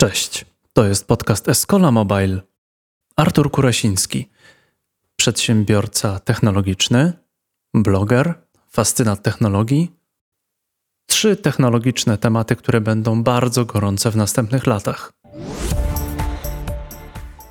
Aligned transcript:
Cześć, 0.00 0.44
to 0.72 0.84
jest 0.84 1.06
podcast 1.06 1.48
Escola 1.48 1.90
Mobile. 1.90 2.40
Artur 3.16 3.50
Kurasiński, 3.50 4.28
przedsiębiorca 5.16 6.18
technologiczny, 6.20 7.12
bloger, 7.74 8.34
fascynat 8.70 9.22
technologii. 9.22 9.92
Trzy 11.06 11.36
technologiczne 11.36 12.18
tematy, 12.18 12.56
które 12.56 12.80
będą 12.80 13.22
bardzo 13.22 13.64
gorące 13.64 14.10
w 14.10 14.16
następnych 14.16 14.66
latach. 14.66 15.12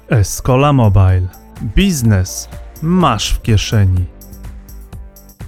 Escola 0.09 0.73
Mobile. 0.73 1.27
Biznes 1.75 2.49
masz 2.81 3.33
w 3.33 3.41
kieszeni. 3.41 4.05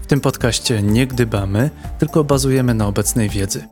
W 0.02 0.08
tym 0.08 0.22
podcaście 0.22 0.82
nie 0.82 1.08
gdybamy, 1.08 1.70
tylko 2.00 2.24
bazujemy 2.24 2.74
na 2.74 2.88
obecnej 2.88 3.30
wiedzy. 3.30 3.68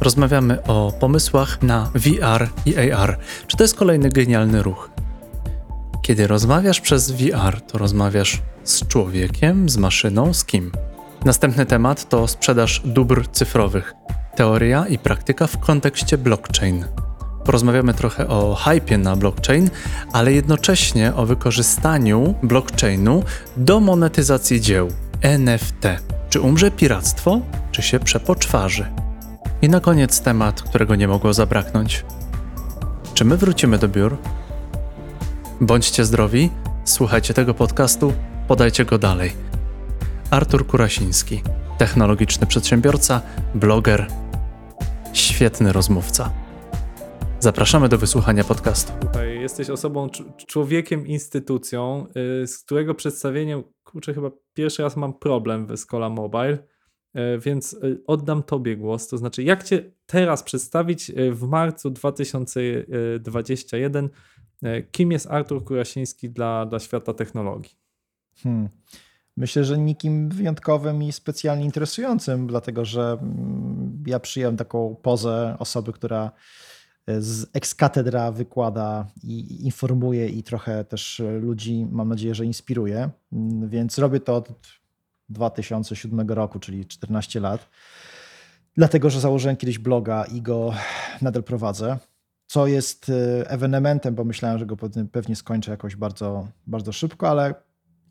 Rozmawiamy 0.00 0.62
o 0.62 0.92
pomysłach 1.00 1.62
na 1.62 1.90
VR 1.94 2.48
i 2.66 2.92
AR. 2.92 3.18
Czy 3.46 3.56
to 3.56 3.64
jest 3.64 3.74
kolejny 3.74 4.08
genialny 4.08 4.62
ruch? 4.62 4.90
Kiedy 6.02 6.26
rozmawiasz 6.26 6.80
przez 6.80 7.10
VR, 7.10 7.60
to 7.60 7.78
rozmawiasz 7.78 8.42
z 8.64 8.86
człowiekiem, 8.88 9.68
z 9.68 9.76
maszyną, 9.76 10.34
z 10.34 10.44
kim? 10.44 10.72
Następny 11.24 11.66
temat 11.66 12.08
to 12.08 12.28
sprzedaż 12.28 12.82
dóbr 12.84 13.28
cyfrowych. 13.32 13.94
Teoria 14.36 14.86
i 14.86 14.98
praktyka 14.98 15.46
w 15.46 15.58
kontekście 15.58 16.18
blockchain. 16.18 16.84
Porozmawiamy 17.44 17.94
trochę 17.94 18.28
o 18.28 18.54
hypie 18.54 18.98
na 18.98 19.16
blockchain, 19.16 19.70
ale 20.12 20.32
jednocześnie 20.32 21.14
o 21.14 21.26
wykorzystaniu 21.26 22.34
blockchainu 22.42 23.22
do 23.56 23.80
monetyzacji 23.80 24.60
dzieł 24.60 24.88
NFT. 25.22 25.86
Czy 26.30 26.40
umrze 26.40 26.70
piractwo, 26.70 27.40
czy 27.72 27.82
się 27.82 28.00
przepoczwarzy? 28.00 29.05
I 29.66 29.68
na 29.68 29.80
koniec 29.80 30.20
temat, 30.20 30.62
którego 30.62 30.94
nie 30.94 31.08
mogło 31.08 31.32
zabraknąć. 31.32 32.04
Czy 33.14 33.24
my 33.24 33.36
wrócimy 33.36 33.78
do 33.78 33.88
biur? 33.88 34.16
Bądźcie 35.60 36.04
zdrowi, 36.04 36.50
słuchajcie 36.84 37.34
tego 37.34 37.54
podcastu, 37.54 38.12
podajcie 38.48 38.84
go 38.84 38.98
dalej. 38.98 39.32
Artur 40.30 40.66
Kurasiński, 40.66 41.42
technologiczny 41.78 42.46
przedsiębiorca, 42.46 43.22
bloger, 43.54 44.06
świetny 45.12 45.72
rozmówca. 45.72 46.30
Zapraszamy 47.40 47.88
do 47.88 47.98
wysłuchania 47.98 48.44
podcastu. 48.44 48.92
Tutaj 49.00 49.40
jesteś 49.40 49.70
osobą, 49.70 50.08
człowiekiem, 50.46 51.06
instytucją, 51.06 52.06
y, 52.42 52.46
z 52.46 52.58
którego 52.58 52.94
przedstawieniem, 52.94 53.62
kurczę, 53.84 54.14
chyba 54.14 54.30
pierwszy 54.54 54.82
raz 54.82 54.96
mam 54.96 55.18
problem 55.18 55.66
w 55.66 55.70
Escola 55.70 56.08
Mobile 56.08 56.58
więc 57.38 57.74
e, 57.74 57.78
oddam 58.06 58.42
Tobie 58.42 58.76
głos. 58.76 59.08
To 59.08 59.18
znaczy, 59.18 59.42
jak 59.42 59.64
Cię 59.64 59.90
teraz 60.06 60.42
przedstawić 60.42 61.10
e, 61.10 61.32
w 61.32 61.42
marcu 61.42 61.90
2021? 61.90 64.08
Kim 64.90 65.12
jest 65.12 65.26
Artur 65.26 65.64
Kurasiński 65.64 66.30
dla, 66.30 66.66
dla 66.66 66.78
świata 66.78 67.14
technologii? 67.14 67.72
Hmm. 68.42 68.68
Myślę, 69.36 69.64
że 69.64 69.78
nikim 69.78 70.28
wyjątkowym 70.28 71.02
i 71.02 71.12
specjalnie 71.12 71.64
interesującym, 71.64 72.46
dlatego 72.46 72.84
że 72.84 73.18
mm, 73.20 74.04
ja 74.06 74.20
przyjąłem 74.20 74.56
taką 74.56 74.96
pozę 75.02 75.56
osoby, 75.58 75.92
która 75.92 76.30
z 77.18 77.46
ekskatedra 77.52 78.32
wykłada 78.32 79.06
i 79.22 79.64
informuje 79.64 80.28
i 80.28 80.42
trochę 80.42 80.84
też 80.84 81.22
ludzi, 81.40 81.86
mam 81.90 82.08
nadzieję, 82.08 82.34
że 82.34 82.44
inspiruje. 82.44 83.10
Mm, 83.32 83.68
więc 83.68 83.98
robię 83.98 84.20
to 84.20 84.36
od 84.36 84.48
2007 85.28 86.20
roku, 86.30 86.58
czyli 86.58 86.86
14 86.86 87.40
lat. 87.40 87.68
Dlatego, 88.76 89.10
że 89.10 89.20
założyłem 89.20 89.56
kiedyś 89.56 89.78
bloga 89.78 90.24
i 90.24 90.42
go 90.42 90.74
nadal 91.22 91.42
prowadzę. 91.42 91.98
Co 92.46 92.66
jest 92.66 93.08
y, 93.08 93.44
ewenementem, 93.48 94.14
bo 94.14 94.24
myślałem, 94.24 94.58
że 94.58 94.66
go 94.66 94.76
pewnie 95.12 95.36
skończę 95.36 95.70
jakoś 95.70 95.96
bardzo, 95.96 96.48
bardzo 96.66 96.92
szybko, 96.92 97.28
ale 97.28 97.54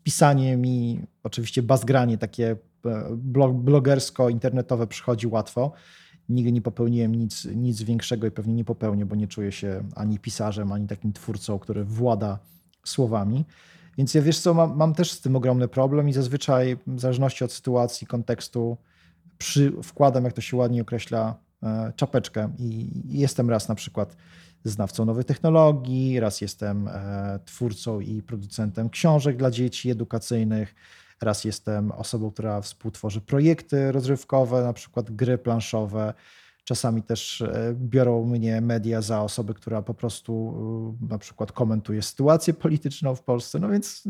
pisanie 0.02 0.56
mi, 0.56 1.00
oczywiście 1.22 1.62
bazgranie 1.62 2.18
takie 2.18 2.56
e, 2.86 3.16
blogersko-internetowe 3.54 4.86
przychodzi 4.86 5.26
łatwo. 5.26 5.72
Nigdy 6.28 6.52
nie 6.52 6.62
popełniłem 6.62 7.14
nic, 7.14 7.44
nic 7.44 7.82
większego 7.82 8.26
i 8.26 8.30
pewnie 8.30 8.54
nie 8.54 8.64
popełnię, 8.64 9.06
bo 9.06 9.16
nie 9.16 9.28
czuję 9.28 9.52
się 9.52 9.82
ani 9.94 10.18
pisarzem, 10.18 10.72
ani 10.72 10.86
takim 10.86 11.12
twórcą, 11.12 11.58
który 11.58 11.84
włada 11.84 12.38
słowami. 12.84 13.44
Więc 13.98 14.14
ja 14.14 14.22
wiesz 14.22 14.40
co, 14.40 14.54
mam, 14.54 14.76
mam, 14.76 14.94
też 14.94 15.12
z 15.12 15.20
tym 15.20 15.36
ogromny 15.36 15.68
problem 15.68 16.08
i 16.08 16.12
zazwyczaj 16.12 16.76
w 16.86 17.00
zależności 17.00 17.44
od 17.44 17.52
sytuacji, 17.52 18.06
kontekstu 18.06 18.76
przy, 19.38 19.72
wkładam, 19.82 20.24
jak 20.24 20.32
to 20.32 20.40
się 20.40 20.56
ładnie 20.56 20.82
określa, 20.82 21.34
e, 21.62 21.92
czapeczkę 21.96 22.52
i 22.58 22.90
jestem 23.04 23.50
raz 23.50 23.68
na 23.68 23.74
przykład 23.74 24.16
znawcą 24.64 25.04
nowych 25.04 25.24
technologii, 25.24 26.20
raz 26.20 26.40
jestem 26.40 26.88
e, 26.88 27.38
twórcą 27.44 28.00
i 28.00 28.22
producentem 28.22 28.90
książek 28.90 29.36
dla 29.36 29.50
dzieci 29.50 29.90
edukacyjnych, 29.90 30.74
raz 31.20 31.44
jestem 31.44 31.92
osobą, 31.92 32.30
która 32.30 32.60
współtworzy 32.60 33.20
projekty 33.20 33.92
rozrywkowe, 33.92 34.62
na 34.62 34.72
przykład 34.72 35.10
gry 35.10 35.38
planszowe, 35.38 36.14
Czasami 36.66 37.02
też 37.02 37.40
e, 37.40 37.74
biorą 37.74 38.24
mnie 38.24 38.60
media 38.60 39.02
za 39.02 39.22
osobę, 39.22 39.54
która 39.54 39.82
po 39.82 39.94
prostu 39.94 40.54
e, 41.02 41.06
na 41.08 41.18
przykład 41.18 41.52
komentuje 41.52 42.02
sytuację 42.02 42.54
polityczną 42.54 43.14
w 43.14 43.22
Polsce. 43.22 43.58
No 43.58 43.68
więc 43.68 44.04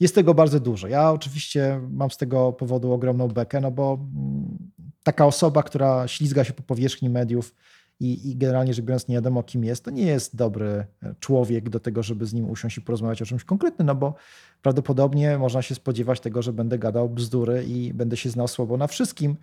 jest 0.00 0.14
tego 0.14 0.34
bardzo 0.34 0.60
dużo. 0.60 0.88
Ja 0.88 1.10
oczywiście 1.10 1.80
mam 1.90 2.10
z 2.10 2.16
tego 2.16 2.52
powodu 2.52 2.92
ogromną 2.92 3.28
bekę, 3.28 3.60
no 3.60 3.70
bo 3.70 3.94
mm, 3.94 4.58
taka 5.02 5.26
osoba, 5.26 5.62
która 5.62 6.08
ślizga 6.08 6.44
się 6.44 6.52
po 6.52 6.62
powierzchni 6.62 7.10
mediów 7.10 7.54
i, 8.00 8.30
i 8.30 8.36
generalnie 8.36 8.74
rzecz 8.74 8.84
biorąc 8.84 9.08
nie 9.08 9.14
wiadomo 9.14 9.42
kim 9.42 9.64
jest, 9.64 9.84
to 9.84 9.90
nie 9.90 10.06
jest 10.06 10.36
dobry 10.36 10.66
e, 11.02 11.14
człowiek 11.20 11.68
do 11.68 11.80
tego, 11.80 12.02
żeby 12.02 12.26
z 12.26 12.34
nim 12.34 12.50
usiąść 12.50 12.78
i 12.78 12.80
porozmawiać 12.80 13.22
o 13.22 13.26
czymś 13.26 13.44
konkretnym, 13.44 13.86
no 13.86 13.94
bo 13.94 14.14
prawdopodobnie 14.62 15.38
można 15.38 15.62
się 15.62 15.74
spodziewać 15.74 16.20
tego, 16.20 16.42
że 16.42 16.52
będę 16.52 16.78
gadał 16.78 17.08
bzdury 17.08 17.64
i 17.64 17.94
będę 17.94 18.16
się 18.16 18.30
znał 18.30 18.48
słowo 18.48 18.76
na 18.76 18.86
wszystkim, 18.86 19.36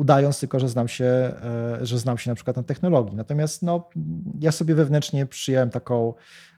udając 0.00 0.40
tylko, 0.40 0.60
że 0.60 0.68
znam 0.68 0.88
się, 0.88 1.04
e, 1.04 1.78
że 1.82 1.98
znam 1.98 2.18
się 2.18 2.30
na 2.30 2.34
przykład 2.34 2.56
na 2.56 2.62
technologii. 2.62 3.16
Natomiast 3.16 3.62
no, 3.62 3.88
ja 4.40 4.52
sobie 4.52 4.74
wewnętrznie 4.74 5.26
przyjąłem 5.26 5.70
taką 5.70 6.14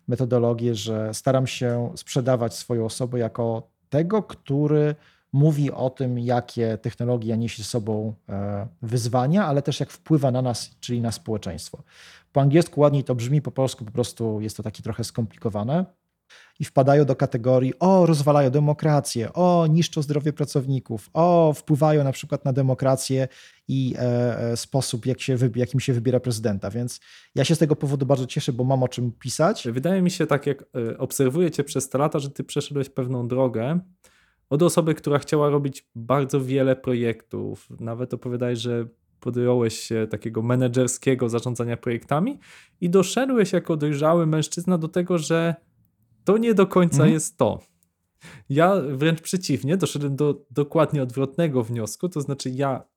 metodologię, 0.09 0.75
że 0.75 1.15
staram 1.15 1.47
się 1.47 1.93
sprzedawać 1.97 2.55
swoją 2.55 2.85
osobę 2.85 3.19
jako 3.19 3.71
tego, 3.89 4.23
który 4.23 4.95
mówi 5.33 5.73
o 5.73 5.91
tym, 5.91 6.19
jakie 6.19 6.79
technologia 6.79 7.37
niesie 7.37 7.63
ze 7.63 7.69
sobą 7.69 8.15
e, 8.29 8.67
wyzwania, 8.83 9.47
ale 9.47 9.63
też 9.63 9.81
jak 9.81 9.91
wpływa 9.91 10.31
na 10.31 10.43
nas, 10.43 10.71
czyli 10.81 11.01
na 11.01 11.13
społeczeństwo. 11.13 11.83
Po 12.33 12.41
angielsku 12.41 12.81
ładniej 12.81 13.05
to 13.05 13.15
brzmi, 13.15 13.43
po 13.43 13.51
polsku 13.51 13.85
po 13.85 13.93
prostu 13.93 14.41
jest 14.41 14.57
to 14.57 14.63
takie 14.63 14.83
trochę 14.83 15.05
skomplikowane 15.05 15.85
i 16.61 16.65
wpadają 16.65 17.05
do 17.05 17.17
kategorii 17.17 17.73
o, 17.79 18.07
rozwalają 18.07 18.51
demokrację, 18.51 19.33
o, 19.33 19.67
niszczą 19.71 20.03
zdrowie 20.03 20.33
pracowników, 20.33 21.11
o, 21.13 21.53
wpływają 21.57 22.05
na 22.05 22.13
przykład 22.13 22.45
na 22.45 22.53
demokrację 22.53 23.29
i 23.69 23.95
e, 23.99 24.39
e, 24.39 24.57
sposób, 24.57 25.07
jak 25.07 25.21
się, 25.21 25.37
jakim 25.57 25.81
się 25.81 25.93
wybiera 25.93 26.21
prezydenta. 26.21 26.71
Więc 26.71 27.01
ja 27.35 27.45
się 27.45 27.55
z 27.55 27.59
tego 27.59 27.77
powodu 27.77 28.07
bardzo 28.07 28.27
cieszę, 28.27 28.53
bo 28.53 28.65
mam 28.65 28.83
o 28.83 28.89
czym 28.89 29.13
pisać. 29.13 29.69
Wydaje 29.71 30.03
mi 30.03 30.11
się, 30.11 30.27
tak 30.27 30.47
jak 30.47 30.65
e, 30.91 30.99
obserwuję 30.99 31.51
cię 31.51 31.65
przez 31.65 31.89
te 31.89 31.99
lata, 31.99 32.19
że 32.19 32.31
ty 32.31 32.45
przeszedłeś 32.45 32.89
pewną 32.89 33.29
drogę 33.29 33.81
od 34.51 34.63
osoby, 34.63 34.95
która 34.95 35.19
chciała 35.19 35.51
robić 35.51 35.89
bardzo 35.95 36.41
wiele 36.41 36.77
projektów. 36.77 37.69
Nawet 37.81 38.15
opowiadaj, 38.15 38.57
że 38.57 38.87
podjąłeś 39.21 39.79
się 39.79 40.07
takiego 40.11 40.43
menedżerskiego 40.43 41.29
zarządzania 41.29 41.77
projektami 41.77 42.39
i 42.81 42.91
doszedłeś 42.91 43.53
jako 43.53 43.77
dojrzały 43.77 44.27
mężczyzna 44.27 44.79
do 44.79 44.89
tego, 44.89 45.19
że 45.19 45.55
to 46.25 46.39
nie 46.39 46.55
do 46.55 46.67
końca 46.67 46.97
mhm. 46.97 47.13
jest 47.13 47.37
to. 47.37 47.61
Ja 48.49 48.75
wręcz 48.89 49.21
przeciwnie, 49.21 49.77
doszedłem 49.77 50.17
do 50.17 50.45
dokładnie 50.51 51.03
odwrotnego 51.03 51.63
wniosku, 51.63 52.09
to 52.09 52.21
znaczy 52.21 52.51
ja 52.51 52.93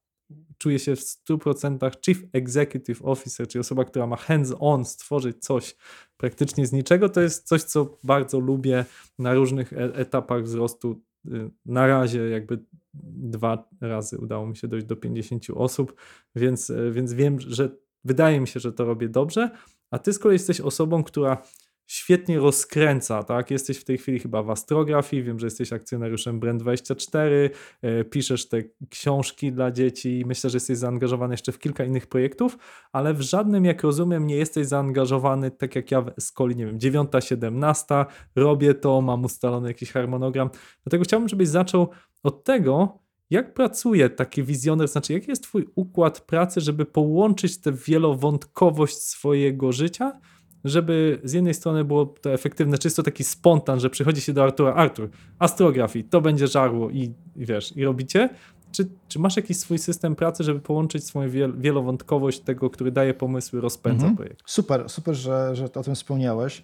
czuję 0.58 0.80
się 0.80 0.96
w 0.96 1.00
100% 1.00 1.92
Chief 2.06 2.24
Executive 2.34 3.02
Officer, 3.02 3.48
czyli 3.48 3.60
osoba, 3.60 3.86
która 3.86 4.08
ma 4.08 4.16
hands-on 4.16 4.86
stworzyć 4.86 5.38
coś 5.44 5.76
praktycznie 6.18 6.68
z 6.68 6.72
niczego. 6.72 7.10
To 7.10 7.22
jest 7.22 7.48
coś, 7.48 7.64
co 7.64 7.98
bardzo 8.04 8.40
lubię 8.40 8.86
na 9.20 9.34
różnych 9.34 9.74
e, 9.74 9.96
etapach 9.96 10.44
wzrostu. 10.44 11.02
Y, 11.28 11.52
na 11.66 11.88
razie 11.88 12.30
jakby 12.30 12.60
dwa 13.04 13.70
razy 13.82 14.18
udało 14.18 14.48
mi 14.48 14.58
się 14.58 14.68
dojść 14.68 14.86
do 14.86 14.96
50 14.96 15.48
osób, 15.56 15.96
więc, 16.36 16.70
e, 16.70 16.92
więc 16.92 17.14
wiem, 17.14 17.40
że 17.40 17.70
wydaje 18.04 18.40
mi 18.40 18.48
się, 18.48 18.60
że 18.60 18.74
to 18.74 18.86
robię 18.86 19.10
dobrze, 19.10 19.50
a 19.92 20.00
ty 20.00 20.14
z 20.14 20.20
kolei 20.20 20.36
jesteś 20.36 20.62
osobą, 20.62 21.04
która 21.04 21.42
świetnie 21.88 22.40
rozkręca, 22.40 23.24
tak? 23.24 23.52
Jesteś 23.52 23.78
w 23.78 23.84
tej 23.84 23.98
chwili 23.98 24.20
chyba 24.20 24.44
w 24.44 24.50
astrografii, 24.50 25.24
wiem, 25.24 25.40
że 25.40 25.48
jesteś 25.48 25.74
akcjonariuszem 25.74 26.40
Brand24, 26.40 27.50
e, 27.82 28.04
piszesz 28.04 28.50
te 28.50 28.64
książki 28.90 29.52
dla 29.52 29.72
dzieci, 29.72 30.24
myślę, 30.26 30.50
że 30.50 30.56
jesteś 30.56 30.78
zaangażowany 30.78 31.34
jeszcze 31.34 31.52
w 31.52 31.60
kilka 31.60 31.84
innych 31.84 32.08
projektów, 32.08 32.58
ale 32.92 33.14
w 33.14 33.22
żadnym, 33.22 33.66
jak 33.66 33.84
rozumiem, 33.84 34.28
nie 34.28 34.36
jesteś 34.36 34.68
zaangażowany 34.68 35.52
tak 35.52 35.76
jak 35.76 35.92
ja 35.92 36.02
w 36.02 36.14
Skoli, 36.20 36.56
nie 36.56 36.66
wiem, 36.66 36.80
9, 36.80 37.12
17, 37.20 38.06
robię 38.36 38.74
to, 38.74 39.02
mam 39.02 39.24
ustalony 39.24 39.68
jakiś 39.68 39.92
harmonogram. 39.92 40.50
Dlatego 40.84 41.04
chciałbym, 41.04 41.30
żebyś 41.30 41.48
zaczął 41.48 41.90
od 42.24 42.44
tego, 42.44 43.06
Jak 43.30 43.54
pracuje 43.54 44.10
taki 44.10 44.44
wizjoner? 44.44 44.88
Znaczy, 44.88 45.14
jaki 45.14 45.30
jest 45.30 45.44
twój 45.44 45.66
układ 45.76 46.22
pracy, 46.22 46.62
żeby 46.62 46.86
połączyć 46.86 47.62
tę 47.62 47.72
wielowątkowość 47.72 48.98
swojego 48.98 49.72
życia, 49.72 50.20
żeby 50.66 51.20
z 51.24 51.34
jednej 51.34 51.54
strony 51.54 51.84
było 51.84 52.06
to 52.06 52.34
efektywne, 52.34 52.78
czysto 52.78 53.04
taki 53.04 53.24
spontan, 53.24 53.80
że 53.80 53.90
przychodzi 53.90 54.22
się 54.22 54.34
do 54.34 54.44
Artura, 54.44 54.74
Artur, 54.74 55.10
astrografii, 55.40 56.06
to 56.06 56.22
będzie 56.22 56.48
żarło 56.48 56.90
i, 56.90 57.14
i 57.36 57.46
wiesz, 57.46 57.78
i 57.78 57.84
robicie? 57.84 58.30
Czy, 58.72 58.88
czy 59.08 59.20
masz 59.20 59.36
jakiś 59.36 59.58
swój 59.58 59.80
system 59.80 60.16
pracy, 60.16 60.44
żeby 60.44 60.60
połączyć 60.60 61.04
swoją 61.04 61.30
wiel 61.30 61.54
wielowątkowość 61.58 62.40
tego, 62.40 62.70
który 62.70 62.92
daje 62.92 63.14
pomysły, 63.14 63.62
rozpędza 63.62 64.08
Mhm. 64.08 64.16
projekt? 64.18 64.40
Super, 64.46 64.90
super, 64.90 65.16
że, 65.16 65.56
że 65.56 65.66
o 65.66 65.84
tym 65.84 65.96
wspomniałeś. 65.96 66.64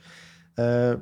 E, 0.59 0.98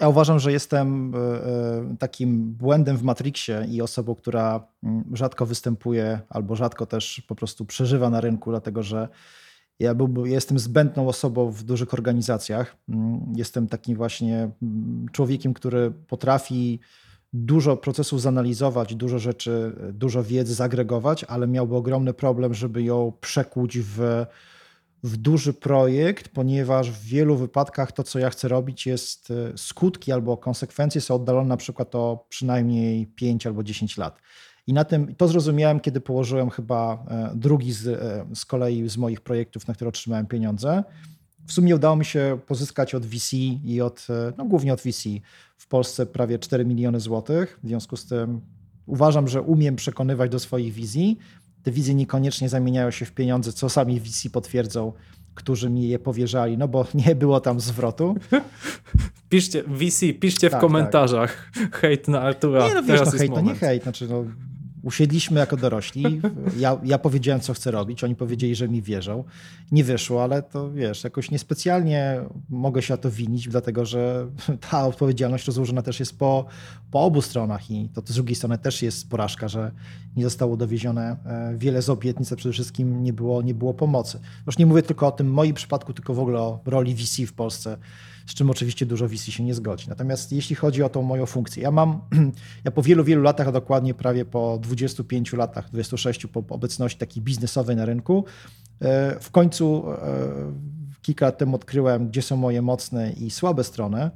Ja 0.00 0.08
uważam, 0.08 0.38
że 0.38 0.52
jestem 0.52 1.14
e, 1.14 1.18
e, 1.18 1.96
takim 1.98 2.52
błędem 2.52 2.96
w 2.96 3.02
Matrixie 3.02 3.66
i 3.70 3.82
osobą, 3.82 4.14
która 4.14 4.66
mm, 4.82 5.04
rzadko 5.12 5.46
występuje 5.46 6.20
albo 6.28 6.56
rzadko 6.56 6.86
też 6.86 7.22
po 7.28 7.34
prostu 7.34 7.64
przeżywa 7.64 8.10
na 8.10 8.20
rynku, 8.20 8.50
dlatego 8.50 8.82
że 8.82 9.08
ja 9.80 9.94
jestem 10.24 10.58
zbędną 10.58 11.08
osobą 11.08 11.50
w 11.50 11.62
dużych 11.62 11.94
organizacjach. 11.94 12.76
Mm, 12.88 13.32
Jestem 13.36 13.68
takim 13.68 13.96
właśnie 13.96 14.50
mm, 14.62 15.06
człowiekiem, 15.12 15.54
który 15.54 15.90
potrafi 15.90 16.80
dużo 17.32 17.76
procesów 17.76 18.20
zanalizować, 18.20 18.94
dużo 18.94 19.18
rzeczy, 19.18 19.76
dużo 19.92 20.24
wiedzy 20.24 20.54
zagregować, 20.54 21.24
ale 21.24 21.46
miałby 21.46 21.76
ogromny 21.76 22.14
problem, 22.14 22.54
żeby 22.54 22.82
ją 22.82 23.12
przekuć 23.20 23.78
w 23.78 24.26
w 25.02 25.16
duży 25.16 25.52
projekt, 25.52 26.28
ponieważ 26.28 26.90
w 26.90 27.04
wielu 27.04 27.36
wypadkach 27.36 27.92
to, 27.92 28.02
co 28.02 28.18
ja 28.18 28.30
chcę 28.30 28.48
robić, 28.48 28.86
jest 28.86 29.30
e, 29.30 29.58
skutki 29.58 30.12
albo 30.12 30.36
konsekwencje 30.36 31.00
są 31.00 31.14
oddalone 31.14 31.48
na 31.48 31.56
przykład 31.56 31.94
o 31.94 32.26
przynajmniej 32.28 33.06
5 33.06 33.46
albo 33.46 33.62
10 33.62 33.96
lat. 33.96 34.20
I 34.66 34.72
na 34.72 34.84
tym 34.84 35.14
to 35.14 35.28
zrozumiałem, 35.28 35.80
kiedy 35.80 36.00
położyłem 36.00 36.50
chyba 36.50 37.04
e, 37.08 37.30
drugi 37.34 37.72
z, 37.72 37.86
e, 37.86 38.26
z 38.34 38.44
kolei 38.44 38.88
z 38.88 38.96
moich 38.96 39.20
projektów, 39.20 39.68
na 39.68 39.74
które 39.74 39.88
otrzymałem 39.88 40.26
pieniądze. 40.26 40.84
W 41.46 41.52
sumie 41.52 41.74
udało 41.74 41.96
mi 41.96 42.04
się 42.04 42.38
pozyskać 42.46 42.94
od 42.94 43.06
VC 43.06 43.36
i 43.64 43.80
od, 43.80 44.06
e, 44.10 44.32
no 44.38 44.44
głównie 44.44 44.72
od 44.72 44.80
VC 44.80 45.08
w 45.58 45.68
Polsce 45.68 46.06
prawie 46.06 46.38
4 46.38 46.64
miliony 46.64 47.00
złotych. 47.00 47.58
W 47.62 47.68
związku 47.68 47.96
z 47.96 48.06
tym 48.06 48.40
uważam, 48.86 49.28
że 49.28 49.42
umiem 49.42 49.76
przekonywać 49.76 50.30
do 50.30 50.38
swoich 50.38 50.72
wizji. 50.72 51.18
Te 51.62 51.72
wizje 51.72 51.94
niekoniecznie 51.94 52.48
zamieniają 52.48 52.90
się 52.90 53.04
w 53.04 53.12
pieniądze, 53.12 53.52
co 53.52 53.68
sami 53.68 54.00
VC 54.00 54.30
potwierdzą, 54.30 54.92
którzy 55.34 55.70
mi 55.70 55.88
je 55.88 55.98
powierzali, 55.98 56.58
no 56.58 56.68
bo 56.68 56.86
nie 57.06 57.14
było 57.14 57.40
tam 57.40 57.60
zwrotu. 57.60 58.14
Piszcie, 59.28 59.62
VC, 59.62 60.12
piszcie 60.20 60.50
Tak, 60.50 60.60
w 60.60 60.60
komentarzach 60.60 61.50
hejt 61.72 62.08
na 62.08 62.20
Artura. 62.20 62.68
Nie 62.68 62.74
no 62.74 62.82
wiesz, 62.82 63.00
no 63.04 63.10
hejt, 63.10 63.34
to 63.34 63.40
nie 63.40 63.54
hejt, 63.54 63.82
znaczy 63.82 64.08
no, 64.08 64.24
usiedliśmy 64.86 65.40
jako 65.40 65.56
dorośli, 65.56 66.20
ja, 66.56 66.80
ja 66.84 66.98
powiedziałem, 66.98 67.40
co 67.40 67.54
chcę 67.54 67.70
robić, 67.70 68.04
oni 68.04 68.16
powiedzieli, 68.16 68.54
że 68.54 68.68
mi 68.68 68.82
wierzą. 68.82 69.24
Nie 69.72 69.84
wyszło, 69.84 70.22
ale 70.22 70.42
to 70.42 70.72
wiesz, 70.72 71.04
jakoś 71.04 71.30
niespecjalnie 71.30 72.20
mogę 72.48 72.82
się 72.82 72.94
o 72.94 72.96
to 72.96 73.10
winić, 73.10 73.48
dlatego 73.48 73.84
że 73.84 74.26
ta 74.70 74.86
odpowiedzialność 74.86 75.46
rozłożona 75.46 75.82
też 75.82 76.00
jest 76.00 76.18
po, 76.18 76.46
po 76.90 77.04
obu 77.04 77.22
stronach 77.22 77.70
i 77.70 77.88
to 77.88 78.02
z 78.06 78.14
drugiej 78.14 78.34
strony 78.34 78.58
też 78.58 78.82
jest 78.82 79.10
porażka, 79.10 79.48
że 79.48 79.70
nie 80.16 80.24
zostało 80.24 80.56
dowiezione 80.56 81.16
e, 81.24 81.54
wiele 81.56 81.82
z 81.82 81.90
obietnic, 81.90 82.32
a 82.32 82.36
przede 82.36 82.52
wszystkim 82.52 83.02
nie 83.02 83.12
było, 83.12 83.42
nie 83.42 83.54
było 83.54 83.74
pomocy. 83.74 84.20
Już 84.46 84.58
nie 84.58 84.66
mówię 84.66 84.82
tylko 84.82 85.06
o 85.06 85.12
tym 85.12 85.30
moim 85.30 85.54
przypadku, 85.54 85.92
tylko 85.92 86.14
w 86.14 86.20
ogóle 86.20 86.38
o 86.40 86.60
roli 86.64 86.94
VC 86.94 87.26
w 87.26 87.32
Polsce, 87.32 87.78
z 88.26 88.34
czym 88.34 88.50
oczywiście 88.50 88.86
dużo 88.86 89.08
VC 89.08 89.32
się 89.32 89.44
nie 89.44 89.54
zgodzi. 89.54 89.88
Natomiast 89.88 90.32
jeśli 90.32 90.56
chodzi 90.56 90.82
o 90.82 90.88
tą 90.88 91.02
moją 91.02 91.26
funkcję, 91.26 91.62
ja 91.62 91.70
mam, 91.70 92.00
ja 92.64 92.70
po 92.70 92.82
wielu, 92.82 93.04
wielu 93.04 93.22
latach, 93.22 93.48
a 93.48 93.52
dokładnie 93.52 93.94
prawie 93.94 94.24
po 94.24 94.58
25 94.62 95.32
latach, 95.32 95.70
26 95.70 96.26
po 96.26 96.44
obecności 96.48 96.98
takiej 96.98 97.22
biznesowej 97.22 97.76
na 97.76 97.84
rynku, 97.84 98.24
e, 98.80 99.20
w 99.20 99.30
końcu 99.30 99.84
e, 99.90 99.96
kilka 101.02 101.26
lat 101.26 101.38
temu 101.38 101.56
odkryłem, 101.56 102.08
gdzie 102.08 102.22
są 102.22 102.36
moje 102.36 102.62
mocne 102.62 103.12
i 103.12 103.30
słabe 103.30 103.64
strony. 103.64 104.10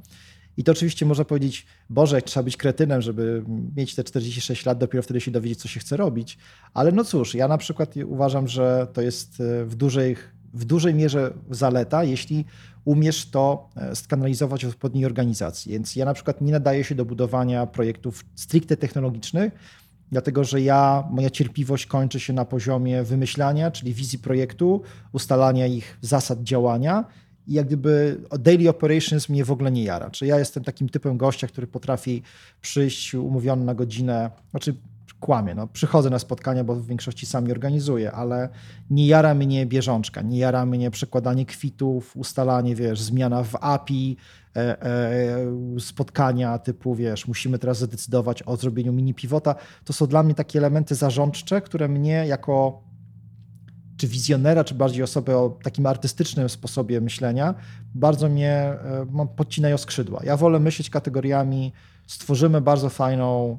I 0.57 0.63
to 0.63 0.71
oczywiście 0.71 1.05
można 1.05 1.25
powiedzieć, 1.25 1.65
Boże, 1.89 2.21
trzeba 2.21 2.43
być 2.43 2.57
kretynem, 2.57 3.01
żeby 3.01 3.43
mieć 3.75 3.95
te 3.95 4.03
46 4.03 4.65
lat, 4.65 4.77
dopiero 4.77 5.03
wtedy 5.03 5.21
się 5.21 5.31
dowiedzieć, 5.31 5.61
co 5.61 5.67
się 5.67 5.79
chce 5.79 5.97
robić. 5.97 6.37
Ale 6.73 6.91
no 6.91 7.03
cóż, 7.03 7.35
ja 7.35 7.47
na 7.47 7.57
przykład 7.57 7.93
uważam, 8.05 8.47
że 8.47 8.87
to 8.93 9.01
jest 9.01 9.41
e, 9.41 9.65
w 9.65 9.75
dużej, 9.75 10.15
w 10.53 10.65
dużej 10.65 10.93
mierze 10.93 11.33
zaleta, 11.49 12.03
jeśli 12.03 12.45
umiesz 12.85 13.29
to 13.29 13.69
e, 13.75 13.95
skanalizować 13.95 14.65
w 14.65 14.69
odpowiedniej 14.69 15.05
organizacji. 15.05 15.71
Więc 15.71 15.95
ja 15.95 16.05
na 16.05 16.13
przykład 16.13 16.41
nie 16.41 16.51
nadaję 16.51 16.83
się 16.83 16.95
do 16.95 17.05
budowania 17.05 17.65
projektów 17.65 18.25
stricte 18.35 18.77
technologicznych, 18.77 19.53
dlatego 20.11 20.43
że 20.43 20.61
ja, 20.61 21.03
moja 21.11 21.29
cierpliwość 21.29 21.85
kończy 21.85 22.19
się 22.19 22.33
na 22.33 22.45
poziomie 22.45 23.03
wymyślania, 23.03 23.71
czyli 23.71 23.93
wizji 23.93 24.19
projektu, 24.19 24.81
ustalania 25.11 25.67
ich 25.67 25.97
zasad 26.01 26.43
działania 26.43 27.05
i 27.47 27.53
jak 27.53 27.67
gdyby 27.67 28.21
daily 28.39 28.69
operations 28.69 29.29
mnie 29.29 29.45
w 29.45 29.51
ogóle 29.51 29.71
nie 29.71 29.83
jara. 29.83 30.09
Czy 30.09 30.25
ja 30.25 30.39
jestem 30.39 30.63
takim 30.63 30.89
typem 30.89 31.17
gościa, 31.17 31.47
który 31.47 31.67
potrafi 31.67 32.21
przyjść 32.61 33.13
umówiony 33.13 33.65
na 33.65 33.75
godzinę, 33.75 34.31
znaczy 34.51 34.75
kłamie, 35.21 35.55
no, 35.55 35.67
przychodzę 35.67 36.09
na 36.09 36.19
spotkania, 36.19 36.63
bo 36.63 36.75
w 36.75 36.87
większości 36.87 37.25
sami 37.25 37.51
organizuję, 37.51 38.11
ale 38.11 38.49
nie 38.89 39.07
jara 39.07 39.33
mnie 39.33 39.65
bieżączka, 39.65 40.21
nie 40.21 40.37
jara 40.37 40.65
mnie 40.65 40.91
przekładanie 40.91 41.45
kwitów, 41.45 42.17
ustalanie, 42.17 42.75
wiesz, 42.75 43.01
zmiana 43.01 43.43
w 43.43 43.55
API, 43.55 44.17
e, 44.55 44.81
e, 44.81 45.79
spotkania 45.79 46.59
typu, 46.59 46.95
wiesz, 46.95 47.27
musimy 47.27 47.59
teraz 47.59 47.77
zadecydować 47.77 48.43
o 48.43 48.57
zrobieniu 48.57 48.93
mini 48.93 49.13
pivota. 49.13 49.55
To 49.85 49.93
są 49.93 50.07
dla 50.07 50.23
mnie 50.23 50.35
takie 50.35 50.59
elementy 50.59 50.95
zarządcze, 50.95 51.61
które 51.61 51.87
mnie 51.87 52.25
jako 52.27 52.83
czy 53.97 54.07
wizjonera, 54.07 54.63
czy 54.63 54.75
bardziej 54.75 55.03
osobę 55.03 55.37
o 55.37 55.57
takim 55.63 55.85
artystycznym 55.85 56.49
sposobie 56.49 57.01
myślenia, 57.01 57.55
bardzo 57.95 58.29
mnie 58.29 58.53
e, 58.53 59.27
podcinają 59.35 59.77
skrzydła. 59.77 60.21
Ja 60.23 60.37
wolę 60.37 60.59
myśleć 60.59 60.89
kategoriami, 60.89 61.73
stworzymy 62.07 62.61
bardzo 62.61 62.89
fajną, 62.89 63.57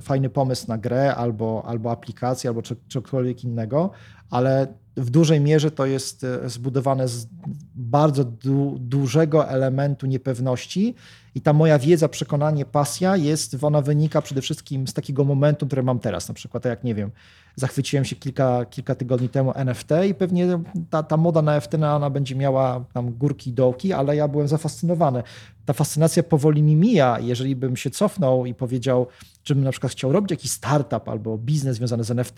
fajny 0.00 0.30
pomysł 0.30 0.64
na 0.68 0.78
grę 0.78 1.14
albo, 1.14 1.62
albo 1.66 1.90
aplikację, 1.90 2.50
albo 2.50 2.62
cokolwiek 2.88 3.44
innego, 3.44 3.90
ale 4.30 4.66
w 4.96 5.10
dużej 5.10 5.40
mierze 5.40 5.70
to 5.70 5.86
jest 5.86 6.24
e, 6.24 6.48
zbudowane 6.50 7.08
z 7.08 7.26
bardzo 7.74 8.24
du 8.24 8.76
dużego 8.80 9.48
elementu 9.48 10.06
niepewności 10.06 10.94
i 11.36 11.40
ta 11.40 11.52
moja 11.52 11.78
wiedza, 11.78 12.08
przekonanie, 12.08 12.64
pasja 12.64 13.16
jest, 13.16 13.64
ona 13.64 13.80
wynika 13.80 14.22
przede 14.22 14.40
wszystkim 14.40 14.86
z 14.86 14.92
takiego 14.92 15.24
momentu, 15.24 15.66
który 15.66 15.82
mam 15.82 15.98
teraz. 15.98 16.28
Na 16.28 16.34
przykład, 16.34 16.62
tak 16.62 16.70
jak 16.70 16.84
nie 16.84 16.94
wiem, 16.94 17.10
zachwyciłem 17.56 18.04
się 18.04 18.16
kilka, 18.16 18.64
kilka 18.64 18.94
tygodni 18.94 19.28
temu 19.28 19.52
NFT 19.54 19.90
i 20.08 20.14
pewnie 20.14 20.58
ta, 20.90 21.02
ta 21.02 21.16
moda 21.16 21.42
na 21.42 21.54
NFT 21.54 21.72
no, 21.78 21.96
ona 21.96 22.10
będzie 22.10 22.34
miała 22.34 22.84
tam 22.92 23.12
górki 23.12 23.50
i 23.50 23.52
dołki, 23.52 23.92
ale 23.92 24.16
ja 24.16 24.28
byłem 24.28 24.48
zafascynowany. 24.48 25.22
Ta 25.64 25.72
fascynacja 25.72 26.22
powoli 26.22 26.62
mi 26.62 26.76
mija. 26.76 27.18
Jeżeli 27.20 27.56
bym 27.56 27.76
się 27.76 27.90
cofnął 27.90 28.46
i 28.46 28.54
powiedział, 28.54 29.06
czy 29.42 29.54
bym 29.54 29.64
na 29.64 29.70
przykład 29.70 29.92
chciał 29.92 30.12
robić 30.12 30.30
jakiś 30.30 30.50
startup 30.50 31.08
albo 31.08 31.38
biznes 31.38 31.76
związany 31.76 32.04
z 32.04 32.10
NFT 32.10 32.36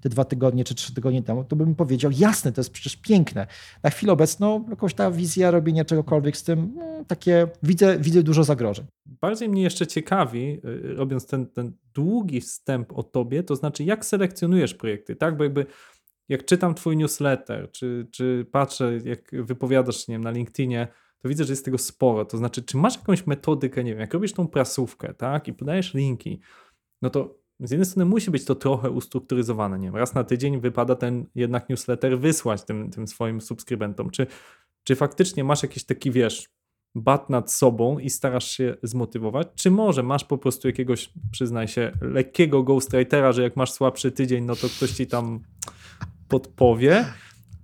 te 0.00 0.08
dwa 0.08 0.24
tygodnie 0.24 0.64
czy 0.64 0.74
trzy 0.74 0.94
tygodnie 0.94 1.22
temu, 1.22 1.44
to 1.44 1.56
bym 1.56 1.74
powiedział, 1.74 2.10
jasne, 2.18 2.52
to 2.52 2.60
jest 2.60 2.70
przecież 2.70 2.96
piękne. 2.96 3.46
Na 3.82 3.90
chwilę 3.90 4.12
obecną 4.12 4.64
jakoś 4.70 4.94
ta 4.94 5.10
wizja 5.10 5.50
robienia 5.50 5.84
czegokolwiek 5.84 6.36
z 6.36 6.42
tym, 6.42 6.58
mm, 6.58 7.04
takie 7.04 7.46
widzę, 7.62 7.98
widzę 7.98 8.22
dużo 8.22 8.33
zagrożeń. 8.42 8.86
Bardziej 9.06 9.48
mnie 9.48 9.62
jeszcze 9.62 9.86
ciekawi, 9.86 10.60
y, 10.64 10.94
robiąc 10.94 11.26
ten, 11.26 11.46
ten 11.46 11.72
długi 11.94 12.40
wstęp 12.40 12.92
o 12.92 13.02
tobie, 13.02 13.42
to 13.42 13.56
znaczy 13.56 13.84
jak 13.84 14.04
selekcjonujesz 14.04 14.74
projekty, 14.74 15.16
tak? 15.16 15.36
Bo 15.36 15.44
jakby 15.44 15.66
jak 16.28 16.44
czytam 16.44 16.74
twój 16.74 16.96
newsletter, 16.96 17.70
czy, 17.70 18.06
czy 18.10 18.46
patrzę, 18.52 18.98
jak 19.04 19.44
wypowiadasz 19.44 20.08
nie 20.08 20.14
wiem, 20.14 20.24
na 20.24 20.30
LinkedInie, 20.30 20.88
to 21.18 21.28
widzę, 21.28 21.44
że 21.44 21.52
jest 21.52 21.64
tego 21.64 21.78
sporo. 21.78 22.24
To 22.24 22.38
znaczy, 22.38 22.62
czy 22.62 22.76
masz 22.76 22.96
jakąś 22.96 23.26
metodykę, 23.26 23.84
nie 23.84 23.90
wiem, 23.90 24.00
jak 24.00 24.14
robisz 24.14 24.32
tą 24.32 24.48
prasówkę, 24.48 25.14
tak? 25.14 25.48
I 25.48 25.52
podajesz 25.52 25.94
linki, 25.94 26.40
no 27.02 27.10
to 27.10 27.44
z 27.60 27.70
jednej 27.70 27.86
strony 27.86 28.04
musi 28.10 28.30
być 28.30 28.44
to 28.44 28.54
trochę 28.54 28.90
ustrukturyzowane, 28.90 29.78
nie 29.78 29.86
wiem, 29.86 29.96
raz 29.96 30.14
na 30.14 30.24
tydzień 30.24 30.60
wypada 30.60 30.94
ten 30.94 31.26
jednak 31.34 31.68
newsletter 31.68 32.18
wysłać 32.18 32.64
tym, 32.64 32.90
tym 32.90 33.06
swoim 33.06 33.40
subskrybentom. 33.40 34.10
Czy, 34.10 34.26
czy 34.84 34.96
faktycznie 34.96 35.44
masz 35.44 35.62
jakiś 35.62 35.84
taki, 35.84 36.10
wiesz, 36.10 36.48
bat 36.94 37.30
nad 37.30 37.52
sobą 37.52 37.98
i 37.98 38.10
starasz 38.10 38.50
się 38.50 38.76
zmotywować, 38.82 39.48
czy 39.54 39.70
może 39.70 40.02
masz 40.02 40.24
po 40.24 40.38
prostu 40.38 40.68
jakiegoś, 40.68 41.10
przyznaj 41.30 41.68
się, 41.68 41.92
lekkiego 42.00 42.62
ghostwritera, 42.62 43.32
że 43.32 43.42
jak 43.42 43.56
masz 43.56 43.72
słabszy 43.72 44.12
tydzień, 44.12 44.44
no 44.44 44.56
to 44.56 44.68
ktoś 44.68 44.90
ci 44.90 45.06
tam 45.06 45.40
podpowie, 46.28 47.04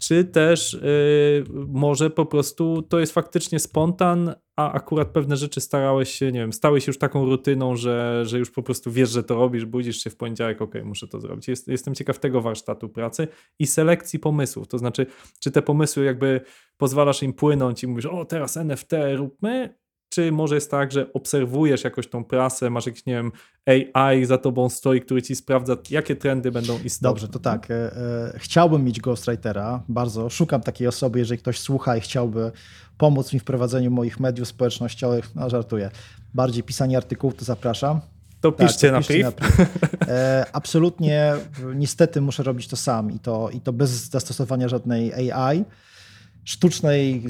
czy 0.00 0.25
też 0.25 0.73
yy, 0.73 1.45
może 1.69 2.11
po 2.11 2.26
prostu 2.26 2.83
to 2.83 2.99
jest 2.99 3.12
faktycznie 3.12 3.59
spontan, 3.59 4.35
a 4.57 4.73
akurat 4.73 5.09
pewne 5.09 5.37
rzeczy 5.37 5.61
starałeś 5.61 6.11
się, 6.11 6.33
nie 6.33 6.40
wiem, 6.40 6.52
stałeś 6.52 6.87
już 6.87 6.99
taką 6.99 7.25
rutyną, 7.25 7.76
że, 7.76 8.23
że 8.26 8.38
już 8.38 8.50
po 8.50 8.62
prostu 8.62 8.90
wiesz, 8.90 9.11
że 9.11 9.23
to 9.23 9.35
robisz, 9.35 9.64
budzisz 9.64 10.02
się 10.02 10.11
w 10.11 10.16
poniedziałek, 10.16 10.62
ok, 10.62 10.75
muszę 10.85 11.09
to 11.09 11.21
zrobić. 11.21 11.49
Jest, 11.49 11.69
jestem 11.69 11.95
ciekaw 11.95 12.19
tego 12.19 12.40
warsztatu 12.40 12.88
pracy 12.88 13.28
i 13.59 13.66
selekcji 13.66 14.19
pomysłów, 14.19 14.69
to 14.69 14.78
znaczy, 14.78 15.07
czy 15.40 15.50
te 15.50 15.62
pomysły 15.62 16.04
jakby 16.04 16.40
pozwalasz 16.76 17.23
im 17.23 17.33
płynąć 17.33 17.83
i 17.83 17.87
mówisz, 17.87 18.07
o 18.07 18.25
teraz 18.25 18.57
NFT 18.57 18.92
róbmy, 19.16 19.75
Czy 20.11 20.33
może 20.33 20.55
jest 20.55 20.71
tak, 20.71 20.93
że 20.93 21.12
obserwujesz 21.12 21.85
jakoś 21.85 22.09
tą 22.09 22.25
prasę, 22.25 22.71
masz 22.71 22.87
jakiś, 22.87 23.07
nie 23.07 23.14
wiem, 23.14 23.33
AI 23.95 24.25
za 24.25 24.38
tobą 24.38 24.69
stoi, 24.69 25.00
który 25.00 25.23
ci 25.23 25.37
sprawdza, 25.37 25.76
jakie 25.90 26.17
trendy 26.17 26.50
będą 26.50 26.79
istotne? 26.85 27.09
Dobrze, 27.09 27.29
to 27.29 27.38
tak. 27.38 27.71
E, 27.71 27.75
e, 27.75 28.33
chciałbym 28.37 28.85
mieć 28.85 29.00
ghostwritera, 29.00 29.83
bardzo 29.88 30.31
szukam 30.31 30.61
takiej 30.61 30.88
osoby, 30.88 31.19
jeżeli 31.19 31.38
ktoś 31.38 31.59
słucha 31.61 31.97
i 31.97 32.00
chciałby 32.00 32.52
pomóc 32.99 33.33
mi 33.33 33.40
w 33.40 33.45
prowadzeniu 33.45 33.90
moich 33.90 34.21
mediów 34.21 34.49
społecznościowych, 34.49 35.35
no 35.35 35.50
żartuję, 35.50 35.90
bardziej 36.35 36.62
pisanie 36.62 36.97
artykułów, 36.97 37.35
to 37.35 37.45
zapraszam. 37.45 38.00
To 38.40 38.52
Tak, 38.52 38.67
piszcie 38.69 38.88
to 38.88 38.93
na 38.93 38.99
piszcie 38.99 39.14
priv. 39.14 39.25
na 39.25 39.33
priv. 39.33 39.67
E, 40.09 40.47
absolutnie, 40.52 41.33
niestety 41.75 42.21
muszę 42.21 42.43
robić 42.43 42.69
to 42.69 42.76
sam 42.76 43.11
i 43.11 43.19
to, 43.19 43.50
i 43.50 43.61
to 43.61 43.73
bez 43.73 43.90
zastosowania 43.90 44.69
żadnej 44.69 45.31
AI, 45.33 45.64
sztucznej, 46.44 47.23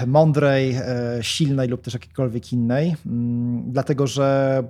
e, 0.00 0.06
mądrej, 0.06 0.74
e, 0.74 0.82
silnej 1.20 1.68
lub 1.68 1.82
też 1.82 1.94
jakiejkolwiek 1.94 2.52
innej, 2.52 2.96
Mm, 3.06 3.72
dlatego 3.72 4.06
że 4.06 4.62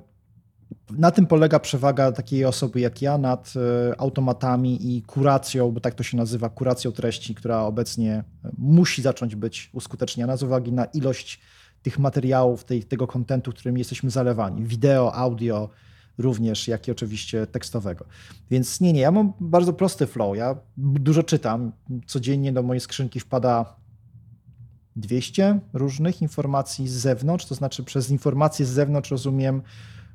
na 0.90 1.10
tym 1.10 1.26
polega 1.26 1.58
przewaga 1.58 2.12
takiej 2.12 2.44
osoby 2.44 2.80
jak 2.80 3.02
ja 3.02 3.18
nad 3.18 3.54
e, 3.56 4.00
automatami 4.00 4.96
i 4.96 5.02
kuracją, 5.02 5.70
bo 5.70 5.80
tak 5.80 5.94
to 5.94 6.02
się 6.02 6.16
nazywa, 6.16 6.48
kuracją 6.48 6.92
treści, 6.92 7.34
która 7.34 7.62
obecnie 7.62 8.24
musi 8.58 9.02
zacząć 9.02 9.36
być 9.36 9.70
uskuteczniana 9.72 10.36
z 10.36 10.42
uwagi 10.42 10.72
na 10.72 10.84
ilość 10.84 11.40
tych 11.82 11.98
materiałów, 11.98 12.64
tej, 12.64 12.84
tego 12.84 13.06
kontentu, 13.06 13.50
którym 13.50 13.78
jesteśmy 13.78 14.10
zalewani. 14.10 14.64
Wideo, 14.64 15.14
audio 15.14 15.70
również, 16.18 16.68
jak 16.68 16.88
i 16.88 16.90
oczywiście 16.90 17.46
tekstowego. 17.46 18.04
Więc 18.50 18.80
nie, 18.80 18.92
nie, 18.92 19.00
ja 19.00 19.10
mam 19.10 19.32
bardzo 19.40 19.72
prosty 19.72 20.06
flow. 20.06 20.36
Ja 20.36 20.56
dużo 20.76 21.22
czytam. 21.22 21.72
Codziennie 22.06 22.52
do 22.52 22.62
mojej 22.62 22.80
skrzynki 22.80 23.20
wpada 23.20 23.76
200 24.96 25.60
różnych 25.72 26.22
informacji 26.22 26.88
z 26.88 26.92
zewnątrz, 26.92 27.46
to 27.46 27.54
znaczy 27.54 27.84
przez 27.84 28.10
informacje 28.10 28.66
z 28.66 28.68
zewnątrz 28.68 29.10
rozumiem 29.10 29.62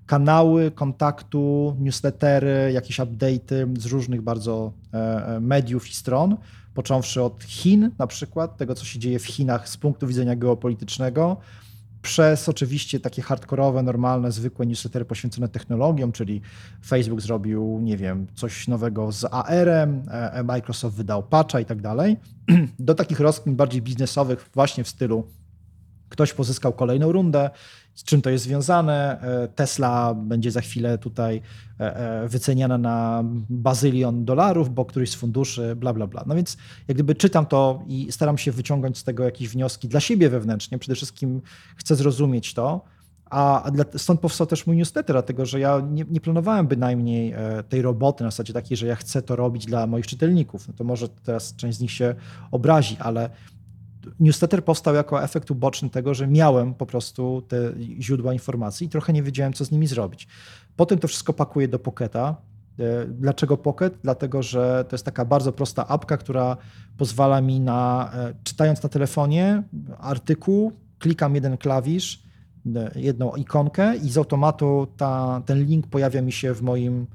kanały 0.05 0.71
kontaktu, 0.71 1.75
newslettery, 1.79 2.71
jakieś 2.73 2.99
update'y 2.99 3.79
z 3.79 3.85
różnych 3.85 4.21
bardzo 4.21 4.73
e, 4.93 5.25
e, 5.27 5.39
mediów 5.39 5.89
i 5.89 5.93
stron, 5.93 6.37
począwszy 6.73 7.21
od 7.21 7.43
Chin 7.43 7.91
na 7.97 8.07
przykład, 8.07 8.57
tego 8.57 8.75
co 8.75 8.85
się 8.85 8.99
dzieje 8.99 9.19
w 9.19 9.25
Chinach 9.25 9.69
z 9.69 9.77
punktu 9.77 10.07
widzenia 10.07 10.35
geopolitycznego, 10.35 11.37
przez 12.03 12.49
oczywiście 12.49 12.99
takie 12.99 13.21
hardkorowe, 13.21 13.83
normalne, 13.83 14.31
zwykłe 14.31 14.65
newslettery 14.65 15.05
poświęcone 15.05 15.49
technologiom, 15.49 16.11
czyli 16.11 16.41
Facebook 16.85 17.21
zrobił, 17.21 17.79
nie 17.81 17.97
wiem, 17.97 18.27
coś 18.35 18.67
nowego 18.67 19.11
z 19.11 19.25
AR-em, 19.31 20.03
e, 20.11 20.43
Microsoft 20.43 20.95
wydał 20.95 21.23
patcha 21.23 21.59
i 21.59 21.65
tak 21.65 21.81
dalej, 21.81 22.17
do 22.79 22.95
takich 22.95 23.19
rozkmin 23.19 23.55
bardziej 23.55 23.81
biznesowych 23.81 24.49
właśnie 24.53 24.83
w 24.83 24.87
stylu 24.87 25.27
ktoś 26.09 26.33
pozyskał 26.33 26.73
kolejną 26.73 27.11
rundę, 27.11 27.49
z 27.95 28.03
czym 28.03 28.21
to 28.21 28.29
jest 28.29 28.43
związane. 28.43 29.21
E, 29.21 29.47
Tesla 29.47 30.13
będzie 30.13 30.51
za 30.51 30.61
chwilę 30.61 30.97
tutaj 30.97 31.41
e, 31.79 31.95
e, 31.95 32.27
wyceniana 32.27 32.77
na 32.77 33.23
bazylion 33.49 34.25
dolarów, 34.25 34.73
bo 34.73 34.85
któryś 34.85 35.11
z 35.11 35.15
funduszy, 35.15 35.75
bla, 35.75 35.93
bla, 35.93 36.07
bla. 36.07 36.23
No 36.27 36.35
więc 36.35 36.57
jak 36.87 36.97
gdyby 36.97 37.15
czytam 37.15 37.45
to 37.45 37.83
i 37.87 38.11
staram 38.11 38.37
się 38.37 38.51
wyciągnąć 38.51 38.97
z 38.97 39.03
tego 39.03 39.23
jakieś 39.23 39.49
wnioski 39.49 39.87
dla 39.87 39.99
siebie 39.99 40.29
wewnętrznie. 40.29 40.79
Przede 40.79 40.95
wszystkim 40.95 41.41
chcę 41.75 41.95
zrozumieć 41.95 42.53
to, 42.53 42.81
a 43.29 43.71
stąd 43.97 44.19
powstał 44.19 44.47
też 44.47 44.67
mój 44.67 44.77
newsletter, 44.77 45.13
dlatego 45.13 45.45
że 45.45 45.59
ja 45.59 45.81
nie, 45.91 46.05
nie 46.09 46.21
planowałem 46.21 46.67
bynajmniej 46.67 47.33
tej 47.69 47.81
roboty 47.81 48.23
na 48.23 48.31
zasadzie 48.31 48.53
takiej, 48.53 48.77
że 48.77 48.87
ja 48.87 48.95
chcę 48.95 49.21
to 49.21 49.35
robić 49.35 49.65
dla 49.65 49.87
moich 49.87 50.07
czytelników. 50.07 50.67
No 50.67 50.73
to 50.73 50.83
może 50.83 51.09
teraz 51.09 51.55
część 51.55 51.77
z 51.77 51.81
nich 51.81 51.91
się 51.91 52.15
obrazi, 52.51 52.97
ale 52.99 53.29
newsletter 54.19 54.63
powstał 54.63 54.95
jako 54.95 55.23
efekt 55.23 55.51
uboczny 55.51 55.89
tego, 55.89 56.13
że 56.13 56.27
miałem 56.27 56.73
po 56.73 56.85
prostu 56.85 57.43
te 57.47 57.57
źródła 57.99 58.33
informacji 58.33 58.87
i 58.87 58.89
trochę 58.89 59.13
nie 59.13 59.23
wiedziałem, 59.23 59.53
co 59.53 59.65
z 59.65 59.71
nimi 59.71 59.87
zrobić. 59.87 60.27
Potem 60.75 60.99
to 60.99 61.07
wszystko 61.07 61.33
pakuję 61.33 61.67
do 61.67 61.79
Pocketa. 61.79 62.35
E, 62.79 63.05
Dlaczego 63.05 63.57
Pocket? 63.57 63.97
Dlatego, 64.03 64.43
że 64.43 64.85
to 64.89 64.95
jest 64.95 65.05
taka 65.05 65.25
bardzo 65.25 65.51
prosta 65.51 65.87
apka, 65.87 66.17
która 66.17 66.57
pozwala 66.97 67.41
mi 67.41 67.59
na, 67.59 68.11
e, 68.13 68.33
czytając 68.43 68.83
na 68.83 68.89
telefonie 68.89 69.63
artykuł, 69.97 70.71
klikam 70.99 71.35
jeden 71.35 71.57
klawisz, 71.57 72.23
e, 72.75 72.91
jedną 72.95 73.35
ikonkę 73.35 73.95
i 73.95 74.09
z 74.09 74.17
automatu 74.17 74.87
ta, 74.97 75.41
ten 75.45 75.65
link 75.65 75.87
pojawia 75.87 76.21
mi 76.21 76.31
się 76.31 76.53
w 76.53 76.61
moim 76.61 77.07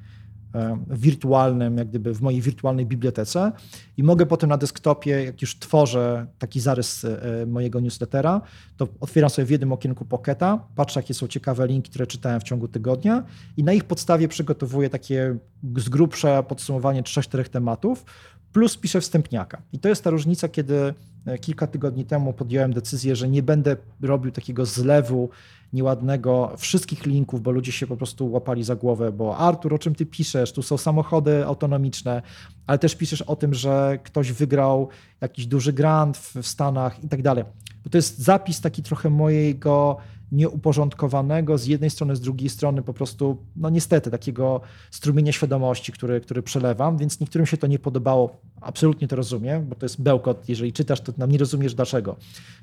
wirtualnym, 0.90 1.78
jak 1.78 1.88
gdyby 1.88 2.14
w 2.14 2.20
mojej 2.20 2.40
wirtualnej 2.40 2.86
bibliotece. 2.86 3.52
I 3.96 4.02
mogę 4.02 4.26
potem 4.26 4.50
na 4.50 4.56
desktopie, 4.56 5.24
jak 5.24 5.42
już 5.42 5.58
tworzę 5.58 6.26
taki 6.38 6.60
zarys 6.60 7.04
e, 7.04 7.46
mojego 7.46 7.80
newslettera, 7.80 8.40
to 8.76 8.88
otwieram 9.00 9.30
sobie 9.30 9.46
w 9.46 9.50
jednym 9.50 9.72
okienku 9.72 10.04
Pocketa, 10.04 10.66
patrzę 10.74 11.00
jakie 11.00 11.14
są 11.14 11.28
ciekawe 11.28 11.66
linki, 11.66 11.90
które 11.90 12.06
czytałem 12.06 12.40
w 12.40 12.42
ciągu 12.42 12.68
tygodnia 12.68 13.24
i 13.56 13.64
na 13.64 13.72
ich 13.72 13.84
podstawie 13.84 14.28
przygotowuję 14.28 14.90
takie 14.90 15.36
z 15.76 15.88
grubsza 15.88 16.42
podsumowanie 16.42 17.02
3-4 17.02 17.48
tematów, 17.48 18.04
plus 18.52 18.76
piszę 18.76 19.00
wstępniaka. 19.00 19.62
I 19.72 19.78
to 19.78 19.88
jest 19.88 20.04
ta 20.04 20.10
różnica, 20.10 20.48
kiedy 20.48 20.94
e, 21.26 21.38
kilka 21.38 21.66
tygodni 21.66 22.04
temu 22.04 22.32
podjąłem 22.32 22.72
decyzję, 22.72 23.16
że 23.16 23.28
nie 23.28 23.42
będę 23.42 23.76
robił 24.02 24.32
takiego 24.32 24.66
zlewu 24.66 25.30
nieładnego 25.72 26.54
wszystkich 26.56 27.06
linków, 27.06 27.42
bo 27.42 27.50
ludzie 27.50 27.72
się 27.72 27.86
po 27.86 27.96
prostu 27.96 28.32
łapali 28.32 28.64
za 28.64 28.76
głowę, 28.76 29.12
bo 29.12 29.36
Artur, 29.36 29.74
o 29.74 29.78
czym 29.78 29.94
ty 29.94 30.06
piszesz? 30.06 30.52
Tu 30.52 30.62
są 30.62 30.78
samochody 30.78 31.46
autonomiczne, 31.46 32.22
ale 32.66 32.78
też 32.78 32.96
piszesz 32.96 33.22
o 33.22 33.36
tym, 33.36 33.54
że 33.54 33.98
ktoś 34.04 34.32
wygrał 34.32 34.88
jakiś 35.20 35.46
duży 35.46 35.72
grant 35.72 36.18
w, 36.18 36.46
Stanach 36.46 37.04
i 37.04 37.08
tak 37.08 37.22
dalej. 37.22 37.44
Bo 37.84 37.90
to 37.90 37.98
jest 37.98 38.18
zapis 38.18 38.60
taki 38.60 38.82
trochę 38.82 39.10
mojego 39.10 39.96
nieuporządkowanego 40.32 41.58
z 41.58 41.66
jednej 41.66 41.90
strony, 41.90 42.16
z 42.16 42.20
drugiej 42.20 42.48
strony 42.48 42.82
po 42.82 42.94
prostu, 42.94 43.36
no 43.56 43.70
niestety, 43.70 44.10
takiego 44.10 44.60
strumienia 44.90 45.32
świadomości, 45.32 45.92
który, 45.92 46.20
który 46.20 46.42
przelewam, 46.42 46.98
więc 46.98 47.20
niektórym 47.20 47.46
się 47.46 47.56
to 47.56 47.66
nie 47.66 47.78
podobało. 47.78 48.40
Absolutnie 48.60 49.08
to 49.08 49.16
rozumiem, 49.16 49.66
bo 49.66 49.74
to 49.74 49.86
jest 49.86 50.02
bełkot. 50.02 50.48
Jeżeli 50.48 50.72
czytasz, 50.72 51.00
to 51.00 51.12
nam 51.16 51.32
nie 51.32 51.38
rozumiesz 51.38 51.74
dlaczego. 51.74 52.16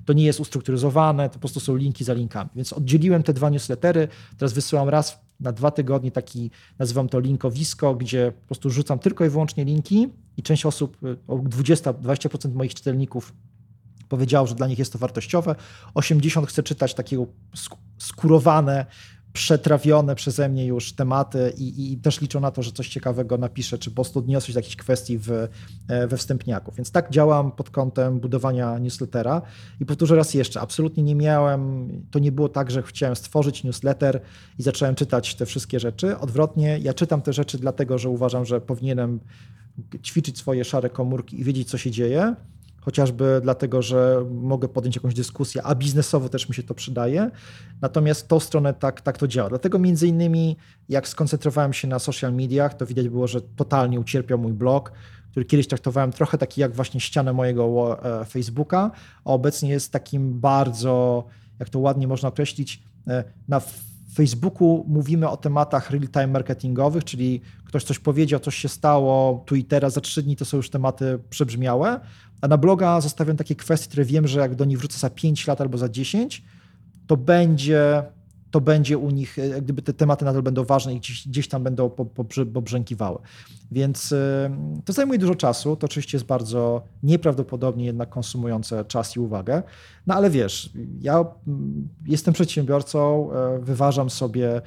To 0.06 0.14
nie 0.14 0.26
jest 0.26 0.40
ustrukturyzowane, 0.40 1.30
to 1.30 1.34
po 1.34 1.40
prostu 1.40 1.60
są 1.60 1.76
linki 1.76 2.04
za 2.04 2.14
linkami. 2.14 2.50
Więc 2.56 2.74
oddzieliłem 2.74 3.24
te 3.24 3.34
dwa 3.34 3.50
newslettery. 3.50 4.08
Teraz 4.38 4.54
wysyłam 4.54 4.90
raz 4.90 5.20
na 5.40 5.52
dwa 5.52 5.72
tygodnie 5.72 6.12
taki, 6.12 6.52
nazywam 6.80 7.10
to 7.10 7.20
linkowisko, 7.20 7.96
gdzie 7.96 8.32
po 8.42 8.46
prostu 8.46 8.70
rzucam 8.70 9.00
tylko 9.00 9.26
i 9.26 9.30
wyłącznie 9.30 9.66
linki 9.66 10.08
i 10.38 10.44
część 10.44 10.66
osób, 10.66 10.98
o 11.28 11.38
20-20% 11.38 12.54
moich 12.54 12.74
czytelników 12.74 13.34
powiedziało, 14.10 14.48
że 14.48 14.56
dla 14.56 14.68
nich 14.68 14.80
jest 14.80 14.94
to 14.94 15.00
wartościowe. 15.00 15.56
80 15.94 16.48
chce 16.48 16.64
czytać 16.64 16.94
takie 16.94 17.18
sk- 17.56 17.78
skurowane, 17.98 18.86
przetrawione 19.36 20.16
przeze 20.16 20.50
mnie 20.50 20.66
już 20.66 20.94
tematy 20.94 21.54
i, 21.58 21.94
i 21.94 21.98
też 21.98 22.22
liczą 22.22 22.40
na 22.40 22.52
to, 22.52 22.64
że 22.64 22.72
coś 22.72 22.90
ciekawego 22.90 23.38
napiszę, 23.38 23.78
czy 23.78 23.90
po 23.90 23.96
prostu 23.96 24.20
odniosę 24.20 24.48
się 24.48 24.54
do 24.54 24.60
jakichś 24.60 24.76
kwestii 24.76 25.18
w, 25.18 25.32
e, 25.88 26.08
we 26.08 26.18
wstępniaku. 26.18 26.72
Więc 26.78 26.92
tak 26.92 27.12
działam 27.12 27.52
pod 27.52 27.70
kątem 27.70 28.20
budowania 28.20 28.80
newslettera. 28.80 29.42
I 29.80 29.86
powtórzę 29.86 30.16
raz 30.16 30.34
jeszcze, 30.34 30.62
absolutnie 30.62 31.04
nie 31.04 31.16
miałem, 31.16 31.90
to 32.12 32.20
nie 32.20 32.32
było 32.32 32.50
tak, 32.50 32.72
że 32.72 32.84
chciałem 32.84 33.16
stworzyć 33.16 33.64
newsletter 33.64 34.22
i 34.60 34.64
zacząłem 34.64 34.96
czytać 34.96 35.36
te 35.36 35.46
wszystkie 35.46 35.80
rzeczy. 35.80 36.18
Odwrotnie, 36.18 36.80
ja 36.82 36.94
czytam 36.94 37.22
te 37.22 37.34
rzeczy 37.34 37.58
dlatego, 37.58 37.98
że 37.98 38.10
uważam, 38.10 38.46
że 38.46 38.62
powinienem 38.62 39.20
ćwiczyć 40.04 40.38
swoje 40.38 40.64
szare 40.64 40.90
komórki 40.90 41.40
i 41.40 41.44
wiedzieć, 41.44 41.70
co 41.70 41.78
się 41.78 41.92
dzieje 41.92 42.36
chociażby 42.86 43.40
dlatego, 43.44 43.82
że 43.82 44.26
mogę 44.32 44.68
podjąć 44.68 44.96
jakąś 44.96 45.14
dyskusję, 45.14 45.64
a 45.64 45.76
biznesowo 45.76 46.30
też 46.30 46.50
mi 46.50 46.56
się 46.56 46.64
to 46.64 46.74
przydaje. 46.74 47.32
Natomiast 47.82 48.28
tą 48.28 48.40
stronę 48.40 48.74
tak, 48.74 49.02
tak 49.02 49.18
to 49.18 49.28
działa. 49.28 49.50
Dlatego 49.50 49.80
między 49.80 50.08
innymi 50.08 50.58
jak 50.90 51.08
skoncentrowałem 51.08 51.74
się 51.74 51.88
na 51.88 52.00
social 52.00 52.34
mediach, 52.34 52.74
to 52.74 52.86
widać 52.86 53.10
było, 53.10 53.28
że 53.28 53.42
totalnie 53.42 54.00
ucierpiał 54.00 54.38
mój 54.38 54.54
blog, 54.54 54.92
który 55.32 55.46
kiedyś 55.46 55.68
traktowałem 55.68 56.12
trochę 56.12 56.38
taki 56.38 56.62
jak 56.62 56.76
właśnie 56.76 57.00
ścianę 57.00 57.34
mojego 57.34 57.98
e, 58.22 58.26
Facebooka, 58.26 58.92
a 59.26 59.30
obecnie 59.30 59.70
jest 59.70 59.92
takim 59.92 60.40
bardzo, 60.40 61.24
jak 61.60 61.70
to 61.70 61.80
ładnie 61.80 62.08
można 62.08 62.30
określić, 62.30 62.84
e, 63.08 63.24
na 63.48 63.62
Facebooku 64.16 64.86
mówimy 64.88 65.30
o 65.30 65.38
tematach 65.38 65.92
real-time 65.92 66.28
marketingowych, 66.28 67.04
czyli 67.04 67.42
ktoś 67.66 67.84
coś 67.84 68.00
powiedział, 68.00 68.40
coś 68.40 68.56
się 68.56 68.70
stało, 68.70 69.44
tu 69.46 69.56
i 69.56 69.64
teraz, 69.64 69.94
za 69.94 70.02
trzy 70.02 70.24
dni 70.24 70.36
to 70.36 70.46
są 70.46 70.58
już 70.58 70.70
tematy 70.70 71.20
przebrzmiałe, 71.30 72.00
a 72.42 72.48
na 72.48 72.58
bloga 72.58 73.02
zostawiam 73.02 73.38
takie 73.38 73.56
kwestie, 73.56 73.88
które 73.88 74.06
wiem, 74.06 74.28
że 74.28 74.40
jak 74.40 74.56
do 74.56 74.66
nich 74.66 74.80
wrócę 74.80 75.00
za 75.00 75.10
5 75.10 75.48
lat 75.48 75.62
albo 75.62 75.78
za 75.78 75.90
10, 75.90 76.44
to 77.08 77.18
będzie, 77.18 78.04
to 78.52 78.62
będzie 78.62 78.98
u 78.98 79.10
nich, 79.10 79.38
jak 79.38 79.64
gdyby 79.64 79.82
te 79.82 79.94
tematy 79.94 80.26
nadal 80.26 80.42
będą 80.42 80.64
ważne 80.64 80.94
i 80.94 81.00
gdzieś, 81.00 81.28
gdzieś 81.28 81.48
tam 81.48 81.64
będą 81.64 81.90
pobrzękiwały. 82.54 83.20
Więc 83.72 84.12
y, 84.12 84.52
to 84.86 84.94
zajmuje 84.94 85.20
dużo 85.20 85.36
czasu, 85.36 85.76
to 85.76 85.86
oczywiście 85.86 86.18
jest 86.18 86.28
bardzo 86.28 86.82
nieprawdopodobnie 87.04 87.86
jednak 87.86 88.10
konsumujące 88.10 88.86
czas 88.86 89.16
i 89.16 89.20
uwagę, 89.20 89.64
no 90.08 90.16
ale 90.16 90.30
wiesz, 90.30 90.70
ja 91.02 91.26
mm, 91.48 91.88
jestem 92.06 92.34
przedsiębiorcą, 92.34 93.30
wyważam 93.62 94.10
sobie 94.10 94.50
e, 94.50 94.58
e, 94.58 94.62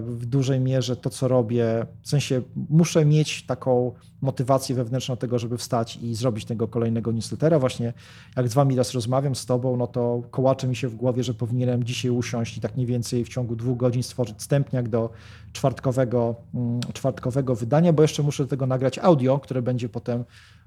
w 0.00 0.26
dużej 0.26 0.60
mierze 0.60 0.96
to, 0.96 1.10
co 1.10 1.28
robię. 1.28 1.86
W 2.02 2.08
sensie 2.08 2.42
muszę 2.70 3.04
mieć 3.04 3.46
taką 3.46 3.92
motywację 4.20 4.74
wewnętrzną 4.74 5.16
tego, 5.16 5.38
żeby 5.38 5.58
wstać 5.58 5.96
i 5.96 6.14
zrobić 6.14 6.44
tego 6.44 6.68
kolejnego 6.68 7.12
newslettera. 7.12 7.58
Właśnie 7.58 7.92
jak 8.36 8.48
z 8.48 8.54
wami 8.54 8.76
raz 8.76 8.94
rozmawiam 8.94 9.34
z 9.34 9.46
tobą, 9.46 9.76
no 9.76 9.86
to 9.86 10.22
kołacze 10.30 10.68
mi 10.68 10.76
się 10.76 10.88
w 10.88 10.94
głowie, 10.94 11.22
że 11.22 11.34
powinienem 11.34 11.84
dzisiaj 11.84 12.10
usiąść 12.10 12.56
i 12.56 12.60
tak 12.60 12.74
mniej 12.74 12.86
więcej 12.86 13.24
w 13.24 13.28
ciągu 13.28 13.56
dwóch 13.56 13.76
godzin 13.76 14.02
stworzyć 14.02 14.36
wstępniak 14.38 14.88
do 14.88 15.10
czwartkowego, 15.52 16.34
mm, 16.54 16.80
czwartkowego 16.92 17.54
wydania, 17.54 17.92
bo 17.92 18.02
jeszcze 18.02 18.22
muszę 18.22 18.42
do 18.42 18.48
tego 18.48 18.66
nagrać 18.66 18.98
audio, 18.98 19.38
które 19.38 19.62
będzie 19.62 19.88
potem 19.88 20.24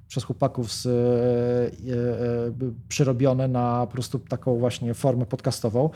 przez 0.08 0.24
chłopaków 0.24 0.72
z, 0.72 0.86
e, 0.86 0.90
e, 0.90 2.72
przerobione 2.90 3.48
na 3.48 3.86
po 3.88 3.92
prostu 3.94 4.20
taką 4.20 4.58
właśnie 4.58 4.94
formę 4.94 5.26
podcastową. 5.26 5.90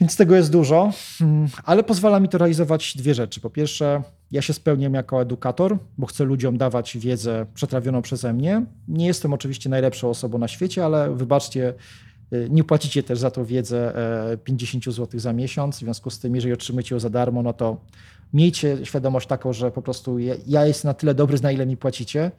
Więc 0.00 0.16
tego 0.16 0.36
jest 0.36 0.52
dużo, 0.52 0.92
mm, 1.20 1.48
ale 1.64 1.82
pozwala 1.82 2.20
mi 2.20 2.28
to 2.28 2.38
realizować 2.38 2.96
dwie 2.96 3.14
rzeczy. 3.14 3.40
Po 3.40 3.50
pierwsze, 3.50 4.02
ja 4.30 4.42
się 4.42 4.52
spełniam 4.52 4.94
jako 4.94 5.22
edukator, 5.22 5.78
bo 5.98 6.06
chcę 6.06 6.24
ludziom 6.24 6.58
dawać 6.58 6.98
wiedzę 6.98 7.46
przetrawioną 7.54 8.02
przeze 8.02 8.32
mnie. 8.32 8.66
Nie 8.88 9.06
jestem 9.06 9.32
oczywiście 9.32 9.70
najlepszą 9.70 10.08
osobą 10.10 10.38
na 10.38 10.48
świecie, 10.48 10.84
ale 10.84 11.14
wybaczcie, 11.14 11.74
y, 12.32 12.48
nie 12.50 12.64
płacicie 12.64 13.02
też 13.02 13.18
za 13.18 13.30
tą 13.30 13.44
wiedzę 13.44 13.92
50 14.44 14.88
e, 14.88 14.92
zł 14.92 15.20
za 15.20 15.32
miesiąc. 15.32 15.76
W 15.76 15.78
związku 15.78 16.10
z 16.10 16.18
tym, 16.18 16.34
jeżeli 16.34 16.54
otrzymacie 16.54 16.94
ją 16.94 17.00
za 17.00 17.10
darmo, 17.10 17.42
no 17.42 17.52
to 17.52 17.80
miejcie 18.32 18.78
świadomość 18.84 19.26
taką, 19.26 19.52
że 19.52 19.70
po 19.70 19.82
prostu 19.82 20.18
ja, 20.18 20.34
ja 20.46 20.66
jestem 20.66 20.88
na 20.88 20.94
tyle 20.94 21.14
dobry, 21.14 21.40
na 21.42 21.52
ile 21.52 21.66
mi 21.66 21.76
płacicie. 21.76 22.30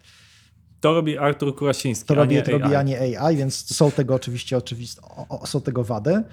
To 0.82 0.94
robi 0.94 1.18
Artur 1.18 1.56
Kurasiński. 1.56 2.08
To 2.08 2.16
robi, 2.16 2.44
to 2.44 2.52
robi, 2.52 2.76
a 2.76 2.84
nie 2.84 3.20
AI, 3.20 3.38
więc 3.38 3.76
są 3.76 3.92
tego 3.92 4.16
oczywiście, 4.16 4.58
oczywiście 4.58 5.02
są 5.46 5.62
tego 5.62 5.84
wady. 5.84 6.24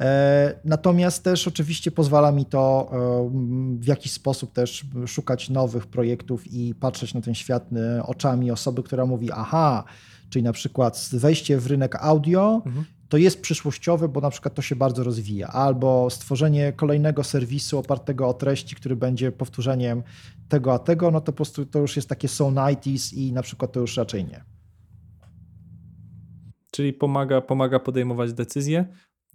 E, 0.00 0.54
natomiast 0.64 1.24
też 1.24 1.48
oczywiście 1.48 1.90
pozwala 1.90 2.32
mi 2.32 2.44
to 2.44 2.90
e, 2.92 3.30
w 3.80 3.86
jakiś 3.86 4.12
sposób 4.12 4.52
też 4.52 4.84
szukać 5.06 5.50
nowych 5.50 5.86
projektów 5.86 6.52
i 6.52 6.74
patrzeć 6.74 7.14
na 7.14 7.20
ten 7.20 7.34
świat 7.34 7.66
e, 7.72 8.02
oczami 8.02 8.50
osoby, 8.50 8.82
która 8.82 9.06
mówi, 9.06 9.32
aha, 9.32 9.84
czyli 10.30 10.42
na 10.42 10.52
przykład 10.52 11.10
wejście 11.12 11.58
w 11.58 11.66
rynek 11.66 11.96
audio 11.96 12.62
mhm 12.66 12.84
to 13.10 13.16
jest 13.16 13.40
przyszłościowe, 13.40 14.08
bo 14.08 14.20
na 14.20 14.30
przykład 14.30 14.54
to 14.54 14.62
się 14.62 14.76
bardzo 14.76 15.04
rozwija, 15.04 15.48
albo 15.48 16.10
stworzenie 16.10 16.72
kolejnego 16.72 17.24
serwisu 17.24 17.78
opartego 17.78 18.28
o 18.28 18.34
treści, 18.34 18.76
który 18.76 18.96
będzie 18.96 19.32
powtórzeniem 19.32 20.02
tego 20.50 20.72
a 20.72 20.78
tego, 20.78 21.10
no 21.10 21.20
to 21.20 21.32
po 21.32 21.36
prostu 21.36 21.66
to 21.66 21.78
już 21.78 21.96
jest 21.96 22.08
takie 22.08 22.28
so 22.28 22.50
90s 22.50 23.14
i 23.14 23.32
na 23.32 23.42
przykład 23.42 23.72
to 23.72 23.80
już 23.80 23.96
raczej 23.96 24.24
nie. 24.24 24.44
Czyli 26.72 26.92
pomaga, 26.92 27.40
pomaga 27.40 27.78
podejmować 27.78 28.32
decyzje. 28.32 28.86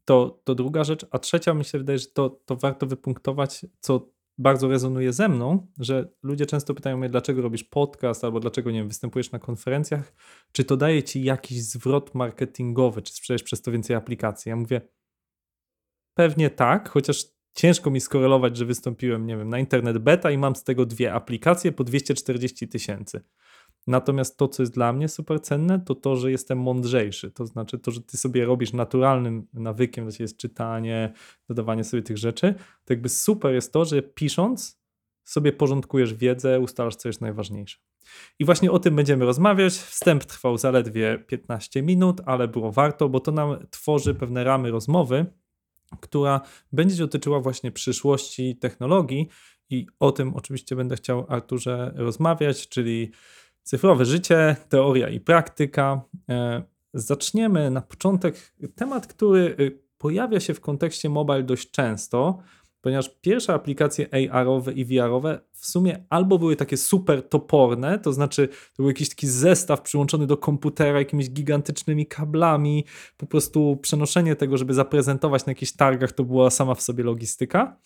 To, 0.05 0.41
to 0.43 0.55
druga 0.55 0.83
rzecz. 0.83 1.05
A 1.11 1.19
trzecia, 1.19 1.53
mi 1.53 1.65
się 1.65 1.77
wydaje, 1.77 1.99
że 1.99 2.07
to, 2.07 2.29
to 2.29 2.55
warto 2.55 2.87
wypunktować, 2.87 3.65
co 3.79 4.09
bardzo 4.37 4.67
rezonuje 4.67 5.13
ze 5.13 5.29
mną, 5.29 5.67
że 5.79 6.09
ludzie 6.23 6.45
często 6.45 6.73
pytają 6.73 6.97
mnie, 6.97 7.09
dlaczego 7.09 7.41
robisz 7.41 7.63
podcast, 7.63 8.23
albo 8.23 8.39
dlaczego 8.39 8.71
nie 8.71 8.79
wiem, 8.79 8.87
występujesz 8.87 9.31
na 9.31 9.39
konferencjach, 9.39 10.13
czy 10.51 10.63
to 10.63 10.77
daje 10.77 11.03
ci 11.03 11.23
jakiś 11.23 11.63
zwrot 11.63 12.15
marketingowy, 12.15 13.01
czy 13.01 13.13
sprzedajesz 13.13 13.43
przez 13.43 13.61
to 13.61 13.71
więcej 13.71 13.95
aplikacji. 13.95 14.49
Ja 14.49 14.55
mówię, 14.55 14.81
pewnie 16.13 16.49
tak, 16.49 16.89
chociaż 16.89 17.34
ciężko 17.55 17.91
mi 17.91 18.01
skorelować, 18.01 18.57
że 18.57 18.65
wystąpiłem, 18.65 19.25
nie 19.25 19.37
wiem, 19.37 19.49
na 19.49 19.59
internet 19.59 19.97
beta 19.97 20.31
i 20.31 20.37
mam 20.37 20.55
z 20.55 20.63
tego 20.63 20.85
dwie 20.85 21.13
aplikacje 21.13 21.71
po 21.71 21.83
240 21.83 22.67
tysięcy. 22.67 23.21
Natomiast 23.87 24.37
to, 24.37 24.47
co 24.47 24.63
jest 24.63 24.73
dla 24.73 24.93
mnie 24.93 25.07
super 25.07 25.41
cenne, 25.41 25.79
to 25.79 25.95
to, 25.95 26.15
że 26.15 26.31
jestem 26.31 26.59
mądrzejszy. 26.59 27.31
To 27.31 27.45
znaczy 27.45 27.79
to, 27.79 27.91
że 27.91 28.01
ty 28.01 28.17
sobie 28.17 28.45
robisz 28.45 28.73
naturalnym 28.73 29.47
nawykiem, 29.53 30.11
to 30.11 30.23
jest 30.23 30.37
czytanie, 30.37 31.13
dodawanie 31.47 31.83
sobie 31.83 32.03
tych 32.03 32.17
rzeczy. 32.17 32.55
To 32.85 32.93
jakby 32.93 33.09
super 33.09 33.53
jest 33.53 33.73
to, 33.73 33.85
że 33.85 34.01
pisząc 34.01 34.81
sobie 35.23 35.53
porządkujesz 35.53 36.13
wiedzę, 36.13 36.59
ustalasz, 36.59 36.95
co 36.95 37.09
jest 37.09 37.21
najważniejsze. 37.21 37.77
I 38.39 38.45
właśnie 38.45 38.71
o 38.71 38.79
tym 38.79 38.95
będziemy 38.95 39.25
rozmawiać. 39.25 39.73
Wstęp 39.73 40.25
trwał 40.25 40.57
zaledwie 40.57 41.23
15 41.27 41.81
minut, 41.81 42.21
ale 42.25 42.47
było 42.47 42.71
warto, 42.71 43.09
bo 43.09 43.19
to 43.19 43.31
nam 43.31 43.67
tworzy 43.69 44.15
pewne 44.15 44.43
ramy 44.43 44.71
rozmowy, 44.71 45.25
która 46.01 46.41
będzie 46.71 46.97
dotyczyła 46.97 47.39
właśnie 47.39 47.71
przyszłości 47.71 48.57
technologii 48.57 49.29
i 49.69 49.87
o 49.99 50.11
tym 50.11 50.35
oczywiście 50.35 50.75
będę 50.75 50.95
chciał 50.95 51.25
Arturze 51.29 51.93
rozmawiać, 51.95 52.69
czyli 52.69 53.11
Cyfrowe 53.63 54.05
życie, 54.05 54.55
teoria 54.69 55.09
i 55.09 55.19
praktyka. 55.19 56.01
E, 56.29 56.63
zaczniemy 56.93 57.71
na 57.71 57.81
początek 57.81 58.53
temat, 58.75 59.07
który 59.07 59.55
y, 59.59 59.79
pojawia 59.97 60.39
się 60.39 60.53
w 60.53 60.61
kontekście 60.61 61.09
mobile 61.09 61.43
dość 61.43 61.71
często, 61.71 62.39
ponieważ 62.85 63.09
pierwsze 63.21 63.53
aplikacje 63.53 64.07
AR-owe 64.31 64.73
i 64.73 64.85
VR-owe 64.85 65.39
w 65.51 65.65
sumie 65.65 66.05
albo 66.09 66.39
były 66.39 66.55
takie 66.55 66.77
super 66.77 67.29
toporne, 67.29 67.99
to 67.99 68.13
znaczy 68.13 68.47
to 68.47 68.75
był 68.77 68.87
jakiś 68.87 69.09
taki 69.09 69.27
zestaw 69.27 69.81
przyłączony 69.81 70.27
do 70.27 70.37
komputera 70.37 70.99
jakimiś 70.99 71.29
gigantycznymi 71.29 72.05
kablami, 72.05 72.85
po 73.17 73.25
prostu 73.25 73.77
przenoszenie 73.81 74.35
tego, 74.35 74.57
żeby 74.57 74.73
zaprezentować 74.73 75.45
na 75.45 75.51
jakichś 75.51 75.71
targach, 75.71 76.11
to 76.11 76.23
była 76.23 76.49
sama 76.49 76.75
w 76.75 76.81
sobie 76.81 77.03
logistyka. 77.03 77.77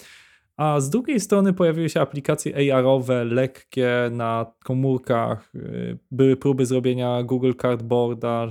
A 0.58 0.80
z 0.80 0.90
drugiej 0.90 1.20
strony 1.20 1.54
pojawiły 1.54 1.90
się 1.90 2.02
aplikacje 2.02 2.76
AR-owe, 2.76 3.26
lekkie 3.26 3.90
na 4.12 4.46
komórkach. 4.64 5.56
Y, 5.56 5.98
były 6.12 6.38
próby 6.38 6.66
zrobienia 6.66 7.24
Google 7.24 7.54
Cardboarda, 7.62 8.48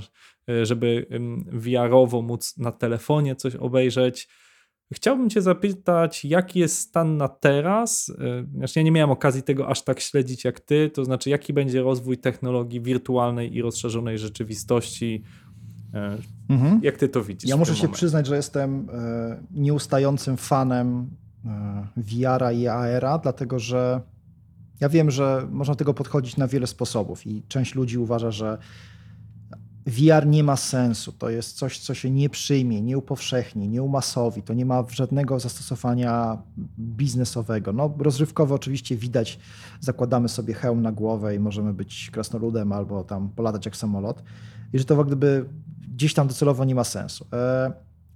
y, 0.49 0.65
żeby 0.65 1.05
VR-owo 1.51 2.21
móc 2.21 2.57
na 2.57 2.71
telefonie 2.71 3.35
coś 3.35 3.55
obejrzeć. 3.55 4.27
Chciałbym 4.93 5.29
Cię 5.29 5.41
zapytać, 5.41 6.25
jaki 6.25 6.59
jest 6.59 6.77
stan 6.77 7.17
na 7.17 7.27
teraz? 7.27 8.09
Y, 8.09 8.13
znaczy, 8.57 8.79
ja 8.79 8.83
nie 8.83 8.91
miałem 8.91 9.11
okazji 9.11 9.43
tego 9.43 9.67
aż 9.67 9.81
tak 9.81 9.99
śledzić 9.99 10.43
jak 10.43 10.59
Ty, 10.59 10.89
to 10.89 11.05
znaczy, 11.05 11.29
jaki 11.29 11.53
będzie 11.53 11.81
rozwój 11.81 12.17
technologii 12.17 12.81
wirtualnej 12.81 13.55
i 13.55 13.61
rozszerzonej 13.61 14.17
rzeczywistości? 14.17 15.23
Mhm. 16.49 16.79
Jak 16.83 16.97
Ty 16.97 17.09
to 17.09 17.23
widzisz? 17.23 17.49
Ja 17.49 17.57
muszę 17.57 17.75
się 17.75 17.89
przyznać, 17.89 18.27
że 18.27 18.35
jestem 18.35 18.87
nieustającym 19.51 20.37
fanem 20.37 21.09
VR-a 21.97 22.51
i 22.51 22.67
AR-a, 22.67 23.17
dlatego 23.17 23.59
że 23.59 24.01
ja 24.79 24.89
wiem, 24.89 25.11
że 25.11 25.47
można 25.51 25.73
do 25.73 25.77
tego 25.77 25.93
podchodzić 25.93 26.37
na 26.37 26.47
wiele 26.47 26.67
sposobów 26.67 27.27
i 27.27 27.43
część 27.47 27.75
ludzi 27.75 27.97
uważa, 27.97 28.31
że 28.31 28.57
VR 29.89 30.27
nie 30.27 30.43
ma 30.43 30.55
sensu. 30.55 31.11
To 31.11 31.29
jest 31.29 31.57
coś, 31.57 31.79
co 31.79 31.93
się 31.93 32.09
nie 32.09 32.29
przyjmie, 32.29 32.81
nie 32.81 32.97
upowszechni, 32.97 33.69
nie 33.69 33.83
umasowi. 33.83 34.43
To 34.43 34.53
nie 34.53 34.65
ma 34.65 34.83
żadnego 34.91 35.39
zastosowania 35.39 36.37
biznesowego. 36.79 37.73
No, 37.73 37.93
rozrywkowo 37.99 38.55
oczywiście 38.55 38.95
widać, 38.95 39.39
zakładamy 39.79 40.29
sobie 40.29 40.53
hełm 40.53 40.81
na 40.81 40.91
głowę 40.91 41.35
i 41.35 41.39
możemy 41.39 41.73
być 41.73 42.09
krasnoludem 42.11 42.71
albo 42.71 43.03
tam 43.03 43.29
polatać 43.29 43.65
jak 43.65 43.77
samolot. 43.77 44.23
I 44.73 44.79
że 44.79 44.85
to 44.85 45.05
gdyby 45.05 45.45
gdzieś 45.95 46.13
tam 46.13 46.27
docelowo 46.27 46.65
nie 46.65 46.75
ma 46.75 46.83
sensu. 46.83 47.25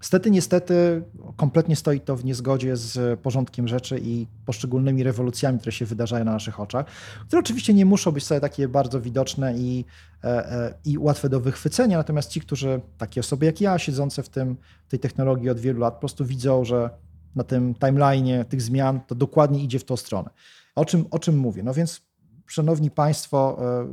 Stety, 0.03 0.31
niestety, 0.31 1.03
kompletnie 1.35 1.75
stoi 1.75 1.99
to 1.99 2.15
w 2.15 2.25
niezgodzie 2.25 2.77
z 2.77 3.19
porządkiem 3.19 3.67
rzeczy 3.67 3.99
i 4.03 4.27
poszczególnymi 4.45 5.03
rewolucjami, 5.03 5.59
które 5.59 5.71
się 5.71 5.85
wydarzają 5.85 6.25
na 6.25 6.31
naszych 6.31 6.59
oczach, 6.59 6.85
które 7.27 7.39
oczywiście 7.39 7.73
nie 7.73 7.85
muszą 7.85 8.11
być 8.11 8.23
wcale 8.23 8.41
takie 8.41 8.67
bardzo 8.67 9.01
widoczne 9.01 9.57
i, 9.57 9.85
e, 10.23 10.51
e, 10.51 10.73
i 10.85 10.97
łatwe 10.97 11.29
do 11.29 11.39
wychwycenia, 11.39 11.97
natomiast 11.97 12.29
ci, 12.29 12.41
którzy, 12.41 12.81
takie 12.97 13.19
osoby 13.19 13.45
jak 13.45 13.61
ja, 13.61 13.79
siedzące 13.79 14.23
w 14.23 14.29
tym, 14.29 14.57
tej 14.89 14.99
technologii 14.99 15.49
od 15.49 15.59
wielu 15.59 15.79
lat, 15.79 15.93
po 15.93 15.99
prostu 15.99 16.25
widzą, 16.25 16.65
że 16.65 16.89
na 17.35 17.43
tym 17.43 17.73
timeline'ie 17.73 18.45
tych 18.45 18.61
zmian 18.61 18.99
to 19.07 19.15
dokładnie 19.15 19.63
idzie 19.63 19.79
w 19.79 19.83
tą 19.83 19.97
stronę. 19.97 20.29
O 20.75 20.85
czym, 20.85 21.05
o 21.11 21.19
czym 21.19 21.37
mówię? 21.37 21.63
No 21.63 21.73
więc, 21.73 22.01
szanowni 22.47 22.91
Państwo, 22.91 23.57
e, 23.61 23.87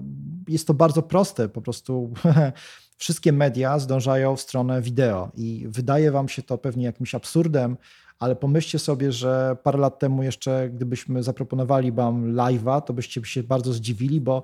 jest 0.48 0.66
to 0.66 0.74
bardzo 0.74 1.02
proste, 1.02 1.48
po 1.48 1.62
prostu 1.62 2.12
wszystkie 3.00 3.32
media 3.32 3.78
zdążają 3.78 4.36
w 4.36 4.40
stronę 4.40 4.82
wideo 4.82 5.30
i 5.36 5.66
wydaje 5.68 6.10
wam 6.10 6.28
się 6.28 6.42
to 6.42 6.58
pewnie 6.58 6.84
jakimś 6.84 7.14
absurdem, 7.14 7.76
ale 8.18 8.36
pomyślcie 8.36 8.78
sobie, 8.78 9.12
że 9.12 9.56
parę 9.62 9.78
lat 9.78 9.98
temu 9.98 10.22
jeszcze, 10.22 10.70
gdybyśmy 10.70 11.22
zaproponowali 11.22 11.92
wam 11.92 12.34
live'a, 12.34 12.82
to 12.82 12.92
byście 12.92 13.24
się 13.24 13.42
bardzo 13.42 13.72
zdziwili, 13.72 14.20
bo 14.20 14.42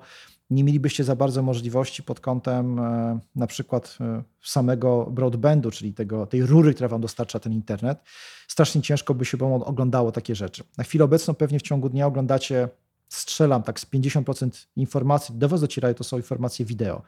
nie 0.49 0.63
mielibyście 0.63 1.03
za 1.03 1.15
bardzo 1.15 1.41
możliwości 1.41 2.03
pod 2.03 2.19
kątem 2.19 2.79
e, 2.79 3.19
na 3.35 3.47
przykład 3.47 3.97
e, 4.01 4.23
samego 4.43 5.07
broadbandu, 5.11 5.71
czyli 5.71 5.93
tego, 5.93 6.25
tej 6.25 6.45
rury, 6.45 6.73
która 6.73 6.89
wam 6.89 7.01
dostarcza 7.01 7.39
ten 7.39 7.53
internet. 7.53 7.99
Strasznie 8.47 8.81
ciężko 8.81 9.13
by 9.13 9.25
się 9.25 9.37
wam 9.37 9.51
oglądało 9.51 10.11
takie 10.11 10.35
rzeczy. 10.35 10.63
Na 10.77 10.83
chwilę 10.83 11.05
obecną 11.05 11.33
pewnie 11.33 11.59
w 11.59 11.61
ciągu 11.61 11.89
dnia 11.89 12.07
oglądacie, 12.07 12.69
strzelam 13.09 13.63
tak 13.63 13.79
z 13.79 13.85
50% 13.85 14.67
informacji, 14.75 15.35
do 15.35 15.49
was 15.49 15.61
docierają, 15.61 15.93
to 15.93 16.03
są 16.03 16.17
informacje 16.17 16.65
wideo. 16.65 17.01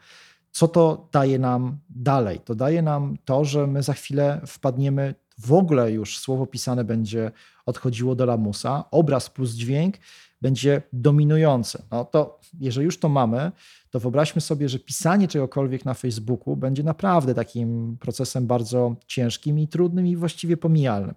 Co 0.50 0.68
to 0.68 1.08
daje 1.12 1.38
nam 1.38 1.78
dalej? 1.90 2.40
To 2.44 2.54
daje 2.54 2.82
nam 2.82 3.16
to, 3.24 3.44
że 3.44 3.66
my 3.66 3.82
za 3.82 3.92
chwilę 3.92 4.40
wpadniemy, 4.46 5.14
w 5.38 5.52
ogóle 5.52 5.92
już 5.92 6.18
słowo 6.18 6.46
pisane 6.46 6.84
będzie 6.84 7.30
odchodziło 7.66 8.14
do 8.14 8.26
lamusa, 8.26 8.84
obraz 8.90 9.30
plus 9.30 9.50
dźwięk 9.50 9.96
będzie 10.42 10.82
dominujące. 10.92 11.82
No 11.90 12.04
to 12.04 12.40
jeżeli 12.60 12.84
już 12.84 12.98
to 12.98 13.08
mamy, 13.08 13.52
to 13.90 14.00
wyobraźmy 14.00 14.40
sobie, 14.40 14.68
że 14.68 14.78
pisanie 14.78 15.28
czegokolwiek 15.28 15.84
na 15.84 15.94
Facebooku 15.94 16.56
będzie 16.56 16.82
naprawdę 16.82 17.34
takim 17.34 17.96
procesem 18.00 18.46
bardzo 18.46 18.96
ciężkim 19.06 19.58
i 19.58 19.68
trudnym 19.68 20.06
i 20.06 20.16
właściwie 20.16 20.56
pomijalnym 20.56 21.14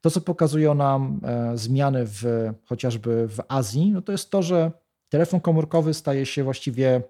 To, 0.00 0.10
co 0.10 0.20
pokazują 0.20 0.74
nam 0.74 1.20
e, 1.24 1.58
zmiany 1.58 2.04
w, 2.06 2.52
chociażby 2.64 3.28
w 3.28 3.40
Azji, 3.48 3.92
no 3.92 4.02
to 4.02 4.12
jest 4.12 4.30
to, 4.30 4.42
że 4.42 4.72
telefon 5.08 5.40
komórkowy 5.40 5.94
staje 5.94 6.26
się 6.26 6.44
właściwie 6.44 7.02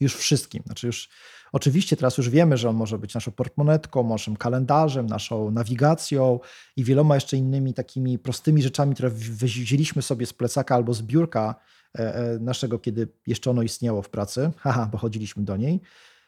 już 0.00 0.16
wszystkim. 0.16 0.62
Znaczy 0.66 0.86
już 0.86 1.08
Oczywiście 1.52 1.96
teraz 1.96 2.18
już 2.18 2.30
wiemy, 2.30 2.56
że 2.56 2.68
on 2.68 2.76
może 2.76 2.98
być 2.98 3.14
naszą 3.14 3.32
portmonetką, 3.32 4.08
naszym 4.08 4.36
kalendarzem, 4.36 5.06
naszą 5.06 5.50
nawigacją 5.50 6.40
i 6.76 6.84
wieloma 6.84 7.14
jeszcze 7.14 7.36
innymi 7.36 7.74
takimi 7.74 8.18
prostymi 8.18 8.62
rzeczami, 8.62 8.94
które 8.94 9.10
wzięliśmy 9.10 10.02
sobie 10.02 10.26
z 10.26 10.32
plecaka 10.32 10.74
albo 10.74 10.94
z 10.94 11.02
biurka 11.02 11.54
e, 11.98 12.14
e, 12.14 12.38
naszego, 12.38 12.78
kiedy 12.78 13.08
jeszcze 13.26 13.50
ono 13.50 13.62
istniało 13.62 14.02
w 14.02 14.10
pracy. 14.10 14.50
Haha, 14.62 14.88
bo 14.92 14.98
chodziliśmy 14.98 15.42
do 15.42 15.56
niej 15.56 15.80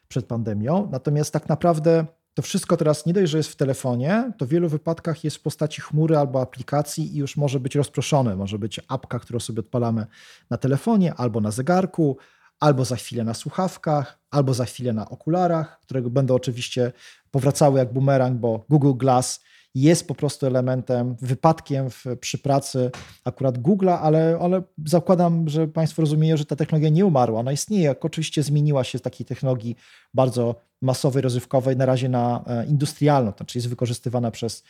przed 0.08 0.26
pandemią. 0.26 0.88
Natomiast 0.92 1.32
tak 1.32 1.48
naprawdę 1.48 2.06
to 2.34 2.42
wszystko 2.42 2.76
teraz 2.76 3.06
nie 3.06 3.12
dość, 3.12 3.30
że 3.30 3.38
jest 3.38 3.50
w 3.50 3.56
telefonie, 3.56 4.32
to 4.38 4.46
w 4.46 4.48
wielu 4.48 4.68
wypadkach 4.68 5.24
jest 5.24 5.36
w 5.36 5.42
postaci 5.42 5.80
chmury 5.80 6.16
albo 6.16 6.40
aplikacji 6.40 7.14
i 7.14 7.18
już 7.18 7.36
może 7.36 7.60
być 7.60 7.74
rozproszone. 7.74 8.36
Może 8.36 8.58
być 8.58 8.80
apka, 8.88 9.18
którą 9.18 9.40
sobie 9.40 9.60
odpalamy 9.60 10.06
na 10.50 10.56
telefonie 10.56 11.14
albo 11.14 11.40
na 11.40 11.50
zegarku, 11.50 12.16
albo 12.60 12.84
za 12.84 12.96
chwilę 12.96 13.24
na 13.24 13.34
słuchawkach, 13.34 14.18
albo 14.30 14.54
za 14.54 14.64
chwilę 14.64 14.92
na 14.92 15.08
okularach, 15.08 15.80
które 15.80 16.02
będą 16.02 16.34
oczywiście 16.34 16.92
powracały 17.30 17.78
jak 17.78 17.92
bumerang, 17.92 18.38
bo 18.38 18.64
Google 18.68 18.94
Glass 18.94 19.40
jest 19.74 20.08
po 20.08 20.14
prostu 20.14 20.46
elementem, 20.46 21.16
wypadkiem 21.20 21.90
w, 21.90 22.04
przy 22.20 22.38
pracy 22.38 22.90
akurat 23.24 23.58
Google'a, 23.58 23.98
ale, 24.02 24.38
ale 24.40 24.62
zakładam, 24.86 25.48
że 25.48 25.68
Państwo 25.68 26.02
rozumieją, 26.02 26.36
że 26.36 26.44
ta 26.44 26.56
technologia 26.56 26.88
nie 26.88 27.06
umarła. 27.06 27.40
Ona 27.40 27.52
istnieje, 27.52 27.84
jak 27.84 28.04
oczywiście 28.04 28.42
zmieniła 28.42 28.84
się 28.84 28.98
z 28.98 29.02
takiej 29.02 29.26
technologii 29.26 29.76
bardzo 30.14 30.54
masowej, 30.82 31.22
rozrywkowej 31.22 31.76
na 31.76 31.86
razie 31.86 32.08
na 32.08 32.44
e, 32.46 32.66
industrialną, 32.66 33.32
to 33.32 33.38
znaczy 33.38 33.58
jest 33.58 33.68
wykorzystywana 33.68 34.30
przez 34.30 34.64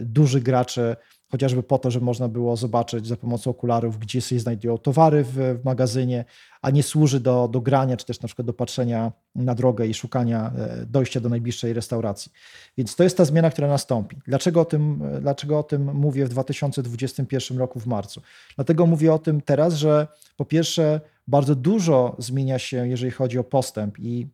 dużych 0.00 0.42
graczy 0.42 0.96
chociażby 1.30 1.62
po 1.62 1.78
to, 1.78 1.90
żeby 1.90 2.04
można 2.04 2.28
było 2.28 2.56
zobaczyć 2.56 3.06
za 3.06 3.16
pomocą 3.16 3.50
okularów, 3.50 3.98
gdzie 3.98 4.20
się 4.20 4.38
znajdują 4.38 4.78
towary 4.78 5.24
w, 5.24 5.32
w, 5.32 5.64
magazynie, 5.64 6.24
a 6.62 6.70
nie 6.70 6.82
służy 6.82 7.20
do, 7.20 7.48
do 7.48 7.60
grania, 7.60 7.96
czy 7.96 8.06
też 8.06 8.20
na 8.20 8.26
przykład 8.26 8.46
do 8.46 8.52
patrzenia 8.52 9.12
na 9.34 9.54
drogę 9.54 9.86
i 9.86 9.94
szukania 9.94 10.52
e, 10.58 10.86
dojścia 10.86 11.20
do 11.20 11.28
najbliższej 11.28 11.72
restauracji. 11.72 12.32
Więc 12.78 12.96
to 12.96 13.04
jest 13.04 13.16
ta 13.16 13.24
zmiana, 13.24 13.50
która 13.50 13.68
nastąpi. 13.68 14.16
Dlaczego 14.26 14.60
o 14.60 14.64
tym, 14.64 15.02
dlaczego 15.20 15.58
o 15.58 15.62
tym 15.62 15.94
mówię 15.94 16.26
w 16.26 16.28
2021 16.28 17.58
roku 17.58 17.80
w 17.80 17.86
marcu? 17.86 18.22
Dlatego 18.56 18.86
mówię 18.86 19.14
o 19.14 19.18
tym 19.18 19.40
teraz, 19.40 19.74
że 19.74 20.06
po 20.36 20.44
pierwsze 20.44 21.00
bardzo 21.28 21.54
dużo 21.54 22.16
zmienia 22.18 22.58
się, 22.58 22.88
jeżeli 22.88 23.12
chodzi 23.12 23.38
o 23.38 23.44
postęp 23.44 23.98
i 23.98 24.28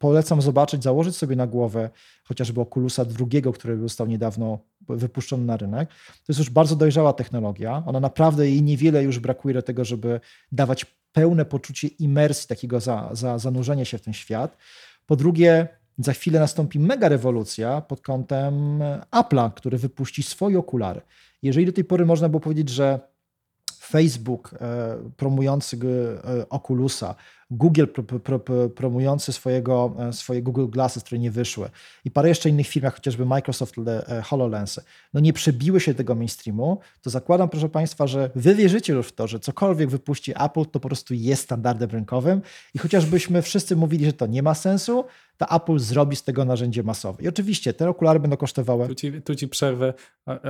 polecam 0.00 0.42
zobaczyć, 0.42 0.82
założyć 0.82 1.16
sobie 1.16 1.36
na 1.36 1.46
głowę 1.46 1.90
chociażby 2.24 2.60
Oculusa 2.60 3.04
drugiego, 3.04 3.52
który 3.52 3.78
został 3.78 4.06
niedawno 4.06 4.58
wypuszczony 4.88 5.44
na 5.44 5.56
rynek. 5.56 5.88
To 5.88 6.24
jest 6.28 6.38
już 6.38 6.50
bardzo 6.50 6.76
dojrzała 6.76 7.12
technologia. 7.12 7.82
Ona 7.86 8.00
naprawdę 8.00 8.50
jej 8.50 8.62
niewiele 8.62 9.02
już 9.02 9.18
brakuje 9.18 9.54
do 9.54 9.62
tego, 9.62 9.84
żeby 9.84 10.20
dawać 10.52 10.86
pełne 11.12 11.44
poczucie 11.44 11.88
imersji, 11.88 12.48
takiego 12.48 12.80
za, 12.80 13.08
za 13.12 13.38
zanurzenia 13.38 13.84
się 13.84 13.98
w 13.98 14.02
ten 14.02 14.14
świat. 14.14 14.56
Po 15.06 15.16
drugie, 15.16 15.68
za 15.98 16.12
chwilę 16.12 16.40
nastąpi 16.40 16.78
mega 16.78 17.08
rewolucja 17.08 17.80
pod 17.80 18.00
kątem 18.00 18.78
Apple'a, 19.10 19.50
który 19.54 19.78
wypuści 19.78 20.22
swoje 20.22 20.58
okulary. 20.58 21.00
Jeżeli 21.42 21.66
do 21.66 21.72
tej 21.72 21.84
pory 21.84 22.06
można 22.06 22.28
było 22.28 22.40
powiedzieć, 22.40 22.68
że 22.68 23.00
Facebook 23.80 24.54
e, 24.60 24.96
promujący 25.16 25.78
e, 26.24 26.48
Oculusa, 26.48 27.14
Google 27.50 27.84
promujący 28.74 29.32
swojego, 29.32 29.96
e, 29.98 30.12
swoje 30.12 30.42
Google 30.42 30.66
Glasses, 30.66 31.04
które 31.04 31.18
nie 31.18 31.30
wyszły 31.30 31.70
i 32.04 32.10
parę 32.10 32.28
jeszcze 32.28 32.48
innych 32.48 32.66
firm, 32.66 32.84
jak 32.84 32.94
chociażby 32.94 33.26
Microsoft 33.26 33.74
HoloLensy, 34.24 34.82
no 35.14 35.20
nie 35.20 35.32
przebiły 35.32 35.80
się 35.80 35.94
tego 35.94 36.14
mainstreamu, 36.14 36.78
to 37.02 37.10
zakładam, 37.10 37.48
proszę 37.48 37.68
Państwa, 37.68 38.06
że 38.06 38.30
Wy 38.34 38.54
wierzycie 38.54 38.92
już 38.92 39.06
w 39.08 39.12
to, 39.12 39.26
że 39.26 39.40
cokolwiek 39.40 39.90
wypuści 39.90 40.32
Apple, 40.32 40.64
to 40.64 40.80
po 40.80 40.88
prostu 40.88 41.14
jest 41.14 41.42
standardem 41.42 41.90
rynkowym 41.90 42.42
i 42.74 42.78
chociażbyśmy 42.78 43.42
wszyscy 43.42 43.76
mówili, 43.76 44.04
że 44.04 44.12
to 44.12 44.26
nie 44.26 44.42
ma 44.42 44.54
sensu, 44.54 45.04
to 45.36 45.56
Apple 45.56 45.78
zrobi 45.78 46.16
z 46.16 46.22
tego 46.22 46.44
narzędzie 46.44 46.82
masowe. 46.82 47.22
I 47.22 47.28
oczywiście 47.28 47.74
te 47.74 47.88
okulary 47.88 48.20
będą 48.20 48.36
kosztowały. 48.36 48.88
Tu 48.88 48.94
ci, 48.94 49.22
tu 49.22 49.34
ci 49.34 49.48
przerwę, 49.48 49.94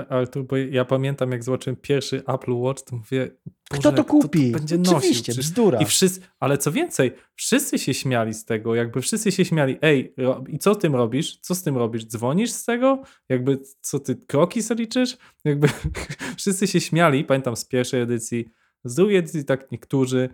Artur, 0.09 0.45
bo 0.45 0.57
ja 0.57 0.85
pamiętam, 0.85 1.33
jak 1.33 1.45
zobaczyłem 1.45 1.77
pierwszy 1.77 2.23
Apple 2.27 2.53
Watch, 2.53 2.83
to 2.83 2.97
mówię, 2.97 3.31
kto 3.79 3.93
to 3.93 4.05
kupi? 4.05 4.53
To, 4.53 4.59
to 4.59 4.59
będzie 4.59 4.97
Oczywiście, 4.97 5.33
nosił. 5.33 5.43
bzdura. 5.43 5.81
I 5.81 5.85
wszyscy, 5.85 6.21
ale 6.41 6.59
co 6.59 6.73
więcej, 6.73 7.13
wszyscy 7.35 7.79
się 7.79 7.95
śmiali 7.95 8.35
z 8.35 8.45
tego, 8.45 8.75
jakby 8.75 9.01
wszyscy 9.01 9.33
się 9.33 9.45
śmiali, 9.45 9.77
ej, 9.83 10.15
i 10.49 10.59
co 10.59 10.75
tym 10.75 10.97
robisz? 10.97 11.39
Co 11.41 11.55
z 11.55 11.63
tym 11.63 11.77
robisz? 11.77 12.07
Dzwonisz 12.07 12.51
z 12.51 12.65
tego? 12.65 13.03
Jakby, 13.29 13.59
co 13.81 14.01
ty, 14.01 14.17
kroki 14.17 14.61
liczysz? 14.71 15.17
Jakby 15.45 15.69
wszyscy 16.39 16.67
się 16.67 16.81
śmiali, 16.81 17.25
pamiętam 17.25 17.57
z 17.57 17.65
pierwszej 17.65 18.01
edycji, 18.01 18.49
z 18.85 18.95
drugiej 18.95 19.17
edycji 19.17 19.45
tak 19.45 19.73
niektórzy, 19.73 20.29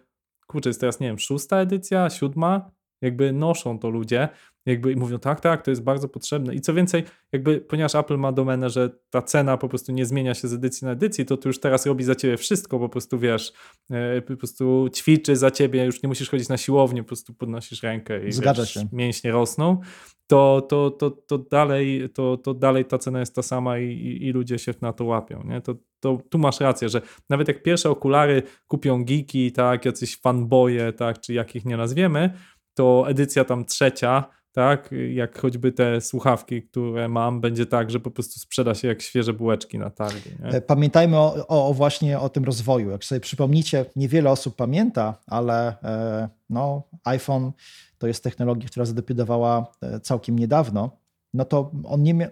kurczę, 0.47 0.71
jest 0.71 0.81
teraz, 0.81 1.01
nie 1.01 1.07
wiem, 1.07 1.19
szósta 1.19 1.61
edycja, 1.61 2.11
siódma, 2.11 2.71
jakby 3.03 3.33
noszą 3.33 3.79
to 3.79 3.91
ludzie, 3.91 4.29
jakby 4.67 4.97
mówią, 4.97 5.19
tak, 5.19 5.41
tak, 5.41 5.63
to 5.63 5.71
jest 5.71 5.83
bardzo 5.83 6.09
potrzebne. 6.09 6.55
I 6.55 6.61
co 6.61 6.75
więcej, 6.75 7.05
jakby 7.33 7.61
ponieważ 7.61 7.95
Apple 7.95 8.17
ma 8.17 8.33
domenę, 8.33 8.71
że 8.71 8.91
ta 9.11 9.23
cena 9.23 9.57
po 9.57 9.69
prostu 9.69 9.93
nie 9.93 10.07
zmienia 10.07 10.35
się 10.35 10.49
z 10.49 10.53
edycji 10.53 10.85
na 10.85 10.91
edycji, 10.91 11.27
to 11.27 11.37
ty 11.37 11.49
już 11.49 11.61
teraz 11.61 11.87
robi 11.87 12.05
za 12.05 12.15
ciebie 12.15 12.37
wszystko, 12.37 12.79
po 12.79 12.89
prostu 12.89 13.19
wiesz, 13.19 13.53
e, 13.91 14.23
po 14.23 14.37
prostu 14.37 14.89
ćwiczy 14.95 15.37
za 15.37 15.51
ciebie, 15.51 15.85
już 15.85 16.03
nie 16.03 16.09
musisz 16.09 16.31
chodzić 16.31 16.49
na 16.49 16.57
siłownię, 16.57 17.03
po 17.03 17.09
prostu 17.09 17.35
podnosisz 17.35 17.83
rękę 17.83 18.29
i 18.29 18.33
Zgadza 18.33 18.63
wiesz, 18.63 18.75
się. 18.75 18.89
mięśnie 18.93 19.33
rosną, 19.33 19.81
to, 20.27 20.67
to, 20.69 20.91
to, 20.91 21.11
to, 21.11 21.39
dalej, 21.39 22.09
to, 22.15 22.37
to 22.37 22.55
dalej 22.55 22.85
ta 22.85 22.99
cena 22.99 23.21
jest 23.21 23.35
ta 23.35 23.43
sama 23.43 23.79
i, 23.79 23.85
i, 23.85 24.27
i 24.27 24.33
ludzie 24.33 24.59
się 24.59 24.75
na 24.81 24.93
to 24.93 25.05
łapią, 25.05 25.43
nie? 25.45 25.61
To, 25.61 25.75
to 26.01 26.19
tu 26.31 26.39
masz 26.39 26.61
rację, 26.61 26.89
że 26.89 27.01
nawet 27.31 27.49
jak 27.49 27.63
pierwsze 27.63 27.91
okulary 27.91 28.43
kupią 28.67 29.05
geeki, 29.05 29.53
tak, 29.53 29.85
jacyś 29.85 30.21
fanboye, 30.21 30.93
tak, 30.93 31.21
czy 31.21 31.35
jakich 31.35 31.65
nie 31.65 31.77
nazwiemy, 31.77 32.31
to 32.75 33.05
edycja 33.09 33.45
tam 33.45 33.65
trzecia, 33.65 34.25
tak, 34.57 34.91
jak 35.15 35.39
choćby 35.39 35.73
te 35.73 36.01
słuchawki, 36.01 36.63
które 36.63 37.09
mam, 37.09 37.41
będzie 37.41 37.67
tak, 37.67 37.91
że 37.91 38.01
po 38.01 38.11
prostu 38.11 38.41
sprzeda 38.41 38.75
się 38.75 38.89
jak 38.89 39.03
świeże 39.03 39.33
bułeczki 39.33 39.79
na 39.79 39.91
targu. 39.91 40.29
Nie? 40.43 40.49
E, 40.49 40.61
pamiętajmy 40.61 41.17
o, 41.19 41.47
o, 41.47 41.75
właśnie 41.75 42.21
o 42.21 42.29
tym 42.29 42.45
rozwoju. 42.45 42.91
Jak 42.91 43.05
sobie 43.05 43.21
przypomnicie, 43.21 43.85
niewiele 43.97 44.31
osób 44.31 44.57
pamięta, 44.57 45.15
ale 45.27 45.83
e, 45.83 46.29
no, 46.51 46.83
iPhone 47.05 47.53
to 47.99 48.07
jest 48.07 48.25
technologia, 48.25 48.69
która 48.69 48.87
zadebiutowała 48.87 49.67
e, 49.83 50.01
całkiem 50.01 50.39
niedawno, 50.39 50.91
no 51.35 51.45
to 51.45 51.71
on 51.85 52.03
nie 52.03 52.15
miał 52.15 52.31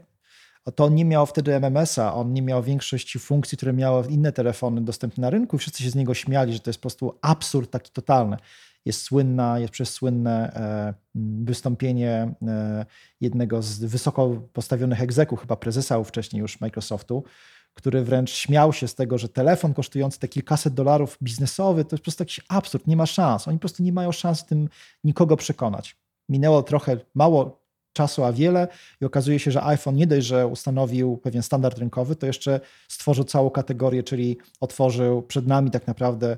to 0.74 0.84
on 0.84 0.94
nie 0.94 1.04
miał 1.04 1.26
wtedy 1.26 1.54
MMS-a, 1.54 2.14
on 2.14 2.32
nie 2.32 2.42
miał 2.42 2.62
większości 2.62 3.18
funkcji, 3.18 3.56
które 3.58 3.72
miały 3.72 4.06
inne 4.08 4.32
telefony 4.32 4.80
dostępne 4.80 5.22
na 5.22 5.30
rynku 5.30 5.58
wszyscy 5.58 5.82
się 5.82 5.90
z 5.90 5.94
niego 5.94 6.14
śmiali, 6.14 6.52
że 6.52 6.60
to 6.60 6.70
jest 6.70 6.78
po 6.78 6.82
prostu 6.82 7.18
absurd 7.22 7.70
taki 7.70 7.90
totalny 7.92 8.36
jest 8.84 9.02
słynna, 9.02 9.58
jest 9.58 9.72
przez 9.72 9.90
słynne 9.90 10.52
e, 10.54 10.94
wystąpienie 11.44 12.34
e, 12.46 12.86
jednego 13.20 13.62
z 13.62 13.78
wysoko 13.78 14.30
postawionych 14.52 15.02
egzeków, 15.02 15.40
chyba 15.40 15.56
prezesa 15.56 16.04
wcześniej 16.04 16.40
już 16.40 16.60
Microsoftu, 16.60 17.24
który 17.74 18.04
wręcz 18.04 18.30
śmiał 18.30 18.72
się 18.72 18.88
z 18.88 18.94
tego, 18.94 19.18
że 19.18 19.28
telefon 19.28 19.74
kosztujący 19.74 20.20
te 20.20 20.28
kilkaset 20.28 20.74
dolarów 20.74 21.18
biznesowy 21.22 21.84
to 21.84 21.96
jest 21.96 22.02
po 22.02 22.04
prostu 22.04 22.22
jakiś 22.22 22.40
absurd, 22.48 22.86
nie 22.86 22.96
ma 22.96 23.06
szans. 23.06 23.48
Oni 23.48 23.58
po 23.58 23.60
prostu 23.60 23.82
nie 23.82 23.92
mają 23.92 24.12
szans 24.12 24.44
tym 24.44 24.68
nikogo 25.04 25.36
przekonać. 25.36 25.96
Minęło 26.28 26.62
trochę 26.62 26.96
mało 27.14 27.64
czasu, 27.92 28.24
a 28.24 28.32
wiele 28.32 28.68
i 29.00 29.04
okazuje 29.04 29.38
się, 29.38 29.50
że 29.50 29.64
iPhone 29.64 29.96
nie 29.96 30.06
dość, 30.06 30.26
że 30.26 30.46
ustanowił 30.46 31.16
pewien 31.16 31.42
standard 31.42 31.78
rynkowy, 31.78 32.16
to 32.16 32.26
jeszcze 32.26 32.60
stworzył 32.88 33.24
całą 33.24 33.50
kategorię, 33.50 34.02
czyli 34.02 34.38
otworzył 34.60 35.22
przed 35.22 35.46
nami 35.46 35.70
tak 35.70 35.86
naprawdę 35.86 36.36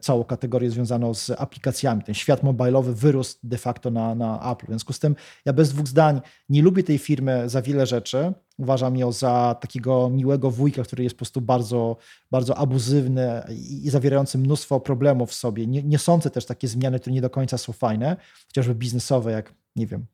całą 0.00 0.24
kategorię 0.24 0.70
związaną 0.70 1.14
z 1.14 1.30
aplikacjami. 1.30 2.02
Ten 2.02 2.14
świat 2.14 2.42
mobilowy 2.42 2.94
wyrósł 2.94 3.36
de 3.42 3.58
facto 3.58 3.90
na, 3.90 4.14
na 4.14 4.52
Apple. 4.52 4.66
W 4.66 4.68
związku 4.68 4.92
z 4.92 4.98
tym 4.98 5.16
ja 5.44 5.52
bez 5.52 5.72
dwóch 5.72 5.86
zdań 5.86 6.20
nie 6.48 6.62
lubię 6.62 6.82
tej 6.82 6.98
firmy 6.98 7.48
za 7.48 7.62
wiele 7.62 7.86
rzeczy. 7.86 8.32
Uważam 8.58 8.96
ją 8.96 9.12
za 9.12 9.56
takiego 9.60 10.10
miłego 10.10 10.50
wujka, 10.50 10.82
który 10.82 11.04
jest 11.04 11.16
po 11.16 11.18
prostu 11.18 11.40
bardzo, 11.40 11.96
bardzo 12.30 12.56
abuzywny 12.56 13.42
i, 13.50 13.90
zawierający 13.90 14.38
mnóstwo 14.38 14.80
problemów 14.80 15.30
w 15.30 15.34
sobie. 15.34 15.66
Nie, 15.66 15.82
nie 15.82 15.98
sądzę 15.98 16.30
też 16.30 16.46
takie 16.46 16.68
zmiany, 16.68 17.00
które 17.00 17.14
nie 17.14 17.20
do 17.20 17.30
końca 17.30 17.58
są 17.58 17.72
fajne, 17.72 18.16
chociażby 18.46 18.74
biznesowe, 18.74 19.32
jak 19.32 19.54
nie 19.76 19.86
wiem, 19.86 20.06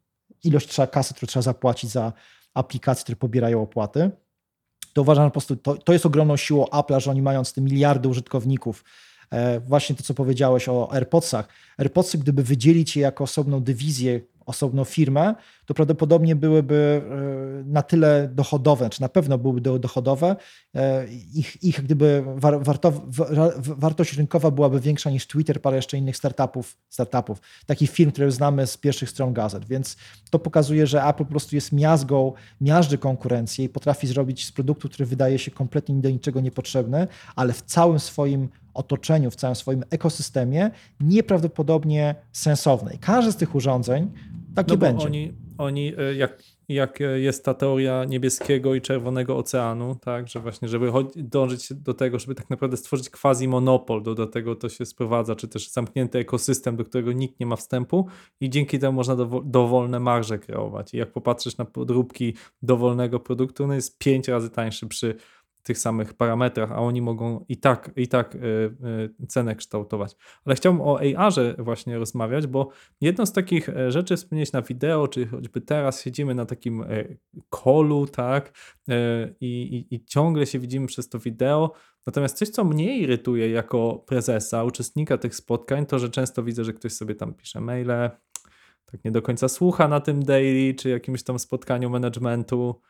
ilość 0.44 0.68
trzeba 0.68 0.86
kasy, 0.86 1.14
którą 1.14 1.26
trzeba 1.26 1.42
zapłacić 1.42 1.90
za 1.90 2.12
aplikacje, 2.54 3.02
które 3.02 3.16
pobierają 3.16 3.62
opłaty 3.62 4.10
to 4.92 5.02
uważam, 5.02 5.24
po 5.24 5.30
prostu 5.30 5.56
to, 5.56 5.74
to 5.74 5.92
jest 5.92 6.06
ogromną 6.06 6.36
siłą 6.36 6.64
Apple'a, 6.64 7.00
że 7.00 7.10
oni 7.10 7.22
mając 7.22 7.52
te 7.52 7.60
miliardy 7.60 8.08
użytkowników, 8.08 8.84
E, 8.84 9.13
właśnie 9.66 9.96
to, 9.96 10.02
co 10.02 10.14
powiedziałeś 10.14 10.68
o 10.68 10.92
AirPodsach. 10.92 11.48
AirPodsy, 11.78 12.18
gdyby 12.18 12.42
wydzielić 12.42 12.96
je 12.96 13.02
jako 13.02 13.24
osobną 13.24 13.60
dywizję, 13.60 14.20
osobną 14.46 14.84
firmę, 14.84 15.34
to 15.66 15.74
prawdopodobnie 15.74 16.36
byłyby 16.36 17.02
e, 17.04 17.64
na 17.64 17.82
tyle 17.82 18.28
dochodowe, 18.34 18.90
czy 18.90 19.00
na 19.00 19.08
pewno 19.08 19.38
byłyby 19.38 19.78
dochodowe, 19.78 20.36
e, 20.74 21.06
ich, 21.34 21.62
ich 21.62 21.82
gdyby 21.82 22.24
war, 22.34 22.64
warto, 22.64 22.92
wartość 23.58 24.16
rynkowa 24.16 24.50
byłaby 24.50 24.80
większa 24.80 25.10
niż 25.10 25.26
Twitter, 25.26 25.62
parę 25.62 25.76
jeszcze 25.76 25.98
innych 25.98 26.16
startupów, 26.16 26.76
startupów, 26.88 27.40
takich 27.66 27.90
firm, 27.90 28.10
które 28.10 28.30
znamy 28.30 28.66
z 28.66 28.76
pierwszych 28.76 29.10
stron 29.10 29.32
gazet, 29.32 29.64
więc 29.64 29.96
to 30.30 30.38
pokazuje, 30.38 30.86
że 30.86 31.04
Apple 31.04 31.24
po 31.24 31.30
prostu 31.30 31.54
jest 31.54 31.72
miazgą, 31.72 32.32
miażdży 32.60 32.98
konkurencję 32.98 33.64
i 33.64 33.68
potrafi 33.68 34.06
zrobić 34.06 34.46
z 34.46 34.52
produktu, 34.52 34.88
który 34.88 35.06
wydaje 35.06 35.38
się 35.38 35.50
kompletnie 35.50 35.94
do 35.94 36.10
niczego 36.10 36.40
niepotrzebny, 36.40 37.06
ale 37.36 37.52
w 37.52 37.62
całym 37.62 38.00
swoim 38.00 38.48
otoczeniu, 38.74 39.30
w 39.30 39.36
całym 39.36 39.54
swoim 39.54 39.84
ekosystemie 39.90 40.70
nieprawdopodobnie 41.00 42.14
sensowne. 42.32 42.94
I 42.94 42.98
każde 42.98 43.32
z 43.32 43.36
tych 43.36 43.54
urządzeń 43.54 44.10
takie 44.54 44.72
no 44.72 44.76
będzie. 44.76 45.06
Oni, 45.06 45.32
oni 45.58 45.92
e, 45.98 46.14
jak, 46.14 46.42
jak 46.68 46.98
jest 47.16 47.44
ta 47.44 47.54
teoria 47.54 48.04
niebieskiego 48.04 48.74
i 48.74 48.80
czerwonego 48.80 49.36
oceanu, 49.36 49.96
tak, 50.00 50.28
że 50.28 50.40
właśnie, 50.40 50.68
żeby 50.68 50.92
dążyć 51.16 51.72
do 51.72 51.94
tego, 51.94 52.18
żeby 52.18 52.34
tak 52.34 52.50
naprawdę 52.50 52.76
stworzyć 52.76 53.10
quasi 53.10 53.48
monopol, 53.48 54.02
do, 54.02 54.14
do 54.14 54.26
tego 54.26 54.56
to 54.56 54.68
się 54.68 54.86
sprowadza, 54.86 55.36
czy 55.36 55.48
też 55.48 55.70
zamknięty 55.70 56.18
ekosystem, 56.18 56.76
do 56.76 56.84
którego 56.84 57.12
nikt 57.12 57.40
nie 57.40 57.46
ma 57.46 57.56
wstępu 57.56 58.06
i 58.40 58.50
dzięki 58.50 58.78
temu 58.78 58.92
można 58.92 59.16
dowolne 59.44 60.00
marże 60.00 60.38
kreować. 60.38 60.94
I 60.94 60.96
jak 60.96 61.12
popatrzysz 61.12 61.56
na 61.56 61.64
podróbki 61.64 62.34
dowolnego 62.62 63.20
produktu, 63.20 63.64
on 63.64 63.72
jest 63.72 63.98
pięć 63.98 64.28
razy 64.28 64.50
tańszy 64.50 64.86
przy 64.86 65.14
tych 65.64 65.78
samych 65.78 66.14
parametrach, 66.14 66.72
a 66.72 66.78
oni 66.78 67.02
mogą 67.02 67.44
i 67.48 67.56
tak, 67.56 67.90
i 67.96 68.08
tak 68.08 68.34
y, 68.34 68.38
y, 69.22 69.26
cenę 69.26 69.56
kształtować. 69.56 70.16
Ale 70.44 70.56
chciałbym 70.56 70.82
o 70.82 71.00
AR-ze 71.16 71.54
właśnie 71.58 71.98
rozmawiać, 71.98 72.46
bo 72.46 72.68
jedną 73.00 73.26
z 73.26 73.32
takich 73.32 73.68
e, 73.68 73.90
rzeczy 73.90 74.16
wspomnieć 74.16 74.52
na 74.52 74.62
wideo, 74.62 75.08
czy 75.08 75.26
choćby 75.26 75.60
teraz 75.60 76.02
siedzimy 76.02 76.34
na 76.34 76.46
takim 76.46 76.84
kolu, 77.48 78.06
tak, 78.06 78.52
e, 78.88 78.94
i, 79.40 79.86
i, 79.90 79.94
i 79.94 80.04
ciągle 80.04 80.46
się 80.46 80.58
widzimy 80.58 80.86
przez 80.86 81.08
to 81.08 81.18
wideo, 81.18 81.72
Natomiast 82.06 82.36
coś, 82.36 82.48
co 82.48 82.64
mnie 82.64 82.98
irytuje 82.98 83.50
jako 83.50 84.04
prezesa, 84.06 84.64
uczestnika 84.64 85.18
tych 85.18 85.34
spotkań, 85.34 85.86
to 85.86 85.98
że 85.98 86.08
często 86.10 86.42
widzę, 86.42 86.64
że 86.64 86.72
ktoś 86.72 86.92
sobie 86.92 87.14
tam 87.14 87.34
pisze 87.34 87.60
maile, 87.60 88.10
tak 88.84 89.04
nie 89.04 89.10
do 89.10 89.22
końca 89.22 89.48
słucha 89.48 89.88
na 89.88 90.00
tym 90.00 90.24
daily, 90.24 90.74
czy 90.74 90.88
jakimś 90.88 91.22
tam 91.22 91.38
spotkaniu 91.38 91.90
managementu. 91.90 92.80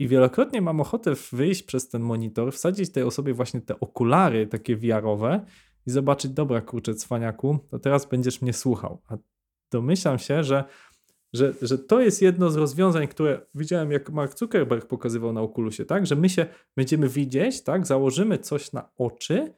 I 0.00 0.08
wielokrotnie 0.08 0.60
mam 0.60 0.80
ochotę 0.80 1.14
wyjść 1.32 1.62
przez 1.62 1.88
ten 1.88 2.02
monitor, 2.02 2.52
wsadzić 2.52 2.92
tej 2.92 3.02
osobie 3.02 3.34
właśnie 3.34 3.60
te 3.60 3.80
okulary 3.80 4.46
takie 4.46 4.76
wiarowe 4.76 5.44
i 5.86 5.90
zobaczyć, 5.90 6.30
dobra 6.30 6.60
kurczę 6.60 6.94
cwaniaku, 6.94 7.58
to 7.70 7.78
teraz 7.78 8.06
będziesz 8.06 8.42
mnie 8.42 8.52
słuchał. 8.52 9.02
A 9.08 9.16
domyślam 9.70 10.18
się, 10.18 10.44
że, 10.44 10.64
że, 11.32 11.54
że 11.62 11.78
to 11.78 12.00
jest 12.00 12.22
jedno 12.22 12.50
z 12.50 12.56
rozwiązań, 12.56 13.08
które 13.08 13.46
widziałem 13.54 13.92
jak 13.92 14.10
Mark 14.10 14.38
Zuckerberg 14.38 14.86
pokazywał 14.86 15.32
na 15.32 15.42
Oculusie, 15.42 15.84
tak? 15.84 16.06
Że 16.06 16.16
my 16.16 16.28
się 16.28 16.46
będziemy 16.76 17.08
widzieć, 17.08 17.62
tak? 17.62 17.86
Założymy 17.86 18.38
coś 18.38 18.72
na 18.72 18.88
oczy 18.96 19.52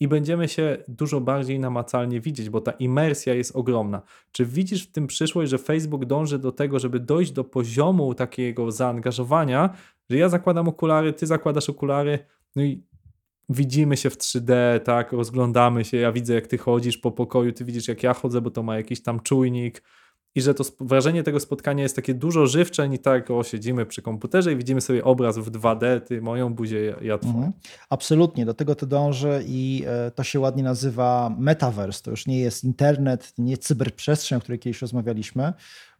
i 0.00 0.08
będziemy 0.08 0.48
się 0.48 0.76
dużo 0.88 1.20
bardziej 1.20 1.60
namacalnie 1.60 2.20
widzieć, 2.20 2.50
bo 2.50 2.60
ta 2.60 2.70
imersja 2.70 3.34
jest 3.34 3.56
ogromna. 3.56 4.02
Czy 4.32 4.46
widzisz 4.46 4.88
w 4.88 4.92
tym 4.92 5.06
przyszłość, 5.06 5.50
że 5.50 5.58
Facebook 5.58 6.04
dąży 6.04 6.38
do 6.38 6.52
tego, 6.52 6.78
żeby 6.78 7.00
dojść 7.00 7.32
do 7.32 7.44
poziomu 7.44 8.14
takiego 8.14 8.70
zaangażowania, 8.70 9.76
że 10.10 10.16
ja 10.16 10.28
zakładam 10.28 10.68
okulary, 10.68 11.12
ty 11.12 11.26
zakładasz 11.26 11.70
okulary, 11.70 12.18
no 12.56 12.62
i 12.62 12.82
widzimy 13.48 13.96
się 13.96 14.10
w 14.10 14.16
3D, 14.16 14.80
tak, 14.80 15.12
rozglądamy 15.12 15.84
się, 15.84 15.96
ja 15.96 16.12
widzę 16.12 16.34
jak 16.34 16.46
ty 16.46 16.58
chodzisz 16.58 16.98
po 16.98 17.10
pokoju, 17.10 17.52
ty 17.52 17.64
widzisz 17.64 17.88
jak 17.88 18.02
ja 18.02 18.14
chodzę, 18.14 18.40
bo 18.40 18.50
to 18.50 18.62
ma 18.62 18.76
jakiś 18.76 19.02
tam 19.02 19.20
czujnik, 19.20 19.82
i 20.36 20.42
że 20.42 20.54
to 20.54 20.64
wrażenie 20.80 21.22
tego 21.22 21.40
spotkania 21.40 21.82
jest 21.82 21.96
takie 21.96 22.14
dużo 22.14 22.46
żywcze 22.46 22.88
niż 22.88 23.00
tak, 23.00 23.30
o 23.30 23.44
siedzimy 23.44 23.86
przy 23.86 24.02
komputerze 24.02 24.52
i 24.52 24.56
widzimy 24.56 24.80
sobie 24.80 25.04
obraz 25.04 25.38
w 25.38 25.50
2D, 25.50 26.00
ty 26.00 26.22
moją 26.22 26.54
buzię, 26.54 26.84
ja, 26.84 26.96
ja 27.02 27.18
twoją. 27.18 27.34
Mhm. 27.34 27.52
Absolutnie, 27.90 28.46
do 28.46 28.54
tego 28.54 28.74
to 28.74 28.86
dąży 28.86 29.44
i 29.46 29.84
e, 29.86 30.10
to 30.10 30.22
się 30.22 30.40
ładnie 30.40 30.62
nazywa 30.62 31.36
metaverse. 31.38 32.02
To 32.02 32.10
już 32.10 32.26
nie 32.26 32.40
jest 32.40 32.64
internet, 32.64 33.32
nie 33.38 33.58
cyberprzestrzeń, 33.58 34.38
o 34.38 34.40
której 34.40 34.58
kiedyś 34.58 34.82
rozmawialiśmy, 34.82 35.52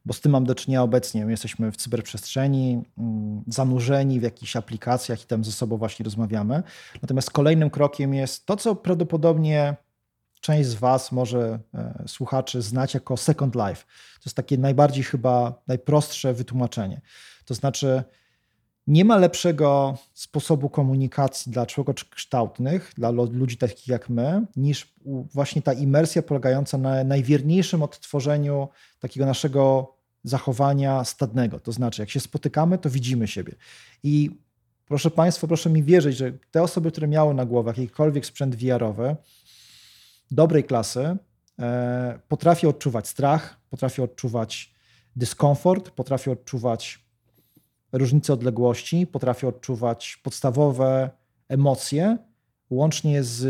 bo 0.04 0.12
z 0.12 0.20
tym 0.20 0.32
mam 0.32 0.44
do 0.44 0.54
czynienia 0.54 0.82
obecnie. 0.82 1.24
My 1.24 1.30
jesteśmy 1.30 1.72
w 1.72 1.76
cyberprzestrzeni, 1.76 2.82
mm, 2.98 3.42
zanurzeni 3.48 4.20
w 4.20 4.22
jakichś 4.22 4.56
aplikacjach 4.56 5.22
i 5.22 5.26
tam 5.26 5.44
ze 5.44 5.52
sobą 5.52 5.76
właśnie 5.76 6.04
rozmawiamy. 6.04 6.62
Natomiast 7.02 7.30
kolejnym 7.30 7.70
krokiem 7.70 8.14
jest 8.14 8.46
to, 8.46 8.56
co 8.56 8.74
prawdopodobnie 8.74 9.76
część 10.46 10.68
z 10.68 10.74
Was, 10.74 11.12
może 11.12 11.58
e, 11.74 12.04
słuchaczy, 12.06 12.62
znać 12.62 12.94
jako 12.94 13.16
Second 13.16 13.54
Life. 13.54 13.84
To 14.14 14.22
jest 14.26 14.36
takie 14.36 14.58
najbardziej 14.58 15.04
chyba 15.04 15.62
najprostsze 15.66 16.34
wytłumaczenie. 16.34 17.00
To 17.44 17.54
znaczy, 17.54 18.02
nie 18.86 19.04
ma 19.04 19.16
lepszego 19.16 19.98
sposobu 20.14 20.70
komunikacji 20.70 21.52
dla 21.52 21.66
człowiekokształtnych, 21.66 22.92
dla 22.96 23.10
ludzi 23.10 23.56
takich 23.56 23.88
jak 23.88 24.08
my, 24.08 24.46
niż 24.56 24.94
właśnie 25.34 25.62
ta 25.62 25.72
imersja 25.72 26.22
polegająca 26.22 26.78
na 26.78 27.04
najwierniejszym 27.04 27.82
odtworzeniu 27.82 28.68
takiego 29.00 29.26
naszego 29.26 29.94
zachowania 30.24 31.04
stadnego. 31.04 31.60
To 31.60 31.72
znaczy, 31.72 32.02
jak 32.02 32.10
się 32.10 32.20
spotykamy, 32.20 32.78
to 32.78 32.90
widzimy 32.90 33.28
siebie. 33.28 33.54
I 34.02 34.30
proszę 34.84 35.10
Państwa, 35.10 35.46
proszę 35.46 35.70
mi 35.70 35.82
wierzyć, 35.82 36.16
że 36.16 36.32
te 36.50 36.62
osoby, 36.62 36.90
które 36.90 37.08
miały 37.08 37.34
na 37.34 37.44
głowach 37.46 37.78
jakikolwiek 37.78 38.26
sprzęt 38.26 38.56
VR-owy, 38.56 39.16
dobrej 40.30 40.64
klasy 40.64 41.16
e, 41.58 42.18
potrafi 42.28 42.66
odczuwać 42.66 43.08
strach, 43.08 43.60
potrafi 43.70 44.02
odczuwać 44.02 44.74
dyskomfort, 45.16 45.90
potrafi 45.90 46.30
odczuwać 46.30 47.06
różnice 47.92 48.32
odległości, 48.32 49.06
potrafi 49.06 49.46
odczuwać 49.46 50.20
podstawowe 50.22 51.10
emocje, 51.48 52.18
łącznie 52.70 53.22
z 53.22 53.46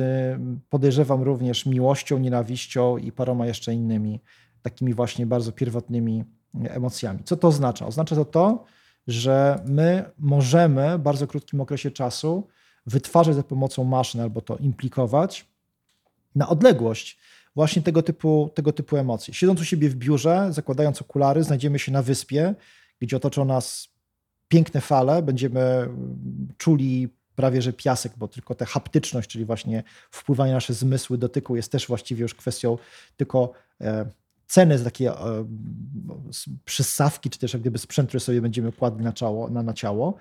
podejrzewam 0.68 1.22
również 1.22 1.66
miłością, 1.66 2.18
nienawiścią 2.18 2.96
i 2.96 3.12
paroma 3.12 3.46
jeszcze 3.46 3.74
innymi 3.74 4.20
takimi 4.62 4.94
właśnie 4.94 5.26
bardzo 5.26 5.52
pierwotnymi 5.52 6.24
emocjami. 6.64 7.24
Co 7.24 7.36
to 7.36 7.48
oznacza? 7.48 7.86
Oznacza 7.86 8.16
to 8.16 8.24
to, 8.24 8.64
że 9.06 9.62
my 9.66 10.10
możemy 10.18 10.98
w 10.98 11.00
bardzo 11.00 11.26
krótkim 11.26 11.60
okresie 11.60 11.90
czasu 11.90 12.46
wytwarzać 12.86 13.34
za 13.34 13.42
pomocą 13.42 13.84
maszyn 13.84 14.20
albo 14.20 14.40
to 14.40 14.56
implikować 14.56 15.46
na 16.36 16.48
odległość 16.48 17.18
właśnie 17.54 17.82
tego 17.82 18.02
typu, 18.02 18.50
tego 18.54 18.72
typu 18.72 18.96
emocji. 18.96 19.34
Siedząc 19.34 19.60
u 19.60 19.64
siebie 19.64 19.88
w 19.88 19.94
biurze, 19.94 20.48
zakładając 20.50 21.02
okulary, 21.02 21.42
znajdziemy 21.42 21.78
się 21.78 21.92
na 21.92 22.02
wyspie, 22.02 22.54
gdzie 23.00 23.16
otoczą 23.16 23.44
nas 23.44 23.88
piękne 24.48 24.80
fale, 24.80 25.22
będziemy 25.22 25.88
czuli 26.58 27.08
prawie 27.36 27.62
że 27.62 27.72
piasek, 27.72 28.12
bo 28.16 28.28
tylko 28.28 28.54
ta 28.54 28.64
haptyczność, 28.64 29.30
czyli 29.30 29.44
właśnie 29.44 29.82
wpływanie 30.10 30.50
na 30.50 30.56
nasze 30.56 30.74
zmysły 30.74 31.18
dotyku 31.18 31.56
jest 31.56 31.72
też 31.72 31.86
właściwie 31.86 32.22
już 32.22 32.34
kwestią 32.34 32.78
tylko 33.16 33.52
e, 33.80 34.06
ceny 34.46 34.78
za 34.78 34.84
takie 34.84 35.12
e, 35.12 35.44
przystawki, 36.64 37.30
czy 37.30 37.38
też 37.38 37.52
jak 37.52 37.62
gdyby 37.62 37.78
sprzęt, 37.78 38.08
który 38.08 38.20
sobie 38.20 38.40
będziemy 38.40 38.72
kładli 38.72 39.04
na, 39.04 39.12
na, 39.50 39.62
na 39.62 39.72
ciało. 39.72 40.14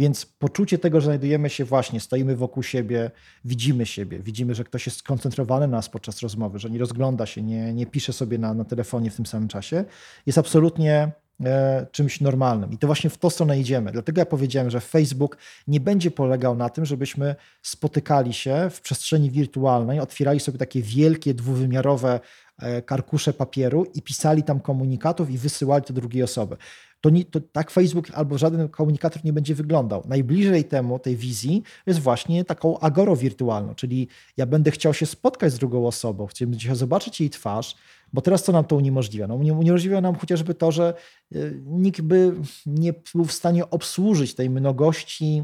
Więc 0.00 0.26
poczucie 0.26 0.78
tego, 0.78 1.00
że 1.00 1.04
znajdujemy 1.04 1.50
się 1.50 1.64
właśnie, 1.64 2.00
stoimy 2.00 2.36
wokół 2.36 2.62
siebie, 2.62 3.10
widzimy 3.44 3.86
siebie, 3.86 4.18
widzimy, 4.18 4.54
że 4.54 4.64
ktoś 4.64 4.86
jest 4.86 4.98
skoncentrowany 4.98 5.68
na 5.68 5.76
nas 5.76 5.88
podczas 5.88 6.20
rozmowy, 6.20 6.58
że 6.58 6.70
nie 6.70 6.78
rozgląda 6.78 7.26
się, 7.26 7.42
nie, 7.42 7.74
nie 7.74 7.86
pisze 7.86 8.12
sobie 8.12 8.38
na, 8.38 8.54
na 8.54 8.64
telefonie 8.64 9.10
w 9.10 9.16
tym 9.16 9.26
samym 9.26 9.48
czasie, 9.48 9.84
jest 10.26 10.38
absolutnie 10.38 11.12
e, 11.44 11.86
czymś 11.92 12.20
normalnym. 12.20 12.72
I 12.72 12.78
to 12.78 12.86
właśnie 12.86 13.10
w 13.10 13.18
tą 13.18 13.30
stronę 13.30 13.60
idziemy. 13.60 13.92
Dlatego 13.92 14.20
ja 14.20 14.26
powiedziałem, 14.26 14.70
że 14.70 14.80
Facebook 14.80 15.36
nie 15.68 15.80
będzie 15.80 16.10
polegał 16.10 16.56
na 16.56 16.68
tym, 16.68 16.84
żebyśmy 16.84 17.34
spotykali 17.62 18.32
się 18.32 18.70
w 18.70 18.80
przestrzeni 18.80 19.30
wirtualnej, 19.30 20.00
otwierali 20.00 20.40
sobie 20.40 20.58
takie 20.58 20.82
wielkie, 20.82 21.34
dwuwymiarowe 21.34 22.20
e, 22.58 22.82
karkusze 22.82 23.32
papieru 23.32 23.86
i 23.94 24.02
pisali 24.02 24.42
tam 24.42 24.60
komunikatów 24.60 25.30
i 25.30 25.38
wysyłali 25.38 25.84
to 25.84 25.92
drugiej 25.92 26.22
osoby 26.22 26.56
to, 27.00 27.10
nie, 27.10 27.24
to 27.24 27.40
tak 27.40 27.70
Facebook 27.70 28.10
albo 28.14 28.38
żaden 28.38 28.68
komunikator 28.68 29.24
nie 29.24 29.32
będzie 29.32 29.54
wyglądał. 29.54 30.02
Najbliżej 30.08 30.64
temu, 30.64 30.98
tej 30.98 31.16
wizji, 31.16 31.62
jest 31.86 32.00
właśnie 32.00 32.44
taką 32.44 32.78
agorą 32.78 33.16
wirtualną, 33.16 33.74
czyli 33.74 34.08
ja 34.36 34.46
będę 34.46 34.70
chciał 34.70 34.94
się 34.94 35.06
spotkać 35.06 35.52
z 35.52 35.58
drugą 35.58 35.86
osobą, 35.86 36.26
chcę 36.26 36.46
zobaczyć 36.72 37.20
jej 37.20 37.30
twarz, 37.30 37.76
bo 38.12 38.20
teraz 38.20 38.42
co 38.44 38.52
nam 38.52 38.64
to 38.64 38.76
uniemożliwia? 38.76 39.26
No, 39.26 39.34
uniemożliwia 39.34 40.00
nam 40.00 40.14
chociażby 40.14 40.54
to, 40.54 40.72
że 40.72 40.94
y, 41.32 41.62
nikt 41.66 42.00
by 42.00 42.32
nie 42.66 42.94
był 43.14 43.24
w 43.24 43.32
stanie 43.32 43.70
obsłużyć 43.70 44.34
tej 44.34 44.50
mnogości 44.50 45.42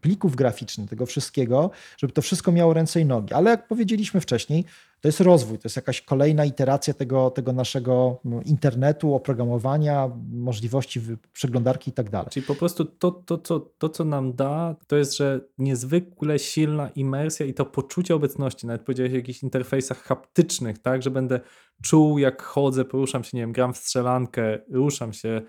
plików 0.00 0.36
graficznych, 0.36 0.90
tego 0.90 1.06
wszystkiego, 1.06 1.70
żeby 1.98 2.12
to 2.12 2.22
wszystko 2.22 2.52
miało 2.52 2.74
ręce 2.74 3.00
i 3.00 3.04
nogi. 3.04 3.34
Ale 3.34 3.50
jak 3.50 3.68
powiedzieliśmy 3.68 4.20
wcześniej, 4.20 4.64
to 5.00 5.08
jest 5.08 5.20
rozwój, 5.20 5.58
to 5.58 5.62
jest 5.64 5.76
jakaś 5.76 6.00
kolejna 6.00 6.44
iteracja 6.44 6.94
tego, 6.94 7.30
tego 7.30 7.52
naszego 7.52 8.20
internetu, 8.44 9.14
oprogramowania, 9.14 10.10
możliwości 10.32 11.00
przeglądarki 11.32 11.90
i 11.90 11.92
tak 11.94 12.10
dalej. 12.10 12.28
Czyli 12.30 12.46
po 12.46 12.54
prostu 12.54 12.84
to, 12.84 13.10
to, 13.10 13.38
to, 13.38 13.60
to, 13.60 13.88
co 13.88 14.04
nam 14.04 14.32
da, 14.32 14.76
to 14.86 14.96
jest, 14.96 15.16
że 15.16 15.40
niezwykle 15.58 16.38
silna 16.38 16.88
imersja 16.88 17.46
i 17.46 17.54
to 17.54 17.64
poczucie 17.64 18.14
obecności, 18.14 18.66
nawet 18.66 18.82
powiedziałeś 18.82 19.12
o 19.12 19.16
jakichś 19.16 19.42
interfejsach 19.42 20.02
haptycznych, 20.02 20.78
tak, 20.78 21.02
że 21.02 21.10
będę 21.10 21.40
czuł 21.82 22.18
jak 22.18 22.42
chodzę, 22.42 22.84
poruszam 22.84 23.24
się, 23.24 23.36
nie 23.36 23.42
wiem, 23.42 23.52
gram 23.52 23.74
w 23.74 23.76
strzelankę, 23.76 24.58
ruszam 24.70 25.12
się, 25.12 25.28
e, 25.28 25.42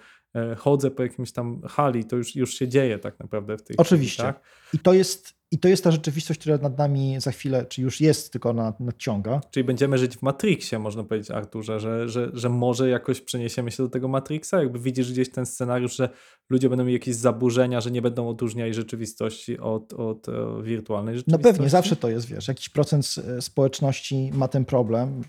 chodzę 0.57 0.91
po 0.91 1.03
jakimś 1.03 1.31
tam 1.31 1.61
hali, 1.61 2.05
to 2.05 2.15
już, 2.15 2.35
już 2.35 2.53
się 2.53 2.67
dzieje 2.67 2.99
tak 2.99 3.19
naprawdę 3.19 3.57
w 3.57 3.63
tej 3.63 3.77
Oczywiście. 3.77 4.23
Chwili, 4.23 4.33
tak? 4.33 4.43
I 4.73 4.79
to 4.79 4.93
jest 4.93 5.37
i 5.51 5.59
to 5.59 5.67
jest 5.67 5.83
ta 5.83 5.91
rzeczywistość, 5.91 6.39
która 6.39 6.57
nad 6.57 6.77
nami 6.77 7.15
za 7.19 7.31
chwilę, 7.31 7.65
czy 7.65 7.81
już 7.81 8.01
jest, 8.01 8.31
tylko 8.31 8.53
nad, 8.53 8.79
nadciąga. 8.79 9.41
Czyli 9.51 9.63
będziemy 9.63 9.97
żyć 9.97 10.17
w 10.17 10.21
Matrixie, 10.21 10.79
można 10.79 11.03
powiedzieć, 11.03 11.31
Arturze, 11.31 11.79
że, 11.79 12.09
że, 12.09 12.29
że 12.33 12.49
może 12.49 12.89
jakoś 12.89 13.21
przeniesiemy 13.21 13.71
się 13.71 13.83
do 13.83 13.89
tego 13.89 14.07
Matrixa? 14.07 14.53
Jakby 14.53 14.79
widzisz 14.79 15.11
gdzieś 15.11 15.31
ten 15.31 15.45
scenariusz, 15.45 15.95
że 15.95 16.09
ludzie 16.49 16.69
będą 16.69 16.83
mieli 16.83 16.93
jakieś 16.93 17.15
zaburzenia, 17.15 17.81
że 17.81 17.91
nie 17.91 18.01
będą 18.01 18.29
odróżniali 18.29 18.73
rzeczywistości 18.73 19.59
od, 19.59 19.93
od 19.93 20.29
e, 20.29 20.63
wirtualnej 20.63 21.13
No 21.13 21.17
rzeczywistości? 21.17 21.53
pewnie, 21.53 21.69
zawsze 21.69 21.95
to 21.95 22.09
jest, 22.09 22.27
wiesz, 22.27 22.47
jakiś 22.47 22.69
procent 22.69 23.15
e, 23.37 23.41
społeczności 23.41 24.31
ma 24.33 24.47
ten 24.47 24.65
problem. 24.65 25.21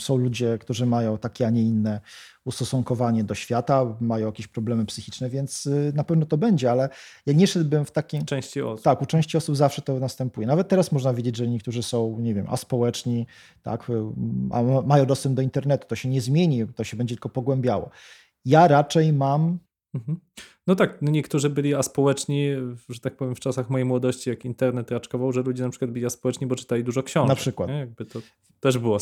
Są 0.00 0.16
ludzie, 0.16 0.58
którzy 0.60 0.86
mają 0.86 1.18
takie, 1.18 1.46
a 1.46 1.50
nie 1.50 1.62
inne 1.62 2.00
ustosunkowanie 2.46 3.24
do 3.24 3.34
świata, 3.34 3.96
mają 4.00 4.26
jakieś 4.26 4.46
problemy 4.46 4.86
psychiczne, 4.86 5.30
więc 5.30 5.66
y, 5.66 5.92
na 5.94 6.04
pewno 6.04 6.26
to 6.26 6.38
będzie, 6.38 6.70
ale 6.70 6.88
ja 7.26 7.32
nie 7.32 7.46
szedłbym 7.46 7.84
w 7.84 7.90
takie... 7.90 8.24
Części 8.24 8.62
osób. 8.62 8.84
Tak, 8.84 9.02
u 9.02 9.06
części 9.06 9.36
osób 9.36 9.56
zawsze 9.56 9.82
to 9.82 9.98
następuje. 9.98 10.46
Nawet 10.46 10.68
teraz 10.68 10.92
można 10.92 11.14
widzieć, 11.14 11.36
że 11.36 11.48
niektórzy 11.48 11.82
są, 11.82 12.18
nie 12.20 12.34
wiem, 12.34 12.46
aspołeczni, 12.48 13.26
tak, 13.62 13.90
y, 13.90 13.92
mają 14.86 15.06
dostęp 15.06 15.36
do 15.36 15.42
internetu. 15.42 15.88
To 15.88 15.96
się 15.96 16.08
nie 16.08 16.20
zmieni, 16.20 16.66
to 16.66 16.84
się 16.84 16.96
będzie 16.96 17.14
tylko 17.14 17.28
pogłębiało. 17.28 17.90
Ja 18.44 18.68
raczej 18.68 19.12
mam. 19.12 19.58
No 20.66 20.74
tak, 20.74 21.02
no 21.02 21.10
niektórzy 21.10 21.50
byli 21.50 21.74
aspołeczni, 21.74 22.50
że 22.88 23.00
tak 23.00 23.16
powiem, 23.16 23.34
w 23.34 23.40
czasach 23.40 23.70
mojej 23.70 23.84
młodości, 23.84 24.30
jak 24.30 24.44
internet 24.44 24.90
raczkował, 24.90 25.32
że 25.32 25.42
ludzie 25.42 25.62
na 25.62 25.70
przykład 25.70 25.90
byli 25.90 26.06
aspołeczni, 26.06 26.46
bo 26.46 26.56
czytali 26.56 26.84
dużo 26.84 27.02
książek. 27.02 27.28
Na 27.28 27.34
przykład. 27.34 27.68
Nie? 27.68 27.74
Jakby 27.78 28.04
to 28.04 28.20
też 28.60 28.78
było 28.78 28.98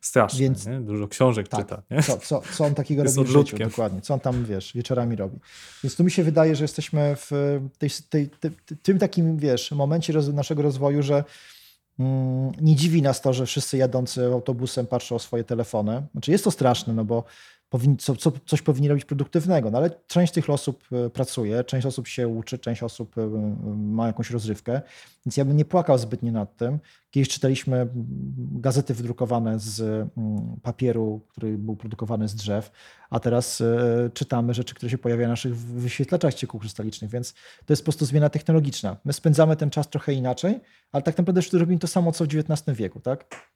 straszne, 0.00 0.40
Więc, 0.40 0.66
nie? 0.66 0.80
dużo 0.80 1.08
książek 1.08 1.48
tak, 1.48 1.60
czyta. 1.60 1.82
Nie? 1.90 2.02
Co, 2.02 2.18
co, 2.18 2.42
co 2.52 2.64
on 2.64 2.74
takiego 2.74 3.04
robi 3.04 3.24
w 3.24 3.30
życiu, 3.30 3.58
dokładnie, 3.58 4.00
co 4.00 4.14
on 4.14 4.20
tam, 4.20 4.44
wiesz, 4.44 4.72
wieczorami 4.74 5.16
robi. 5.16 5.38
Więc 5.84 5.96
tu 5.96 6.04
mi 6.04 6.10
się 6.10 6.22
wydaje, 6.22 6.56
że 6.56 6.64
jesteśmy 6.64 7.16
w 7.16 7.30
tej, 7.78 7.90
tej, 8.10 8.28
tej, 8.28 8.50
tym 8.82 8.98
takim, 8.98 9.36
wiesz, 9.36 9.72
momencie 9.72 10.12
roz, 10.12 10.28
naszego 10.28 10.62
rozwoju, 10.62 11.02
że 11.02 11.24
mm, 11.98 12.52
nie 12.60 12.76
dziwi 12.76 13.02
nas 13.02 13.20
to, 13.20 13.32
że 13.32 13.46
wszyscy 13.46 13.76
jadący 13.76 14.26
autobusem 14.26 14.86
patrzą 14.86 15.14
o 15.14 15.18
swoje 15.18 15.44
telefony. 15.44 16.02
Znaczy 16.12 16.30
jest 16.30 16.44
to 16.44 16.50
straszne, 16.50 16.94
no 16.94 17.04
bo 17.04 17.24
co, 17.98 18.16
co, 18.16 18.32
coś 18.46 18.62
powinni 18.62 18.88
robić 18.88 19.04
produktywnego, 19.04 19.70
no 19.70 19.78
ale 19.78 19.90
część 20.06 20.32
tych 20.32 20.50
osób 20.50 20.84
e, 20.92 21.10
pracuje, 21.10 21.64
część 21.64 21.86
osób 21.86 22.08
się 22.08 22.28
uczy, 22.28 22.58
część 22.58 22.82
osób 22.82 23.18
e, 23.18 23.26
ma 23.76 24.06
jakąś 24.06 24.30
rozrywkę, 24.30 24.80
więc 25.26 25.36
ja 25.36 25.44
bym 25.44 25.56
nie 25.56 25.64
płakał 25.64 25.98
zbytnio 25.98 26.32
nad 26.32 26.56
tym. 26.56 26.78
Kiedyś 27.10 27.28
czytaliśmy 27.28 27.88
gazety 28.52 28.94
wydrukowane 28.94 29.58
z 29.58 30.08
papieru, 30.62 31.20
który 31.28 31.58
był 31.58 31.76
produkowany 31.76 32.28
z 32.28 32.34
drzew, 32.34 32.70
a 33.10 33.20
teraz 33.20 33.60
e, 33.60 34.10
czytamy 34.14 34.54
rzeczy, 34.54 34.74
które 34.74 34.90
się 34.90 34.98
pojawiają 34.98 35.28
na 35.28 35.32
naszych 35.32 35.56
wyświetlaczach 35.56 36.32
ścieków 36.32 36.60
krystalicznych, 36.60 37.10
więc 37.10 37.32
to 37.66 37.72
jest 37.72 37.82
po 37.82 37.84
prostu 37.84 38.04
zmiana 38.04 38.28
technologiczna. 38.28 38.96
My 39.04 39.12
spędzamy 39.12 39.56
ten 39.56 39.70
czas 39.70 39.88
trochę 39.88 40.12
inaczej, 40.12 40.60
ale 40.92 41.02
tak 41.02 41.18
naprawdę 41.18 41.40
robimy 41.52 41.78
to 41.78 41.86
samo, 41.86 42.12
co 42.12 42.24
w 42.24 42.28
XIX 42.28 42.78
wieku, 42.78 43.00
tak? 43.00 43.50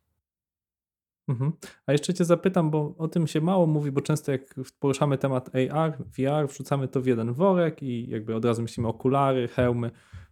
Mhm. 1.28 1.52
A 1.87 1.92
jeszcze 1.92 2.14
Cię 2.14 2.24
zapytam, 2.24 2.70
bo 2.70 2.94
o 2.98 3.08
tym 3.08 3.26
się 3.26 3.40
mało 3.40 3.66
mówi, 3.66 3.92
bo 3.92 4.00
często 4.00 4.32
jak 4.32 4.54
poruszamy 4.80 5.18
temat 5.18 5.50
AR, 5.54 5.98
VR, 5.98 6.48
wrzucamy 6.48 6.88
to 6.88 7.00
w 7.00 7.06
jeden 7.06 7.32
worek 7.32 7.82
i 7.82 8.08
jakby 8.08 8.34
od 8.34 8.44
razu 8.44 8.62
myślimy 8.62 8.88
okulary, 8.88 9.48
hełmy, 9.48 9.90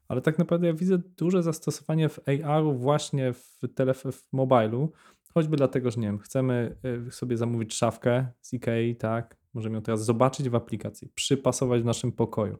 ale 0.09 0.21
tak 0.21 0.39
naprawdę 0.39 0.67
ja 0.67 0.75
widzę 0.75 0.99
duże 0.99 1.43
zastosowanie 1.43 2.09
w 2.09 2.21
AR-u 2.29 2.75
właśnie 2.75 3.33
w, 3.33 3.59
telef- 3.63 4.13
w 4.13 4.33
mobilu, 4.33 4.93
choćby 5.35 5.57
dlatego, 5.57 5.91
że 5.91 6.01
nie 6.01 6.07
wiem, 6.07 6.19
chcemy 6.19 6.77
y, 7.09 7.11
sobie 7.11 7.37
zamówić 7.37 7.75
szafkę 7.75 8.27
z 8.41 8.53
Ikei, 8.53 8.97
tak, 8.97 9.37
możemy 9.55 9.75
ją 9.75 9.83
teraz 9.83 10.05
zobaczyć 10.05 10.49
w 10.49 10.55
aplikacji, 10.55 11.09
przypasować 11.15 11.83
w 11.83 11.85
naszym 11.85 12.13
pokoju. 12.13 12.59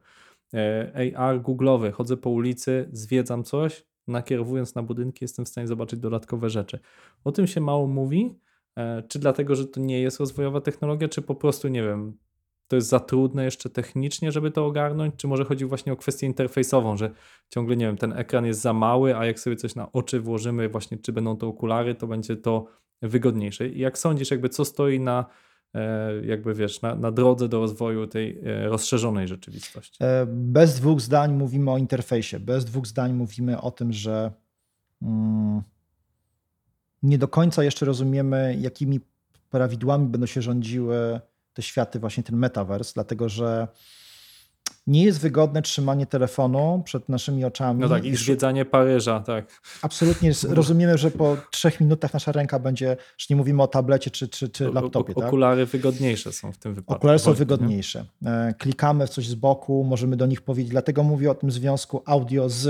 E, 0.55 1.13
AR 1.17 1.43
googlowy, 1.43 1.93
chodzę 1.93 2.17
po 2.17 2.31
ulicy, 2.31 2.89
zwiedzam 2.93 3.45
coś, 3.45 3.87
nakierowując 4.09 4.75
na 4.75 4.83
budynki, 4.83 5.25
jestem 5.25 5.45
w 5.45 5.49
stanie 5.49 5.67
zobaczyć 5.67 6.01
dodatkowe 6.01 6.51
rzeczy. 6.51 6.79
O 7.25 7.33
tym 7.33 7.47
się 7.47 7.61
mało 7.61 7.87
mówi, 7.87 8.35
e, 8.77 9.03
czy 9.09 9.19
dlatego, 9.19 9.57
że 9.57 9.67
to 9.67 9.81
nie 9.81 10.01
jest 10.01 10.21
rozwojowa 10.21 10.61
technologia, 10.61 11.09
czy 11.09 11.23
po 11.23 11.35
prostu, 11.35 11.69
nie 11.69 11.83
wiem, 11.83 12.19
to 12.69 12.77
jest 12.77 12.89
za 12.89 13.01
trudne 13.01 13.45
jeszcze 13.45 13.71
technicznie, 13.71 14.33
żeby 14.33 14.51
to 14.51 14.67
ogarnąć, 14.67 15.15
czy 15.17 15.29
może 15.29 15.45
chodzi 15.45 15.65
właśnie 15.65 15.93
o 15.93 15.97
kwestię 15.97 16.27
interfejsową, 16.27 16.97
że 16.97 17.11
ciągle, 17.49 17.77
nie 17.77 17.87
wiem, 17.87 17.97
ten 17.97 18.13
ekran 18.13 18.47
jest 18.47 18.61
za 18.61 18.73
mały, 18.73 19.17
a 19.17 19.27
jak 19.27 19.41
sobie 19.41 19.57
coś 19.57 19.75
na 19.75 19.93
oczy 19.93 20.21
włożymy, 20.21 20.69
właśnie 20.69 20.99
czy 20.99 21.13
będą 21.13 21.37
to 21.37 21.49
okulary, 21.49 21.95
to 21.95 22.07
będzie 22.07 22.37
to 22.37 22.67
wygodniejsze. 23.03 23.69
I 23.69 23.79
jak 23.79 23.99
sądzisz, 23.99 24.31
jakby 24.31 24.49
co 24.49 24.65
stoi 24.65 25.01
na 25.01 25.27
jakby 26.25 26.55
wiesz, 26.55 26.83
na, 26.83 26.95
na 26.95 27.11
drodze 27.11 27.49
do 27.49 27.61
rozwoju 27.61 28.07
tej 28.07 28.39
e, 28.45 28.69
rozszerzonej 28.69 29.29
rzeczywistości. 29.29 30.05
E, 30.05 30.27
bez 30.27 30.75
dwóch 30.75 31.01
zdań 31.01 31.33
mówimy 31.33 31.71
o 31.71 31.79
interfejsie, 31.79 32.41
bez 32.41 32.65
dwóch 32.65 32.87
zdań 32.87 33.13
mówimy 33.13 33.61
o 33.61 33.71
tym, 33.71 33.93
że 33.93 34.33
mm, 35.03 35.63
nie 37.03 37.19
do 37.19 37.29
końca 37.29 37.65
jeszcze 37.65 37.87
rozumiemy, 37.87 38.57
jakimi 38.61 39.01
prawidłami 39.51 40.09
będą 40.09 40.27
się 40.27 40.43
rządziły 40.43 41.21
te 41.53 41.63
światy, 41.63 41.99
właśnie 41.99 42.23
ten 42.23 42.37
metaverse, 42.37 42.93
dlatego 42.95 43.29
że 43.29 43.69
nie 44.87 45.05
jest 45.05 45.21
wygodne 45.21 45.63
trzymanie 45.63 46.07
telefonu 46.07 46.83
przed 46.85 47.09
naszymi 47.09 47.45
oczami. 47.45 47.81
No 47.81 47.89
tak, 47.89 48.05
i 48.05 48.17
zwiedzanie 48.17 48.65
Paryża, 48.65 49.21
tak. 49.21 49.61
Absolutnie 49.83 50.33
rozumiemy, 50.49 50.99
że 50.99 51.11
po 51.11 51.37
trzech 51.51 51.81
minutach 51.81 52.13
nasza 52.13 52.33
ręka 52.33 52.59
będzie, 52.59 52.97
już 53.19 53.31
nie 53.31 53.37
mówimy 53.37 53.63
o 53.63 53.67
tablecie 53.67 54.11
czy, 54.11 54.29
czy, 54.29 54.49
czy 54.49 54.73
laptopie. 54.73 55.15
O, 55.15 55.19
tak? 55.19 55.29
okulary 55.29 55.67
wygodniejsze 55.67 56.33
są 56.33 56.53
w 56.53 56.59
tym 56.59 56.75
wypadku. 56.75 56.99
Okulary 56.99 57.19
są 57.19 57.33
wygodniejsze. 57.33 58.05
Nie? 58.23 58.55
Klikamy 58.59 59.07
w 59.07 59.11
coś 59.11 59.29
z 59.29 59.35
boku, 59.35 59.85
możemy 59.85 60.17
do 60.17 60.27
nich 60.27 60.41
powiedzieć, 60.41 60.71
dlatego 60.71 61.03
mówię 61.03 61.31
o 61.31 61.35
tym 61.35 61.51
związku 61.51 62.03
audio 62.07 62.49
z 62.49 62.67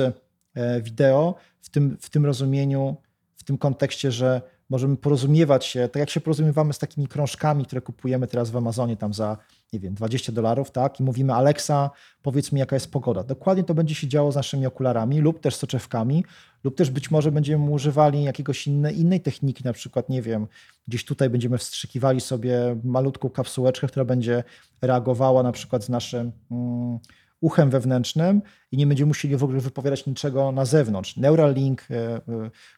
e, 0.55 0.81
wideo, 0.81 1.35
w 1.61 1.71
tym, 1.71 1.97
w 2.01 2.11
tym 2.11 2.27
rozumieniu, 2.27 2.97
w 3.37 3.45
tym 3.45 3.59
kontekście, 3.59 4.13
że 4.13 4.43
możemy 4.73 4.97
porozumiewać 4.97 5.67
się, 5.67 5.89
tak 5.89 6.01
jak 6.01 6.11
się 6.11 6.21
porozumiewamy 6.21 6.73
z 6.73 6.79
takimi 6.79 7.09
krążkami, 7.09 7.65
które 7.65 7.81
kupujemy 7.81 8.27
teraz 8.27 8.51
w 8.51 8.57
Amazonie 8.57 8.97
tam 8.97 9.15
za, 9.15 9.37
nie 9.73 9.81
wiem, 9.81 9.95
20 9.95 10.33
dolarów, 10.33 10.71
tak? 10.71 11.01
I 11.01 11.03
mówimy, 11.03 11.35
Alexa, 11.35 11.91
powiedz 12.23 12.53
mi, 12.53 12.61
jaka 12.61 12.77
jest 12.77 12.91
pogoda. 12.91 13.25
Dokładnie 13.25 13.65
to 13.65 13.75
będzie 13.75 13.95
się 13.95 14.09
działo 14.09 14.33
z 14.33 14.37
naszymi 14.37 14.67
okularami 14.67 15.21
lub 15.21 15.41
też 15.41 15.55
soczewkami, 15.55 16.25
lub 16.65 16.77
też 16.77 16.91
być 16.91 17.11
może 17.11 17.33
będziemy 17.33 17.71
używali 17.71 18.25
jakiegoś 18.25 18.67
inne, 18.67 18.93
innej 18.93 19.21
techniki, 19.21 19.65
na 19.65 19.73
przykład, 19.73 20.09
nie 20.09 20.23
wiem, 20.23 20.47
gdzieś 20.89 21.05
tutaj 21.05 21.31
będziemy 21.31 21.59
wstrzykiwali 21.59 22.21
sobie 22.21 22.77
malutką 22.85 23.31
kapsułeczkę, 23.31 23.87
która 23.87 24.05
będzie 24.05 24.45
reagowała 24.83 25.43
na 25.43 25.53
przykład 25.53 25.85
z 25.85 25.89
naszym... 25.89 26.33
Mm, 26.51 26.99
uchem 27.43 27.71
wewnętrznym 27.71 28.43
i 28.73 28.77
nie 28.77 28.87
będziemy 28.87 29.09
musieli 29.09 29.37
w 29.37 29.45
ogóle 29.45 29.61
wypowiadać 29.61 30.07
niczego 30.07 30.53
na 30.53 30.65
zewnątrz. 30.65 31.17
Neuralink 31.17 31.83
e, 31.91 31.95
e, 31.95 32.21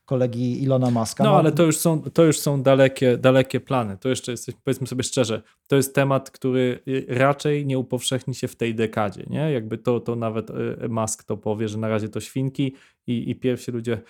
kolegi 0.04 0.62
Ilona 0.62 0.90
Maska. 0.90 1.24
No, 1.24 1.30
no 1.30 1.36
ale 1.36 1.52
to 1.52 1.62
już 1.62 1.76
są, 1.76 2.02
to 2.02 2.24
już 2.24 2.38
są 2.40 2.62
dalekie, 2.62 3.18
dalekie 3.18 3.60
plany. 3.60 3.96
To 3.98 4.08
jeszcze 4.08 4.30
jest, 4.32 4.50
powiedzmy 4.64 4.86
sobie 4.86 5.02
szczerze, 5.02 5.42
to 5.66 5.76
jest 5.76 5.94
temat, 5.94 6.30
który 6.30 6.78
raczej 7.08 7.66
nie 7.66 7.78
upowszechni 7.78 8.34
się 8.34 8.48
w 8.48 8.56
tej 8.56 8.74
dekadzie. 8.74 9.24
Nie? 9.30 9.52
Jakby 9.52 9.78
to, 9.78 10.00
to 10.00 10.16
nawet 10.16 10.50
e, 10.50 10.88
Musk 10.88 11.24
to 11.24 11.36
powie, 11.36 11.68
że 11.68 11.78
na 11.78 11.88
razie 11.88 12.08
to 12.08 12.20
świnki 12.20 12.74
i, 13.06 13.30
i 13.30 13.36
pierwsi 13.36 13.70
ludzie 13.70 14.00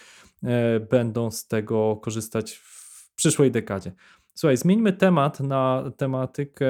będą 0.90 1.30
z 1.30 1.46
tego 1.46 1.96
korzystać 1.96 2.52
w 2.52 3.14
przyszłej 3.14 3.50
dekadzie. 3.50 3.92
Słuchaj, 4.34 4.56
zmieńmy 4.56 4.92
temat 4.92 5.40
na 5.40 5.90
tematykę 5.96 6.66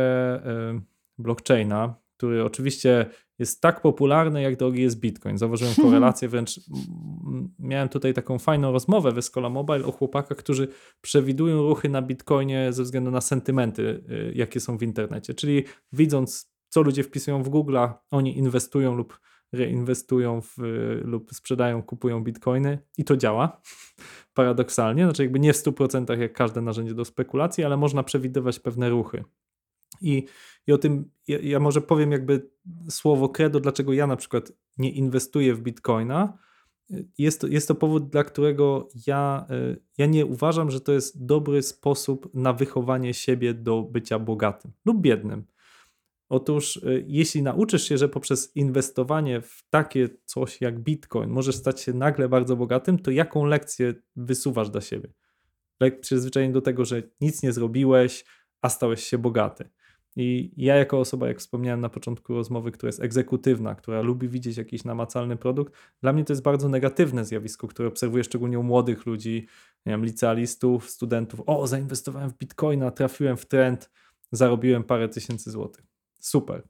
blockchaina, 1.18 1.94
który 2.16 2.44
oczywiście 2.44 3.06
jest 3.38 3.60
tak 3.60 3.80
popularny, 3.80 4.42
jak 4.42 4.56
drogi 4.56 4.82
jest 4.82 5.00
Bitcoin. 5.00 5.38
Zauważyłem 5.38 5.74
korelację, 5.74 6.28
wręcz 6.28 6.60
miałem 7.58 7.88
tutaj 7.88 8.14
taką 8.14 8.38
fajną 8.38 8.72
rozmowę 8.72 9.12
w 9.12 9.18
Escola 9.18 9.48
Mobile 9.48 9.84
o 9.84 9.92
chłopakach, 9.92 10.38
którzy 10.38 10.68
przewidują 11.00 11.62
ruchy 11.62 11.88
na 11.88 12.02
Bitcoinie 12.02 12.72
ze 12.72 12.82
względu 12.82 13.10
na 13.10 13.20
sentymenty, 13.20 13.82
y, 13.82 14.32
jakie 14.34 14.60
są 14.60 14.78
w 14.78 14.82
internecie. 14.82 15.34
Czyli 15.34 15.64
widząc, 15.92 16.54
co 16.68 16.82
ludzie 16.82 17.02
wpisują 17.02 17.42
w 17.42 17.50
Google'a, 17.50 17.92
oni 18.10 18.38
inwestują 18.38 18.94
lub 18.94 19.20
reinwestują 19.52 20.40
w, 20.40 20.54
lub 21.04 21.30
sprzedają, 21.34 21.82
kupują 21.82 22.24
bitcoiny 22.24 22.78
i 22.98 23.04
to 23.04 23.16
działa 23.16 23.60
paradoksalnie, 24.34 25.04
znaczy 25.04 25.22
jakby 25.22 25.40
nie 25.40 25.52
w 25.52 25.56
100% 25.56 26.18
jak 26.18 26.32
każde 26.32 26.60
narzędzie 26.60 26.94
do 26.94 27.04
spekulacji, 27.04 27.64
ale 27.64 27.76
można 27.76 28.02
przewidywać 28.02 28.58
pewne 28.58 28.90
ruchy. 28.90 29.24
I, 30.00 30.26
i 30.66 30.72
o 30.72 30.78
tym 30.78 31.10
ja, 31.28 31.38
ja 31.42 31.60
może 31.60 31.80
powiem 31.80 32.12
jakby 32.12 32.50
słowo 32.90 33.28
credo, 33.28 33.60
dlaczego 33.60 33.92
ja 33.92 34.06
na 34.06 34.16
przykład 34.16 34.52
nie 34.78 34.90
inwestuję 34.90 35.54
w 35.54 35.60
bitcoina. 35.60 36.38
Jest 37.18 37.40
to, 37.40 37.46
jest 37.46 37.68
to 37.68 37.74
powód, 37.74 38.08
dla 38.08 38.24
którego 38.24 38.88
ja, 39.06 39.46
y, 39.50 39.82
ja 39.98 40.06
nie 40.06 40.26
uważam, 40.26 40.70
że 40.70 40.80
to 40.80 40.92
jest 40.92 41.26
dobry 41.26 41.62
sposób 41.62 42.34
na 42.34 42.52
wychowanie 42.52 43.14
siebie 43.14 43.54
do 43.54 43.82
bycia 43.82 44.18
bogatym 44.18 44.72
lub 44.84 45.00
biednym. 45.00 45.44
Otóż, 46.28 46.76
y, 46.76 47.04
jeśli 47.08 47.42
nauczysz 47.42 47.88
się, 47.88 47.98
że 47.98 48.08
poprzez 48.08 48.56
inwestowanie 48.56 49.40
w 49.40 49.64
takie 49.70 50.08
coś 50.24 50.60
jak 50.60 50.80
Bitcoin 50.80 51.30
możesz 51.30 51.56
stać 51.56 51.80
się 51.80 51.92
nagle 51.92 52.28
bardzo 52.28 52.56
bogatym, 52.56 52.98
to 52.98 53.10
jaką 53.10 53.44
lekcję 53.44 53.94
wysuwasz 54.16 54.70
dla 54.70 54.80
siebie? 54.80 55.08
Przyzwyczajenie 56.00 56.52
do 56.52 56.62
tego, 56.62 56.84
że 56.84 57.02
nic 57.20 57.42
nie 57.42 57.52
zrobiłeś, 57.52 58.24
a 58.62 58.68
stałeś 58.68 59.04
się 59.04 59.18
bogaty. 59.18 59.68
I 60.16 60.52
ja, 60.56 60.76
jako 60.76 60.98
osoba, 60.98 61.28
jak 61.28 61.38
wspomniałem 61.38 61.80
na 61.80 61.88
początku 61.88 62.34
rozmowy, 62.34 62.70
która 62.70 62.88
jest 62.88 63.02
egzekutywna, 63.02 63.74
która 63.74 64.00
lubi 64.00 64.28
widzieć 64.28 64.56
jakiś 64.56 64.84
namacalny 64.84 65.36
produkt, 65.36 65.74
dla 66.00 66.12
mnie 66.12 66.24
to 66.24 66.32
jest 66.32 66.42
bardzo 66.42 66.68
negatywne 66.68 67.24
zjawisko, 67.24 67.68
które 67.68 67.88
obserwuję 67.88 68.24
szczególnie 68.24 68.58
u 68.58 68.62
młodych 68.62 69.06
ludzi, 69.06 69.46
nie 69.86 69.92
wiem, 69.92 70.04
licealistów, 70.04 70.90
studentów. 70.90 71.40
O, 71.46 71.66
zainwestowałem 71.66 72.30
w 72.30 72.38
bitcoina, 72.38 72.90
trafiłem 72.90 73.36
w 73.36 73.46
trend, 73.46 73.90
zarobiłem 74.32 74.84
parę 74.84 75.08
tysięcy 75.08 75.50
złotych. 75.50 75.84
Super. 76.20 76.62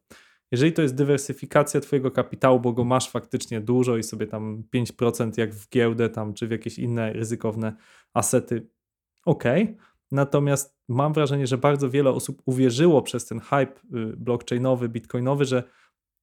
Jeżeli 0.53 0.73
to 0.73 0.83
jest 0.83 0.95
dywersyfikacja 0.95 1.81
Twojego 1.81 2.11
kapitału, 2.11 2.61
bo 2.61 2.73
go 2.73 2.85
masz 2.85 3.11
faktycznie 3.11 3.61
dużo 3.61 3.97
i 3.97 4.03
sobie 4.03 4.27
tam 4.27 4.63
5% 4.75 5.39
jak 5.39 5.55
w 5.55 5.69
giełdę 5.69 6.09
tam, 6.09 6.35
czy 6.35 6.47
w 6.47 6.51
jakieś 6.51 6.79
inne 6.79 7.13
ryzykowne 7.13 7.77
asety, 8.13 8.69
ok. 9.25 9.45
Natomiast 10.15 10.77
mam 10.89 11.13
wrażenie, 11.13 11.47
że 11.47 11.59
bardzo 11.59 11.91
wiele 11.91 12.11
osób 12.11 12.43
uwierzyło 12.47 13.03
przez 13.03 13.27
ten 13.27 13.41
hype 13.41 13.73
y, 13.95 14.17
blockchainowy, 14.17 14.89
bitcoinowy, 14.89 15.45
że 15.45 15.63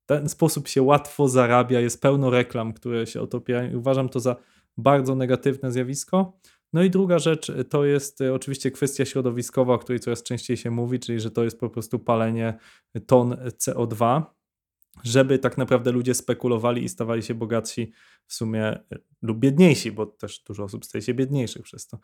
ten 0.06 0.30
sposób 0.30 0.68
się 0.68 0.82
łatwo 0.82 1.28
zarabia, 1.28 1.80
jest 1.80 2.02
pełno 2.02 2.30
reklam, 2.30 2.74
które 2.74 3.08
się 3.08 3.22
o 3.22 3.28
to 3.28 3.38
opierają. 3.38 3.78
Uważam 3.78 4.10
to 4.10 4.20
za 4.20 4.36
bardzo 4.78 5.16
negatywne 5.16 5.72
zjawisko. 5.72 6.39
No 6.74 6.84
i 6.84 6.89
druga 6.89 7.20
rzecz 7.20 7.50
y, 7.50 7.66
to 7.66 7.86
jest 7.86 8.22
y, 8.22 8.34
oczywiście 8.34 8.72
kwestia 8.72 9.06
środowiskowa, 9.06 9.74
o 9.74 9.78
której 9.80 10.00
coraz 10.00 10.24
częściej 10.24 10.58
się 10.58 10.72
mówi, 10.72 11.00
czyli 11.00 11.20
że 11.20 11.32
to 11.32 11.44
jest 11.44 11.60
po 11.60 11.70
prostu 11.70 12.00
palenie 12.00 12.58
ton 13.08 13.32
CO2, 13.34 14.22
żeby 15.04 15.39
tak 15.39 15.58
naprawdę 15.58 15.92
ludzie 15.92 16.14
spekulowali 16.14 16.84
i 16.84 16.89
stawali 16.89 17.24
się 17.24 17.34
bogatsi 17.34 17.92
w 18.28 18.34
sumie 18.34 18.80
lub 19.22 19.39
biedniejsi, 19.39 19.92
bo 19.92 20.06
też 20.06 20.44
dużo 20.44 20.64
osób 20.64 20.86
staje 20.86 21.02
się 21.02 21.14
biedniejszych 21.14 21.64
przez 21.64 21.88
to. 21.88 22.00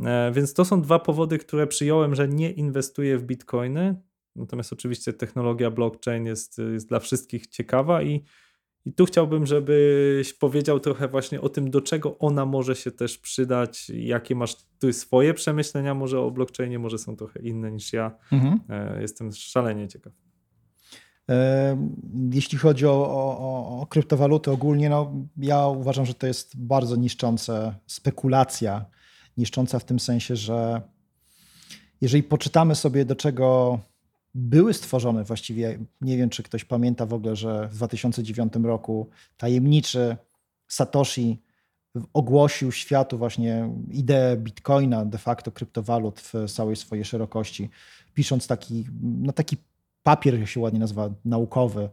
E, 0.00 0.32
więc 0.32 0.54
to 0.54 0.64
są 0.64 0.82
dwa 0.82 0.98
powody, 0.98 1.38
które 1.38 1.66
przyjąłem, 1.66 2.14
że 2.14 2.28
nie 2.28 2.50
inwestuję 2.50 3.18
w 3.18 3.22
bitcoiny. 3.22 3.96
Natomiast 4.36 4.72
oczywiście 4.72 5.12
technologia 5.12 5.70
blockchain 5.70 6.26
jest, 6.26 6.58
jest 6.72 6.88
dla 6.88 6.98
wszystkich 7.00 7.46
ciekawa 7.46 8.02
i, 8.02 8.24
i 8.84 8.92
tu 8.92 9.04
chciałbym, 9.04 9.46
żebyś 9.46 10.32
powiedział 10.32 10.80
trochę 10.80 11.08
właśnie 11.08 11.40
o 11.40 11.48
tym, 11.48 11.70
do 11.70 11.80
czego 11.80 12.18
ona 12.18 12.46
może 12.46 12.76
się 12.76 12.90
też 12.90 13.18
przydać, 13.18 13.90
jakie 13.90 14.34
masz 14.34 14.56
tu 14.78 14.92
swoje 14.92 15.34
przemyślenia 15.34 15.94
może 15.94 16.20
o 16.20 16.30
blockchainie, 16.30 16.78
może 16.78 16.98
są 16.98 17.16
trochę 17.16 17.40
inne 17.40 17.72
niż 17.72 17.92
ja. 17.92 18.16
Mhm. 18.32 18.60
E, 18.68 19.02
jestem 19.02 19.32
szalenie 19.32 19.88
ciekaw. 19.88 20.12
E, 21.30 21.90
jeśli 22.32 22.58
chodzi 22.58 22.86
o, 22.86 22.90
o, 22.90 23.80
o 23.80 23.86
kryptowaluty 23.86 24.50
ogólnie, 24.50 24.90
no 24.90 25.12
ja 25.36 25.66
uważam, 25.66 26.06
że 26.06 26.14
to 26.14 26.26
jest 26.26 26.56
bardzo 26.56 26.96
niszczące 26.96 27.74
spekulacja 27.86 28.86
niszcząca 29.36 29.78
w 29.78 29.84
tym 29.84 30.00
sensie, 30.00 30.36
że 30.36 30.82
jeżeli 32.00 32.22
poczytamy 32.22 32.74
sobie, 32.74 33.04
do 33.04 33.16
czego 33.16 33.78
były 34.34 34.74
stworzone, 34.74 35.24
właściwie 35.24 35.78
nie 36.00 36.16
wiem, 36.16 36.30
czy 36.30 36.42
ktoś 36.42 36.64
pamięta 36.64 37.06
w 37.06 37.14
ogóle, 37.14 37.36
że 37.36 37.68
w 37.68 37.74
2009 37.74 38.52
roku 38.62 39.08
tajemniczy 39.36 40.16
Satoshi 40.68 41.42
ogłosił 42.12 42.72
światu 42.72 43.18
właśnie 43.18 43.70
ideę 43.90 44.36
bitcoina, 44.36 45.04
de 45.04 45.18
facto 45.18 45.52
kryptowalut 45.52 46.20
w 46.20 46.52
całej 46.52 46.76
swojej 46.76 47.04
szerokości, 47.04 47.70
pisząc 48.14 48.46
taki, 48.46 48.84
no 49.02 49.32
taki 49.32 49.56
papier, 50.02 50.38
jak 50.38 50.48
się 50.48 50.60
ładnie 50.60 50.80
nazywa, 50.80 51.10
naukowy, 51.24 51.88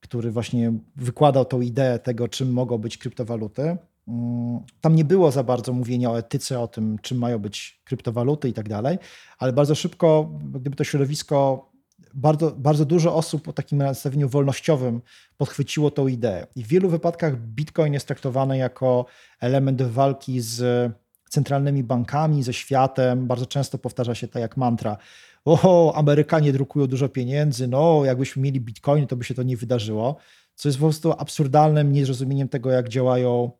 który 0.00 0.30
właśnie 0.30 0.72
wykładał 0.96 1.44
tą 1.44 1.60
ideę 1.60 1.98
tego, 1.98 2.28
czym 2.28 2.52
mogą 2.52 2.78
być 2.78 2.98
kryptowaluty. 2.98 3.76
Mm, 4.08 4.60
tam 4.80 4.94
nie 4.94 5.04
było 5.04 5.30
za 5.30 5.44
bardzo 5.44 5.72
mówienia 5.72 6.10
o 6.10 6.18
etyce, 6.18 6.60
o 6.60 6.68
tym, 6.68 6.98
czym 7.02 7.18
mają 7.18 7.38
być 7.38 7.82
kryptowaluty 7.84 8.48
i 8.48 8.52
tak 8.52 8.68
dalej, 8.68 8.98
ale 9.38 9.52
bardzo 9.52 9.74
szybko, 9.74 10.30
gdyby 10.42 10.76
to 10.76 10.84
środowisko, 10.84 11.68
bardzo, 12.14 12.50
bardzo 12.50 12.84
dużo 12.84 13.14
osób 13.14 13.48
o 13.48 13.52
takim 13.52 13.78
nastawieniu 13.78 14.28
wolnościowym 14.28 15.00
podchwyciło 15.36 15.90
tą 15.90 16.06
ideę. 16.06 16.46
I 16.56 16.64
w 16.64 16.68
wielu 16.68 16.88
wypadkach 16.88 17.36
Bitcoin 17.40 17.92
jest 17.92 18.06
traktowany 18.06 18.58
jako 18.58 19.06
element 19.40 19.82
walki 19.82 20.40
z 20.40 20.92
centralnymi 21.30 21.84
bankami, 21.84 22.42
ze 22.42 22.52
światem. 22.52 23.26
Bardzo 23.26 23.46
często 23.46 23.78
powtarza 23.78 24.14
się 24.14 24.28
tak 24.28 24.42
jak 24.42 24.56
mantra. 24.56 24.96
O, 25.44 25.94
Amerykanie 25.94 26.52
drukują 26.52 26.86
dużo 26.86 27.08
pieniędzy, 27.08 27.68
no 27.68 28.04
jakbyśmy 28.04 28.42
mieli 28.42 28.60
bitcoin, 28.60 29.06
to 29.06 29.16
by 29.16 29.24
się 29.24 29.34
to 29.34 29.42
nie 29.42 29.56
wydarzyło. 29.56 30.16
Co 30.54 30.68
jest 30.68 30.78
po 30.78 30.84
prostu 30.84 31.12
absurdalnym 31.12 31.92
niezrozumieniem 31.92 32.48
tego, 32.48 32.70
jak 32.70 32.88
działają 32.88 33.50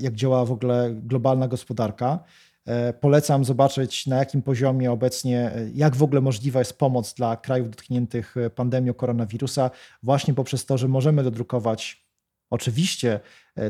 jak 0.00 0.14
działa 0.14 0.44
w 0.44 0.52
ogóle 0.52 0.90
globalna 0.94 1.48
gospodarka. 1.48 2.24
E, 2.68 2.92
polecam 2.92 3.44
zobaczyć, 3.44 4.06
na 4.06 4.16
jakim 4.16 4.42
poziomie 4.42 4.92
obecnie, 4.92 5.52
e, 5.54 5.70
jak 5.74 5.96
w 5.96 6.02
ogóle 6.02 6.20
możliwa 6.20 6.58
jest 6.58 6.78
pomoc 6.78 7.14
dla 7.14 7.36
krajów 7.36 7.70
dotkniętych 7.70 8.36
e, 8.36 8.50
pandemią 8.50 8.94
koronawirusa, 8.94 9.70
właśnie 10.02 10.34
poprzez 10.34 10.66
to, 10.66 10.78
że 10.78 10.88
możemy 10.88 11.22
dodrukować 11.22 12.08
oczywiście 12.50 13.20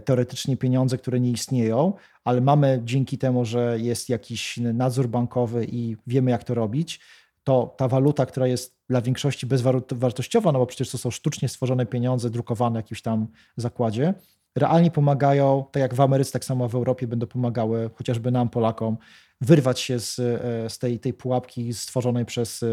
teoretycznie 0.04 0.56
pieniądze, 0.56 0.98
które 0.98 1.20
nie 1.20 1.30
istnieją, 1.30 1.92
ale 2.24 2.40
mamy 2.40 2.80
dzięki 2.84 3.18
temu, 3.18 3.44
że 3.44 3.78
jest 3.80 4.08
jakiś 4.08 4.56
nadzór 4.56 5.08
bankowy 5.08 5.66
i 5.70 5.96
wiemy, 6.06 6.30
jak 6.30 6.44
to 6.44 6.54
robić, 6.54 7.00
to 7.44 7.74
ta 7.76 7.88
waluta, 7.88 8.26
która 8.26 8.46
jest 8.46 8.78
dla 8.88 9.00
większości 9.00 9.46
bezwartościowa, 9.46 10.52
no 10.52 10.58
bo 10.58 10.66
przecież 10.66 10.90
to 10.90 10.98
są 10.98 11.10
sztucznie 11.10 11.48
stworzone 11.48 11.86
pieniądze 11.86 12.30
drukowane 12.30 12.80
w 12.80 12.84
jakimś 12.84 13.02
tam 13.02 13.26
zakładzie, 13.56 14.14
realnie 14.58 14.90
pomagają, 14.90 15.64
tak 15.72 15.80
jak 15.80 15.94
w 15.94 16.00
Ameryce, 16.00 16.32
tak 16.32 16.44
samo 16.44 16.68
w 16.68 16.74
Europie 16.74 17.06
będą 17.06 17.26
pomagały 17.26 17.90
chociażby 17.94 18.30
nam, 18.30 18.48
Polakom, 18.48 18.96
wyrwać 19.40 19.80
się 19.80 20.00
z, 20.00 20.18
e, 20.18 20.70
z 20.70 20.78
tej, 20.78 20.98
tej 20.98 21.14
pułapki 21.14 21.74
stworzonej 21.74 22.24
przez 22.24 22.62
e, 22.62 22.66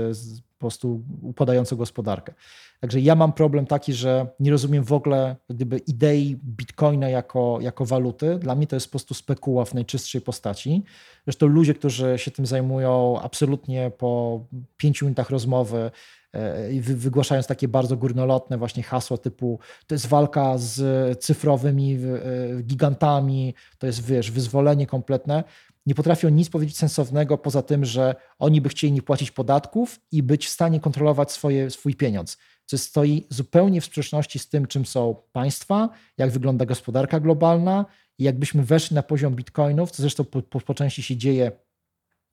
po 0.54 0.60
prostu 0.60 1.04
upadającą 1.22 1.76
gospodarkę. 1.76 2.34
Także 2.80 3.00
ja 3.00 3.16
mam 3.16 3.34
problem 3.34 3.66
taki, 3.66 3.94
że 3.94 4.28
nie 4.40 4.52
rozumiem 4.52 4.84
w 4.84 4.94
ogóle 4.94 5.36
gdyby 5.50 5.78
idei 5.78 6.36
bitcoina 6.44 7.10
jako, 7.10 7.58
jako 7.62 7.86
waluty. 7.86 8.40
Dla 8.40 8.56
mnie 8.56 8.68
to 8.68 8.76
jest 8.76 8.88
po 8.88 8.92
prostu 8.92 9.14
spekuła 9.14 9.66
w 9.66 9.74
najczystszej 9.74 10.22
postaci. 10.22 10.84
Zresztą 11.26 11.48
ludzie, 11.48 11.74
którzy 11.74 12.14
się 12.18 12.32
tym 12.32 12.46
zajmują, 12.46 13.20
absolutnie 13.22 13.92
po 13.98 14.40
pięciu 14.78 15.06
minutach 15.06 15.30
rozmowy 15.30 15.92
wygłaszając 16.82 17.48
takie 17.48 17.68
bardzo 17.68 17.98
górnolotne 17.98 18.58
właśnie 18.58 18.84
hasła 18.84 19.18
typu 19.18 19.60
to 19.88 19.96
jest 19.96 20.08
walka 20.08 20.58
z 20.58 20.80
cyfrowymi 21.24 21.94
e, 21.94 22.62
gigantami, 22.64 23.54
to 23.78 23.88
jest 23.88 24.06
wiesz, 24.06 24.32
wyzwolenie 24.32 24.88
kompletne. 24.88 25.44
Nie 25.86 25.96
potrafią 25.96 26.30
nic 26.30 26.50
powiedzieć 26.50 26.78
sensownego 26.78 27.38
poza 27.38 27.62
tym, 27.62 27.86
że 27.86 28.16
oni 28.40 28.62
by 28.62 28.70
chcieli 28.70 28.94
nie 28.94 29.02
płacić 29.02 29.32
podatków 29.32 30.00
i 30.12 30.24
być 30.24 30.46
w 30.46 30.50
stanie 30.50 30.80
kontrolować 30.80 31.32
swoje, 31.32 31.70
swój 31.70 31.96
pieniądz. 31.96 32.38
Co 32.66 32.78
stoi 32.78 33.26
zupełnie 33.30 33.82
w 33.82 33.86
sprzeczności 33.86 34.40
z 34.40 34.50
tym, 34.50 34.68
czym 34.68 34.86
są 34.86 35.16
państwa, 35.32 35.90
jak 36.18 36.32
wygląda 36.32 36.66
gospodarka 36.66 37.20
globalna 37.20 37.86
i 38.18 38.24
jakbyśmy 38.24 38.64
weszli 38.64 38.96
na 38.96 39.04
poziom 39.04 39.36
bitcoinów, 39.36 39.92
co 39.92 40.02
zresztą 40.02 40.24
po, 40.24 40.42
po 40.42 40.74
części 40.74 41.04
się 41.04 41.18
dzieje 41.18 41.52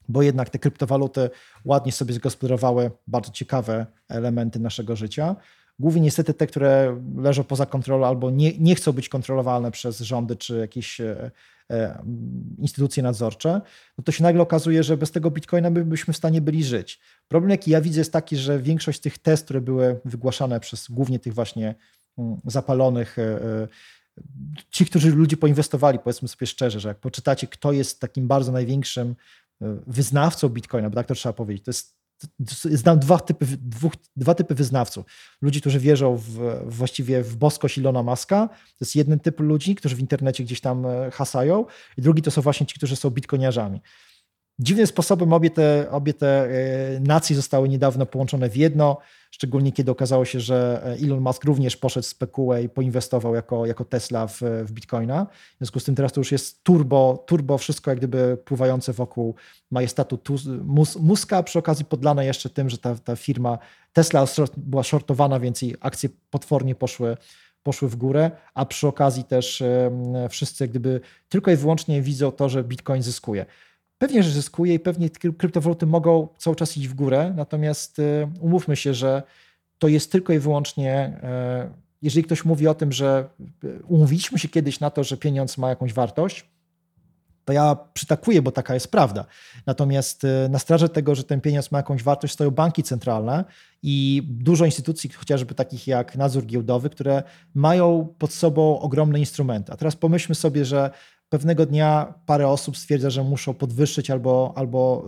bo 0.09 0.22
jednak 0.22 0.50
te 0.50 0.59
kryptowaluty 0.59 1.30
ładnie 1.64 1.92
sobie 1.92 2.14
zgospodarowały 2.14 2.90
bardzo 3.07 3.32
ciekawe 3.32 3.86
elementy 4.09 4.61
naszego 4.61 4.96
życia. 4.96 5.36
Głównie 5.78 6.00
niestety 6.00 6.34
te, 6.34 6.46
które 6.46 7.00
leżą 7.16 7.44
poza 7.44 7.66
kontrolą 7.66 8.07
albo 8.07 8.30
nie, 8.30 8.59
nie 8.59 8.74
chcą 8.74 8.92
być 8.92 9.09
kontrolowane 9.09 9.70
przez 9.70 10.00
rządy 10.00 10.36
czy 10.36 10.59
jakieś 10.59 11.00
e, 11.00 11.30
e, 11.70 12.03
instytucje 12.59 13.03
nadzorcze, 13.03 13.61
no 13.98 14.05
to 14.05 14.12
się 14.12 14.22
nagle 14.22 14.42
okazuje, 14.42 14.82
że 14.82 14.96
bez 14.96 15.11
tego 15.11 15.30
bitcoina 15.30 15.70
byśmy 15.70 16.14
w 16.14 16.16
stanie 16.16 16.40
byli 16.40 16.64
żyć. 16.64 17.00
Problem, 17.28 17.50
jaki 17.50 17.70
ja 17.70 17.80
widzę, 17.80 18.00
jest 18.00 18.12
taki, 18.12 18.36
że 18.36 18.59
większość 18.59 19.00
tych 19.00 19.18
test, 19.18 19.44
które 19.44 19.61
były 19.61 20.00
wygłaszane 20.05 20.61
przez 20.61 20.88
głównie 20.90 21.18
tych 21.18 21.34
właśnie 21.34 21.74
mm, 22.18 22.40
zapalonych 22.44 23.18
e, 23.18 23.68
ci, 24.70 24.86
którzy 24.86 25.11
ludzie 25.11 25.36
poinwestowali, 25.36 25.98
powiedzmy 25.98 26.28
sobie 26.28 26.46
szczerze, 26.46 26.80
że 26.80 26.88
jak 26.88 26.98
poczytacie, 26.98 27.46
kto 27.46 27.72
jest 27.72 28.00
takim 28.00 28.28
bardzo 28.28 28.53
największym 28.53 29.14
wyznawcą 29.86 30.48
Bitcoina, 30.48 30.90
bo 30.90 30.96
tak 30.96 31.06
to 31.06 31.14
trzeba 31.14 31.32
powiedzieć. 31.32 31.64
To 31.64 31.68
jest, 31.70 31.96
znam 32.64 32.98
dwa 32.98 33.18
typy, 33.18 33.46
dwóch, 33.46 33.92
dwa 34.16 34.34
typy 34.34 34.54
wyznawców. 34.54 35.06
Ludzi, 35.42 35.60
którzy 35.60 35.80
wierzą 35.80 36.16
w, 36.16 36.62
właściwie 36.66 37.22
w 37.22 37.36
boskość 37.36 37.78
Ilona 37.78 38.02
Maska. 38.02 38.48
To 38.48 38.76
jest 38.80 38.96
jeden 38.96 39.20
typ 39.20 39.40
ludzi, 39.40 39.74
którzy 39.74 39.96
w 39.96 40.00
internecie 40.00 40.44
gdzieś 40.44 40.60
tam 40.60 40.86
e, 40.86 41.10
hasają. 41.10 41.66
I 41.96 42.02
drugi 42.02 42.22
to 42.22 42.30
są 42.30 42.42
właśnie 42.42 42.66
ci, 42.66 42.74
którzy 42.74 42.96
są 42.96 43.10
bitcoiniarzami. 43.10 43.80
Dziwnym 44.59 44.86
sposobem 44.86 45.32
obie 45.32 45.50
te, 45.50 45.86
obie 45.90 46.14
te 46.14 46.44
e, 46.44 47.00
nacje 47.00 47.36
zostały 47.36 47.68
niedawno 47.68 48.07
połączone 48.07 48.48
w 48.50 48.57
jedno, 48.57 48.98
szczególnie 49.30 49.72
kiedy 49.72 49.90
okazało 49.90 50.24
się, 50.24 50.40
że 50.40 50.82
Elon 51.05 51.20
Musk 51.20 51.44
również 51.44 51.76
poszedł 51.76 52.07
z 52.07 52.14
PQE 52.14 52.62
i 52.62 52.68
poinwestował 52.68 53.34
jako, 53.34 53.66
jako 53.66 53.84
Tesla 53.84 54.26
w, 54.26 54.40
w 54.64 54.72
Bitcoina. 54.72 55.26
W 55.55 55.59
związku 55.59 55.80
z 55.80 55.84
tym 55.84 55.94
teraz 55.94 56.12
to 56.12 56.20
już 56.20 56.32
jest 56.32 56.64
turbo, 56.64 57.24
turbo 57.26 57.59
wszystko 57.59 57.90
jak 57.90 57.98
gdyby 57.98 58.38
pływające 58.44 58.92
wokół 58.92 59.34
majestatu 59.70 60.18
Mus, 60.64 60.96
Muska, 60.96 61.42
przy 61.42 61.59
okazji 61.59 61.84
podlane 61.84 62.26
jeszcze 62.26 62.50
tym, 62.50 62.70
że 62.70 62.78
ta, 62.78 62.94
ta 62.94 63.16
firma 63.16 63.59
Tesla 63.92 64.26
była 64.57 64.82
shortowana, 64.82 65.40
więc 65.40 65.62
jej 65.62 65.76
akcje 65.80 66.09
potwornie 66.30 66.74
poszły, 66.74 67.16
poszły 67.62 67.88
w 67.88 67.96
górę, 67.96 68.30
a 68.55 68.66
przy 68.66 68.86
okazji 68.88 69.24
też 69.24 69.62
wszyscy 70.30 70.64
jak 70.64 70.70
gdyby 70.70 71.00
tylko 71.28 71.50
i 71.50 71.57
wyłącznie 71.57 72.03
widzą 72.03 72.32
to, 72.32 72.48
że 72.48 72.64
Bitcoin 72.64 73.03
zyskuje. 73.03 73.46
Pewnie, 74.03 74.22
że 74.22 74.30
zyskuje 74.30 74.74
i 74.74 74.80
pewnie 74.80 75.11
kryptowaluty 75.38 75.86
mogą 75.86 76.28
cały 76.38 76.57
czas 76.57 76.76
iść 76.76 76.88
w 76.88 76.94
górę, 76.94 77.32
natomiast 77.36 77.98
y, 77.98 78.28
umówmy 78.40 78.76
się, 78.76 78.94
że 78.94 79.22
to 79.78 79.88
jest 79.88 80.12
tylko 80.12 80.32
i 80.32 80.38
wyłącznie, 80.38 81.20
y, 81.68 81.72
jeżeli 82.03 82.24
ktoś 82.24 82.44
mówi 82.44 82.68
o 82.68 82.74
tym, 82.74 82.92
że 82.92 83.28
y, 83.64 83.82
umówiliśmy 83.88 84.38
się 84.38 84.48
kiedyś 84.48 84.80
na 84.80 84.90
to, 84.90 85.05
że 85.05 85.16
pieniądz 85.16 85.59
ma 85.59 85.68
jakąś 85.68 85.92
wartość, 85.92 86.50
to 87.44 87.53
ja 87.53 87.76
przytakuję, 87.94 88.42
bo 88.42 88.50
taka 88.50 88.74
jest 88.74 88.90
prawda. 88.90 89.24
Natomiast 89.66 90.22
na 90.50 90.59
straży 90.59 90.88
tego, 90.88 91.14
że 91.14 91.24
ten 91.24 91.40
pieniądz 91.40 91.70
ma 91.70 91.78
jakąś 91.78 92.03
wartość, 92.03 92.34
stoją 92.34 92.50
banki 92.50 92.82
centralne 92.82 93.44
i 93.82 94.22
dużo 94.30 94.64
instytucji, 94.64 95.11
chociażby 95.11 95.55
takich 95.55 95.86
jak 95.86 96.16
nadzór 96.16 96.46
giełdowy, 96.46 96.90
które 96.90 97.22
mają 97.55 98.14
pod 98.18 98.32
sobą 98.32 98.80
ogromne 98.80 99.18
instrumenty. 99.18 99.72
A 99.72 99.76
teraz 99.76 99.96
pomyślmy 99.96 100.34
sobie, 100.34 100.64
że 100.64 100.90
pewnego 101.33 101.66
dnia 101.66 102.14
parę 102.26 102.49
osób 102.49 102.76
stwierdza, 102.76 103.11
że 103.11 103.24
muszą 103.24 103.55
podwyższyć 103.55 104.11
albo, 104.11 104.53
albo 104.57 105.05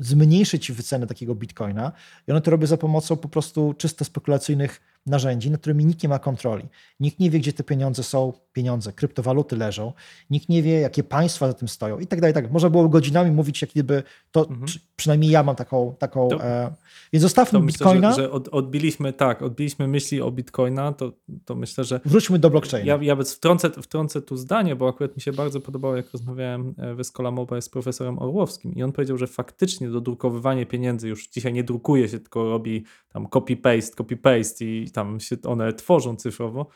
zmniejszyć 0.00 0.72
wycenę 0.72 1.06
takiego 1.06 1.34
bitcoina 1.34 1.92
i 2.28 2.30
one 2.30 2.40
to 2.40 2.50
robią 2.50 2.66
za 2.66 2.76
pomocą 2.76 3.16
po 3.16 3.28
prostu 3.28 3.74
czysto 3.78 4.04
spekulacyjnych 4.04 4.80
narzędzi, 5.06 5.50
nad 5.50 5.60
którymi 5.60 5.84
nikt 5.84 6.02
nie 6.02 6.08
ma 6.08 6.18
kontroli. 6.18 6.64
Nikt 7.00 7.18
nie 7.18 7.30
wie, 7.30 7.38
gdzie 7.38 7.52
te 7.52 7.64
pieniądze 7.64 8.02
są, 8.02 8.32
pieniądze, 8.52 8.92
kryptowaluty 8.92 9.56
leżą, 9.56 9.92
nikt 10.30 10.48
nie 10.48 10.62
wie, 10.62 10.80
jakie 10.80 11.04
państwa 11.04 11.46
za 11.46 11.54
tym 11.54 11.68
stoją 11.68 11.98
i 11.98 12.06
tak 12.06 12.20
dalej. 12.20 12.34
Tak. 12.34 12.52
Można 12.52 12.70
było 12.70 12.88
godzinami 12.88 13.30
mówić, 13.30 13.62
jak 13.62 13.70
gdyby 13.70 14.02
to, 14.30 14.40
mhm. 14.48 14.66
przynajmniej 14.96 15.30
ja 15.30 15.42
mam 15.42 15.56
taką, 15.56 15.94
taką 15.98 16.28
to, 16.28 16.44
e, 16.44 16.72
więc 17.12 17.22
zostawmy 17.22 17.58
to 17.58 17.64
Bitcoina. 17.66 18.08
Myślę, 18.08 18.22
że, 18.22 18.28
że 18.28 18.30
od, 18.30 18.48
odbiliśmy, 18.48 19.12
tak, 19.12 19.42
odbiliśmy 19.42 19.88
myśli 19.88 20.20
o 20.20 20.30
Bitcoina, 20.30 20.92
to, 20.92 21.12
to 21.44 21.54
myślę, 21.54 21.84
że... 21.84 22.00
Wróćmy 22.04 22.38
do 22.38 22.50
blockchaina. 22.50 22.86
Ja, 22.86 22.98
ja 23.02 23.16
wtrącę, 23.24 23.70
wtrącę 23.70 24.22
tu 24.22 24.36
zdanie, 24.36 24.76
bo 24.76 24.88
akurat 24.88 25.16
mi 25.16 25.22
się 25.22 25.32
bardzo 25.32 25.60
podobało, 25.60 25.96
jak 25.96 26.12
rozmawiałem 26.12 26.74
e, 26.78 26.94
w 26.94 27.00
Escola 27.00 27.30
Mobile 27.30 27.62
z 27.62 27.68
profesorem 27.68 28.18
Orłowskim 28.18 28.74
i 28.74 28.82
on 28.82 28.92
powiedział, 28.92 29.18
że 29.18 29.26
faktycznie 29.26 29.88
dodrukowywanie 29.88 30.66
pieniędzy 30.66 31.08
już 31.08 31.28
dzisiaj 31.28 31.52
nie 31.52 31.64
drukuje 31.64 32.08
się, 32.08 32.18
tylko 32.18 32.50
robi 32.50 32.84
tam 33.12 33.26
copy-paste, 33.26 33.94
copy-paste 33.94 34.64
i 34.64 34.90
tam 34.92 35.20
się 35.20 35.36
one 35.44 35.72
tworzą 35.72 36.16
cyfrowo, 36.16 36.66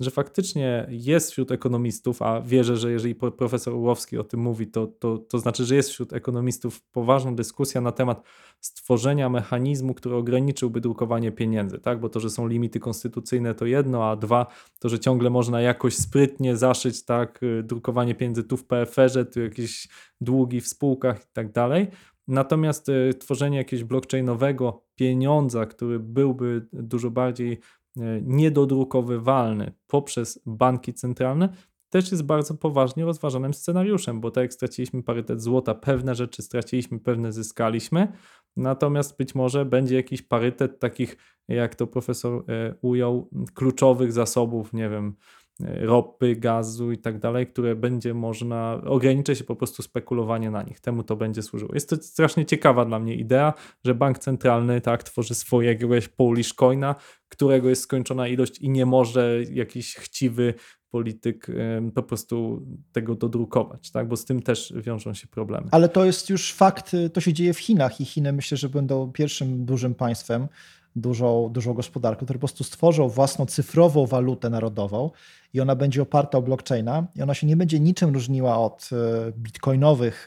że 0.00 0.10
faktycznie 0.10 0.86
jest 0.90 1.30
wśród 1.30 1.50
ekonomistów, 1.50 2.22
a 2.22 2.40
wierzę, 2.40 2.76
że 2.76 2.92
jeżeli 2.92 3.14
profesor 3.14 3.74
Urłowski 3.74 4.18
o 4.18 4.24
tym 4.24 4.40
mówi, 4.40 4.66
to, 4.66 4.86
to, 4.86 5.18
to 5.18 5.38
znaczy, 5.38 5.64
że 5.64 5.76
jest 5.76 5.90
wśród 5.90 6.12
ekonomistów 6.12 6.82
poważna 6.82 7.32
dyskusja 7.32 7.80
na 7.80 7.92
temat 7.92 8.22
stworzenia 8.60 9.28
mechanizmu, 9.28 9.94
który 9.94 10.14
ograniczyłby 10.14 10.80
drukowanie 10.80 11.32
pieniędzy, 11.32 11.78
tak? 11.78 12.00
Bo 12.00 12.08
to, 12.08 12.20
że 12.20 12.30
są 12.30 12.46
limity 12.46 12.80
konstytucyjne 12.80 13.54
to 13.54 13.66
jedno, 13.66 14.10
a 14.10 14.16
dwa, 14.16 14.46
to, 14.80 14.88
że 14.88 14.98
ciągle 14.98 15.30
można 15.30 15.60
jakoś 15.60 15.96
sprytnie 15.96 16.56
zaszyć, 16.56 17.04
tak, 17.04 17.42
y, 17.42 17.62
drukowanie 17.62 18.14
pieniędzy 18.14 18.44
tu 18.44 18.56
w 18.56 18.64
PFR-ze, 18.64 19.24
tu 19.24 19.40
jakieś 19.40 19.88
długi 20.20 20.60
w 20.60 20.68
spółkach 20.68 21.22
i 21.22 21.32
tak 21.32 21.52
dalej. 21.52 21.86
Natomiast 22.32 22.88
y, 22.88 23.14
tworzenie 23.14 23.58
jakiegoś 23.58 23.84
blockchainowego 23.84 24.84
pieniądza, 24.94 25.66
który 25.66 25.98
byłby 26.00 26.66
dużo 26.72 27.10
bardziej 27.10 27.52
y, 27.52 28.00
niedodrukowywalny 28.22 29.72
poprzez 29.86 30.42
banki 30.46 30.94
centralne, 30.94 31.48
też 31.90 32.10
jest 32.10 32.22
bardzo 32.22 32.54
poważnie 32.54 33.04
rozważanym 33.04 33.54
scenariuszem, 33.54 34.20
bo 34.20 34.30
tak 34.30 34.42
jak 34.42 34.52
straciliśmy 34.52 35.02
parytet 35.02 35.42
złota, 35.42 35.74
pewne 35.74 36.14
rzeczy 36.14 36.42
straciliśmy, 36.42 37.00
pewne 37.00 37.32
zyskaliśmy, 37.32 38.12
natomiast 38.56 39.16
być 39.18 39.34
może 39.34 39.64
będzie 39.64 39.96
jakiś 39.96 40.22
parytet 40.22 40.78
takich, 40.78 41.16
jak 41.48 41.74
to 41.74 41.86
profesor 41.86 42.44
y, 42.50 42.74
ujął, 42.82 43.28
kluczowych 43.54 44.12
zasobów, 44.12 44.72
nie 44.72 44.88
wiem, 44.88 45.16
ropy, 45.60 46.36
gazu 46.36 46.92
i 46.92 46.98
tak 46.98 47.18
dalej, 47.18 47.46
które 47.46 47.76
będzie 47.76 48.14
można, 48.14 48.80
ograniczy 48.86 49.36
się 49.36 49.44
po 49.44 49.56
prostu 49.56 49.82
spekulowanie 49.82 50.50
na 50.50 50.62
nich. 50.62 50.80
Temu 50.80 51.02
to 51.02 51.16
będzie 51.16 51.42
służyło. 51.42 51.74
Jest 51.74 51.90
to 51.90 51.96
strasznie 51.96 52.46
ciekawa 52.46 52.84
dla 52.84 52.98
mnie 52.98 53.14
idea, 53.14 53.54
że 53.84 53.94
bank 53.94 54.18
centralny 54.18 54.80
tak 54.80 55.02
tworzy 55.02 55.34
swojego 55.34 55.72
jakiegoś 55.72 56.08
Polish 56.08 56.54
coina, 56.54 56.94
którego 57.28 57.68
jest 57.68 57.82
skończona 57.82 58.28
ilość 58.28 58.58
i 58.58 58.70
nie 58.70 58.86
może 58.86 59.38
jakiś 59.50 59.94
chciwy 59.94 60.54
polityk 60.90 61.46
po 61.94 62.02
prostu 62.02 62.66
tego 62.92 63.14
dodrukować, 63.14 63.90
tak? 63.90 64.08
bo 64.08 64.16
z 64.16 64.24
tym 64.24 64.42
też 64.42 64.74
wiążą 64.76 65.14
się 65.14 65.26
problemy. 65.26 65.68
Ale 65.70 65.88
to 65.88 66.04
jest 66.04 66.30
już 66.30 66.52
fakt, 66.52 66.96
to 67.12 67.20
się 67.20 67.32
dzieje 67.32 67.54
w 67.54 67.58
Chinach 67.58 68.00
i 68.00 68.04
Chiny 68.04 68.32
myślę, 68.32 68.56
że 68.56 68.68
będą 68.68 69.12
pierwszym 69.12 69.64
dużym 69.64 69.94
państwem, 69.94 70.48
dużą, 70.96 71.48
dużą 71.52 71.74
gospodarką, 71.74 72.24
które 72.24 72.38
po 72.38 72.40
prostu 72.40 72.64
stworzą 72.64 73.08
własną 73.08 73.46
cyfrową 73.46 74.06
walutę 74.06 74.50
narodową 74.50 75.10
i 75.54 75.60
ona 75.60 75.76
będzie 75.76 76.02
oparta 76.02 76.38
o 76.38 76.42
blockchaina 76.42 77.06
i 77.16 77.22
ona 77.22 77.34
się 77.34 77.46
nie 77.46 77.56
będzie 77.56 77.80
niczym 77.80 78.14
różniła 78.14 78.58
od 78.58 78.90
e, 78.92 79.32
bitcoinowych 79.32 80.26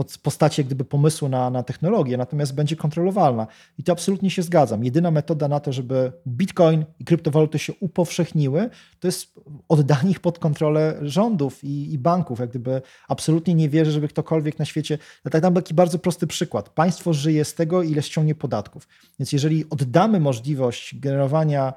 e, 0.00 0.04
postaci 0.22 0.60
jak 0.60 0.66
gdyby 0.66 0.84
pomysłu 0.84 1.28
na, 1.28 1.50
na 1.50 1.62
technologię, 1.62 2.16
natomiast 2.16 2.54
będzie 2.54 2.76
kontrolowalna. 2.76 3.46
I 3.78 3.82
to 3.82 3.92
absolutnie 3.92 4.30
się 4.30 4.42
zgadzam. 4.42 4.84
Jedyna 4.84 5.10
metoda 5.10 5.48
na 5.48 5.60
to, 5.60 5.72
żeby 5.72 6.12
bitcoin 6.26 6.84
i 6.98 7.04
kryptowaluty 7.04 7.58
się 7.58 7.72
upowszechniły, 7.80 8.70
to 9.00 9.08
jest 9.08 9.40
oddanie 9.68 10.10
ich 10.10 10.20
pod 10.20 10.38
kontrolę 10.38 10.98
rządów 11.02 11.64
i, 11.64 11.92
i 11.92 11.98
banków. 11.98 12.38
Jak 12.38 12.50
gdyby 12.50 12.82
absolutnie 13.08 13.54
nie 13.54 13.68
wierzę, 13.68 13.90
żeby 13.90 14.08
ktokolwiek 14.08 14.58
na 14.58 14.64
świecie... 14.64 14.98
Ja 15.24 15.30
tak 15.30 15.42
dam 15.42 15.54
taki 15.54 15.74
bardzo 15.74 15.98
prosty 15.98 16.26
przykład. 16.26 16.68
Państwo 16.68 17.12
żyje 17.12 17.44
z 17.44 17.54
tego, 17.54 17.82
ile 17.82 18.02
ściągnie 18.02 18.34
podatków. 18.34 18.88
Więc 19.18 19.32
jeżeli 19.32 19.70
oddamy 19.70 20.20
możliwość 20.20 21.00
generowania 21.00 21.72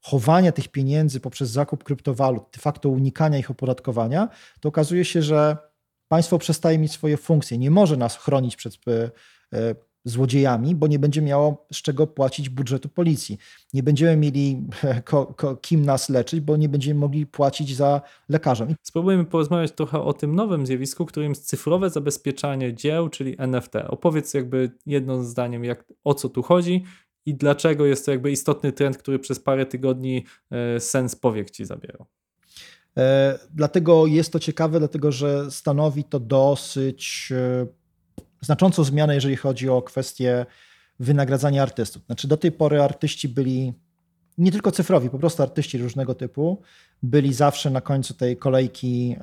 chowania 0.00 0.52
tych 0.52 0.68
pieniędzy 0.68 1.20
poprzez 1.20 1.50
zakup 1.50 1.84
kryptowalut, 1.84 2.42
de 2.54 2.60
facto 2.60 2.88
unikania 2.88 3.38
ich 3.38 3.50
opodatkowania, 3.50 4.28
to 4.60 4.68
okazuje 4.68 5.04
się, 5.04 5.22
że 5.22 5.56
państwo 6.08 6.38
przestaje 6.38 6.78
mieć 6.78 6.92
swoje 6.92 7.16
funkcje. 7.16 7.58
Nie 7.58 7.70
może 7.70 7.96
nas 7.96 8.16
chronić 8.16 8.56
przed 8.56 8.74
e, 8.88 9.10
e, 9.52 9.74
złodziejami, 10.06 10.74
bo 10.74 10.86
nie 10.86 10.98
będzie 10.98 11.22
miało 11.22 11.66
z 11.72 11.76
czego 11.76 12.06
płacić 12.06 12.48
budżetu 12.48 12.88
policji. 12.88 13.38
Nie 13.74 13.82
będziemy 13.82 14.16
mieli 14.16 14.62
ko, 15.04 15.26
ko, 15.26 15.56
kim 15.56 15.84
nas 15.84 16.08
leczyć, 16.08 16.40
bo 16.40 16.56
nie 16.56 16.68
będziemy 16.68 17.00
mogli 17.00 17.26
płacić 17.26 17.76
za 17.76 18.00
lekarzem. 18.28 18.74
Spróbujemy 18.82 19.24
porozmawiać 19.24 19.72
trochę 19.72 20.00
o 20.00 20.12
tym 20.12 20.34
nowym 20.34 20.66
zjawisku, 20.66 21.06
którym 21.06 21.28
jest 21.28 21.48
cyfrowe 21.48 21.90
zabezpieczanie 21.90 22.74
dzieł, 22.74 23.08
czyli 23.08 23.34
NFT. 23.38 23.72
Opowiedz 23.88 24.34
jakby 24.34 24.70
jednym 24.86 25.24
zdaniem, 25.24 25.64
jak, 25.64 25.84
o 26.04 26.14
co 26.14 26.28
tu 26.28 26.42
chodzi 26.42 26.84
i 27.26 27.34
dlaczego 27.34 27.86
jest 27.86 28.06
to 28.06 28.10
jakby 28.10 28.30
istotny 28.30 28.72
trend, 28.72 28.98
który 28.98 29.18
przez 29.18 29.40
parę 29.40 29.66
tygodni 29.66 30.24
e, 30.50 30.80
sens 30.80 31.16
powiek 31.16 31.50
ci 31.50 31.64
zabierał. 31.64 32.06
E, 32.98 33.38
dlatego 33.54 34.06
jest 34.06 34.32
to 34.32 34.38
ciekawe, 34.38 34.78
dlatego 34.78 35.12
że 35.12 35.50
stanowi 35.50 36.04
to 36.04 36.20
dosyć 36.20 37.32
e, 37.32 37.66
znaczącą 38.40 38.84
zmianę, 38.84 39.14
jeżeli 39.14 39.36
chodzi 39.36 39.68
o 39.68 39.82
kwestię 39.82 40.46
wynagradzania 41.00 41.62
artystów. 41.62 42.02
Znaczy, 42.06 42.28
do 42.28 42.36
tej 42.36 42.52
pory 42.52 42.82
artyści 42.82 43.28
byli 43.28 43.72
nie 44.38 44.52
tylko 44.52 44.72
cyfrowi, 44.72 45.10
po 45.10 45.18
prostu 45.18 45.42
artyści 45.42 45.78
różnego 45.78 46.14
typu 46.14 46.62
byli 47.02 47.34
zawsze 47.34 47.70
na 47.70 47.80
końcu 47.80 48.14
tej 48.14 48.36
kolejki 48.36 49.16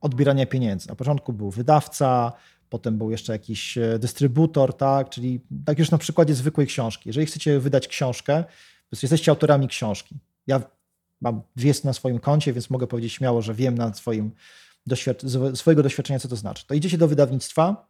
odbierania 0.00 0.46
pieniędzy. 0.46 0.88
Na 0.88 0.94
początku 0.94 1.32
był 1.32 1.50
wydawca, 1.50 2.32
potem 2.68 2.98
był 2.98 3.10
jeszcze 3.10 3.32
jakiś 3.32 3.78
e, 3.78 3.98
dystrybutor, 3.98 4.76
tak, 4.76 5.10
czyli 5.10 5.40
tak 5.64 5.78
już 5.78 5.90
na 5.90 5.98
przykładzie 5.98 6.34
zwykłej 6.34 6.66
książki. 6.66 7.08
Jeżeli 7.08 7.26
chcecie 7.26 7.60
wydać 7.60 7.88
książkę, 7.88 8.44
jesteście 9.02 9.30
autorami 9.30 9.68
książki. 9.68 10.18
Ja 10.46 10.60
mam 11.20 11.42
dwie 11.56 11.72
na 11.84 11.92
swoim 11.92 12.18
koncie, 12.18 12.52
więc 12.52 12.70
mogę 12.70 12.86
powiedzieć 12.86 13.12
śmiało, 13.12 13.42
że 13.42 13.54
wiem 13.54 13.78
na 13.78 13.94
swoim 13.94 14.30
doświad- 14.86 15.56
swojego 15.56 15.82
doświadczenia, 15.82 16.18
co 16.18 16.28
to 16.28 16.36
znaczy. 16.36 16.66
To 16.66 16.74
idziecie 16.74 16.98
do 16.98 17.08
wydawnictwa, 17.08 17.88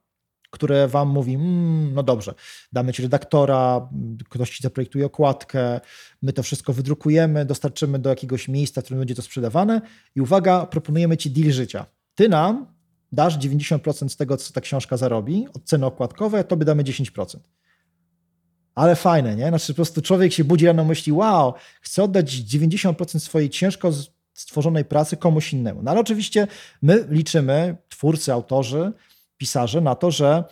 które 0.51 0.89
wam 0.89 1.09
mówi, 1.09 1.35
mmm, 1.35 1.95
no 1.95 2.03
dobrze, 2.03 2.35
damy 2.73 2.93
ci 2.93 3.03
redaktora, 3.03 3.89
ktoś 4.29 4.51
ci 4.51 4.63
zaprojektuje 4.63 5.07
okładkę, 5.07 5.81
my 6.23 6.33
to 6.33 6.43
wszystko 6.43 6.73
wydrukujemy, 6.73 7.45
dostarczymy 7.45 7.99
do 7.99 8.11
jakiegoś 8.11 8.49
miejsca, 8.49 8.81
w 8.81 8.85
którym 8.85 8.99
będzie 8.99 9.15
to 9.15 9.23
sprzedawane 9.23 9.81
i 10.15 10.21
uwaga, 10.21 10.67
proponujemy 10.67 11.17
ci 11.17 11.31
deal 11.31 11.53
życia. 11.53 11.87
Ty 12.15 12.29
nam 12.29 12.67
dasz 13.13 13.39
90% 13.39 14.09
z 14.09 14.17
tego, 14.17 14.37
co 14.37 14.53
ta 14.53 14.61
książka 14.61 14.97
zarobi, 14.97 15.47
od 15.55 15.65
ceny 15.65 15.87
okładkowej, 15.87 16.41
a 16.41 16.45
tobie 16.45 16.65
damy 16.65 16.85
10%. 16.85 17.39
Ale 18.77 18.97
fajne, 18.97 19.37
nie? 19.37 19.49
Znaczy 19.49 19.73
po 19.73 19.77
prostu 19.77 20.03
człowiek 20.03 20.33
się 20.33 20.45
budzi 20.45 20.67
rano 20.67 20.85
myśli, 20.85 21.13
wow, 21.13 21.55
chcę 21.81 22.03
oddać 22.03 22.31
90% 22.31 23.19
swojej 23.19 23.51
ciężko 23.51 23.91
stworzonej 24.35 24.85
pracy 24.85 25.17
komuś 25.17 25.53
innemu. 25.53 25.83
No 25.83 25.91
ale 25.91 26.01
oczywiście 26.01 26.47
my 26.83 27.07
liczymy, 27.09 27.77
twórcy, 27.89 28.33
autorzy, 28.33 28.93
pisarze 29.37 29.81
na 29.81 29.95
to, 29.95 30.11
że 30.11 30.45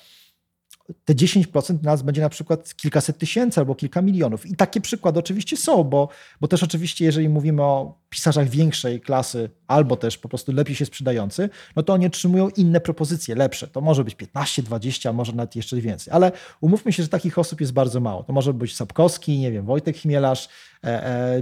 te 1.05 1.14
10% 1.14 1.82
nas 1.82 2.03
będzie 2.03 2.20
na 2.20 2.28
przykład 2.28 2.74
kilkaset 2.76 3.18
tysięcy 3.18 3.61
albo 3.61 3.74
kilka 3.74 4.03
milionów. 4.03 4.47
I 4.47 4.57
takie 4.57 4.80
przykłady 4.80 5.18
oczywiście 5.18 5.57
są, 5.57 5.85
bo, 5.85 6.09
bo 6.41 6.49
też 6.49 6.62
oczywiście, 6.62 7.05
jeżeli 7.05 7.28
mówimy 7.28 7.62
o 7.62 7.99
pisarzach 8.09 8.49
większej 8.49 9.01
klasy 9.01 9.51
albo 9.66 9.97
też 9.97 10.18
po 10.18 10.28
prostu 10.28 10.53
lepiej 10.53 10.76
się 10.76 10.87
sprzedający, 10.87 11.49
no 11.76 11.82
to 11.82 11.93
oni 11.93 12.07
otrzymują 12.07 12.49
inne 12.49 12.80
propozycje, 12.80 13.35
lepsze. 13.35 13.68
To 13.68 13.80
może 13.80 14.05
być 14.05 14.14
15, 14.14 14.62
20, 14.62 15.12
może 15.12 15.32
nawet 15.32 15.57
jeszcze 15.57 15.76
więcej. 15.76 16.12
Ale 16.12 16.32
umówmy 16.61 16.93
się, 16.93 17.03
że 17.03 17.09
takich 17.09 17.39
osób 17.39 17.61
jest 17.61 17.72
bardzo 17.72 18.01
mało. 18.01 18.22
To 18.22 18.32
może 18.32 18.55
być 18.55 18.76
Sapkowski, 18.76 19.39
nie 19.39 19.53
wiem, 19.53 19.66
Wojtek 19.66 19.97
Chmielarz, 19.97 20.49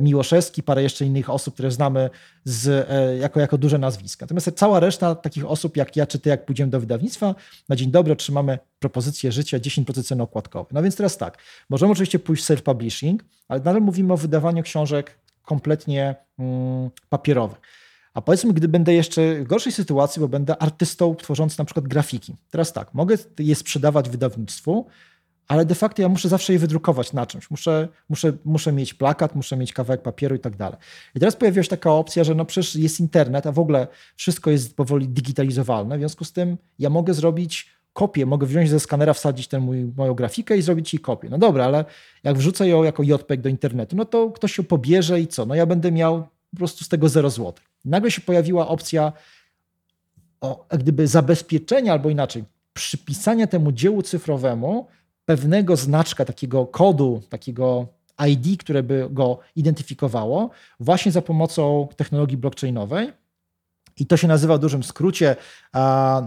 Miłoszewski, 0.00 0.62
parę 0.62 0.82
jeszcze 0.82 1.04
innych 1.04 1.30
osób, 1.30 1.54
które 1.54 1.70
znamy 1.70 2.10
z, 2.44 2.68
e, 2.90 3.16
jako, 3.16 3.40
jako 3.40 3.58
duże 3.58 3.78
nazwiska. 3.78 4.24
Natomiast 4.24 4.50
cała 4.54 4.80
reszta 4.80 5.14
takich 5.14 5.46
osób 5.46 5.76
jak 5.76 5.96
ja 5.96 6.06
czy 6.06 6.18
ty, 6.18 6.30
jak 6.30 6.46
pójdziemy 6.46 6.70
do 6.70 6.80
wydawnictwa, 6.80 7.34
na 7.68 7.76
dzień 7.76 7.90
dobry 7.90 8.12
otrzymamy 8.12 8.58
propozycję 8.78 9.32
życia 9.32 9.58
10% 9.58 10.02
ceny 10.02 10.22
okładkowej. 10.22 10.70
No 10.72 10.82
więc 10.82 10.96
teraz 10.96 11.18
tak, 11.18 11.38
możemy 11.70 11.92
oczywiście 11.92 12.18
pójść 12.18 12.44
self-publishing, 12.44 13.16
ale 13.48 13.60
nadal 13.60 13.82
mówimy 13.82 14.12
o 14.12 14.16
wydawaniu 14.16 14.62
książek 14.62 15.18
kompletnie 15.42 16.14
mm, 16.38 16.90
papierowych. 17.08 17.60
A 18.14 18.20
powiedzmy, 18.20 18.52
gdy 18.52 18.68
będę 18.68 18.94
jeszcze 18.94 19.34
w 19.34 19.44
gorszej 19.44 19.72
sytuacji, 19.72 20.20
bo 20.20 20.28
będę 20.28 20.62
artystą 20.62 21.14
tworzący 21.14 21.58
na 21.58 21.64
przykład 21.64 21.88
grafiki. 21.88 22.36
Teraz 22.50 22.72
tak, 22.72 22.94
mogę 22.94 23.16
je 23.38 23.54
sprzedawać 23.54 24.08
wydawnictwu, 24.08 24.86
ale 25.52 25.64
de 25.64 25.74
facto 25.74 26.02
ja 26.02 26.08
muszę 26.08 26.28
zawsze 26.28 26.52
je 26.52 26.58
wydrukować 26.58 27.12
na 27.12 27.26
czymś. 27.26 27.50
Muszę, 27.50 27.88
muszę, 28.08 28.32
muszę 28.44 28.72
mieć 28.72 28.94
plakat, 28.94 29.34
muszę 29.34 29.56
mieć 29.56 29.72
kawałek 29.72 30.02
papieru 30.02 30.34
i 30.34 30.38
tak 30.38 30.56
dalej. 30.56 30.78
I 31.14 31.20
teraz 31.20 31.36
pojawiła 31.36 31.62
się 31.62 31.68
taka 31.68 31.92
opcja, 31.92 32.24
że 32.24 32.34
no 32.34 32.44
przecież 32.44 32.76
jest 32.76 33.00
internet, 33.00 33.46
a 33.46 33.52
w 33.52 33.58
ogóle 33.58 33.86
wszystko 34.16 34.50
jest 34.50 34.76
powoli 34.76 35.08
digitalizowalne, 35.08 35.96
w 35.96 36.00
związku 36.00 36.24
z 36.24 36.32
tym 36.32 36.56
ja 36.78 36.90
mogę 36.90 37.14
zrobić 37.14 37.70
kopię, 37.92 38.26
mogę 38.26 38.46
wziąć 38.46 38.70
ze 38.70 38.80
skanera, 38.80 39.12
wsadzić 39.12 39.48
tę 39.48 39.60
moją 39.96 40.14
grafikę 40.14 40.56
i 40.56 40.62
zrobić 40.62 40.94
jej 40.94 41.00
kopię. 41.00 41.28
No 41.30 41.38
dobra, 41.38 41.64
ale 41.64 41.84
jak 42.24 42.38
wrzucę 42.38 42.68
ją 42.68 42.82
jako 42.82 43.02
JPEG 43.02 43.40
do 43.40 43.48
internetu, 43.48 43.96
no 43.96 44.04
to 44.04 44.30
ktoś 44.30 44.58
ją 44.58 44.64
pobierze 44.64 45.20
i 45.20 45.26
co? 45.26 45.46
No 45.46 45.54
ja 45.54 45.66
będę 45.66 45.92
miał 45.92 46.22
po 46.50 46.56
prostu 46.56 46.84
z 46.84 46.88
tego 46.88 47.08
0 47.08 47.30
zł. 47.30 47.52
Nagle 47.84 48.10
się 48.10 48.20
pojawiła 48.20 48.68
opcja 48.68 49.12
o, 50.40 50.66
gdyby 50.78 51.06
zabezpieczenia 51.06 51.92
albo 51.92 52.10
inaczej, 52.10 52.44
przypisania 52.72 53.46
temu 53.46 53.72
dziełu 53.72 54.02
cyfrowemu 54.02 54.86
pewnego 55.32 55.76
znaczka, 55.76 56.24
takiego 56.24 56.66
kodu, 56.66 57.22
takiego 57.28 57.86
ID, 58.28 58.60
które 58.60 58.82
by 58.82 59.08
go 59.10 59.38
identyfikowało, 59.56 60.50
właśnie 60.80 61.12
za 61.12 61.22
pomocą 61.22 61.88
technologii 61.96 62.36
blockchainowej. 62.36 63.12
I 63.98 64.06
to 64.06 64.16
się 64.16 64.28
nazywa 64.28 64.56
w 64.56 64.60
dużym 64.60 64.82
skrócie 64.82 65.36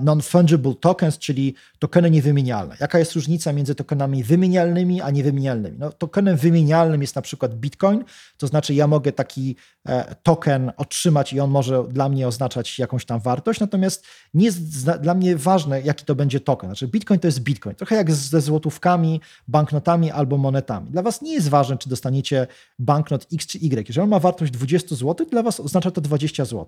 non-fungible 0.01 0.75
tokens, 0.75 1.17
czyli 1.17 1.55
tokeny 1.79 2.11
niewymienialne. 2.11 2.75
Jaka 2.79 2.99
jest 2.99 3.13
różnica 3.13 3.53
między 3.53 3.75
tokenami 3.75 4.23
wymienialnymi 4.23 5.01
a 5.01 5.11
niewymienialnymi? 5.11 5.77
No, 5.79 5.91
tokenem 5.91 6.37
wymienialnym 6.37 7.01
jest 7.01 7.15
na 7.15 7.21
przykład 7.21 7.55
Bitcoin, 7.55 8.03
to 8.37 8.47
znaczy 8.47 8.73
ja 8.73 8.87
mogę 8.87 9.11
taki 9.11 9.55
e, 9.85 10.15
token 10.23 10.71
otrzymać 10.77 11.33
i 11.33 11.39
on 11.39 11.49
może 11.49 11.83
dla 11.89 12.09
mnie 12.09 12.27
oznaczać 12.27 12.79
jakąś 12.79 13.05
tam 13.05 13.19
wartość, 13.19 13.59
natomiast 13.59 14.05
nie 14.33 14.45
jest 14.45 14.85
dla 15.01 15.13
mnie 15.13 15.37
ważne, 15.37 15.81
jaki 15.81 16.05
to 16.05 16.15
będzie 16.15 16.39
token. 16.39 16.69
Znaczy 16.69 16.87
Bitcoin 16.87 17.19
to 17.19 17.27
jest 17.27 17.39
Bitcoin, 17.39 17.75
trochę 17.75 17.95
jak 17.95 18.11
ze 18.11 18.41
złotówkami, 18.41 19.21
banknotami 19.47 20.11
albo 20.11 20.37
monetami. 20.37 20.91
Dla 20.91 21.01
was 21.01 21.21
nie 21.21 21.33
jest 21.33 21.49
ważne, 21.49 21.77
czy 21.77 21.89
dostaniecie 21.89 22.47
banknot 22.79 23.27
X 23.33 23.47
czy 23.47 23.57
Y. 23.57 23.87
Jeżeli 23.89 24.03
on 24.03 24.09
ma 24.09 24.19
wartość 24.19 24.51
20 24.51 24.95
zł, 24.95 25.27
dla 25.31 25.43
was 25.43 25.59
oznacza 25.59 25.91
to 25.91 26.01
20 26.01 26.45
zł. 26.45 26.65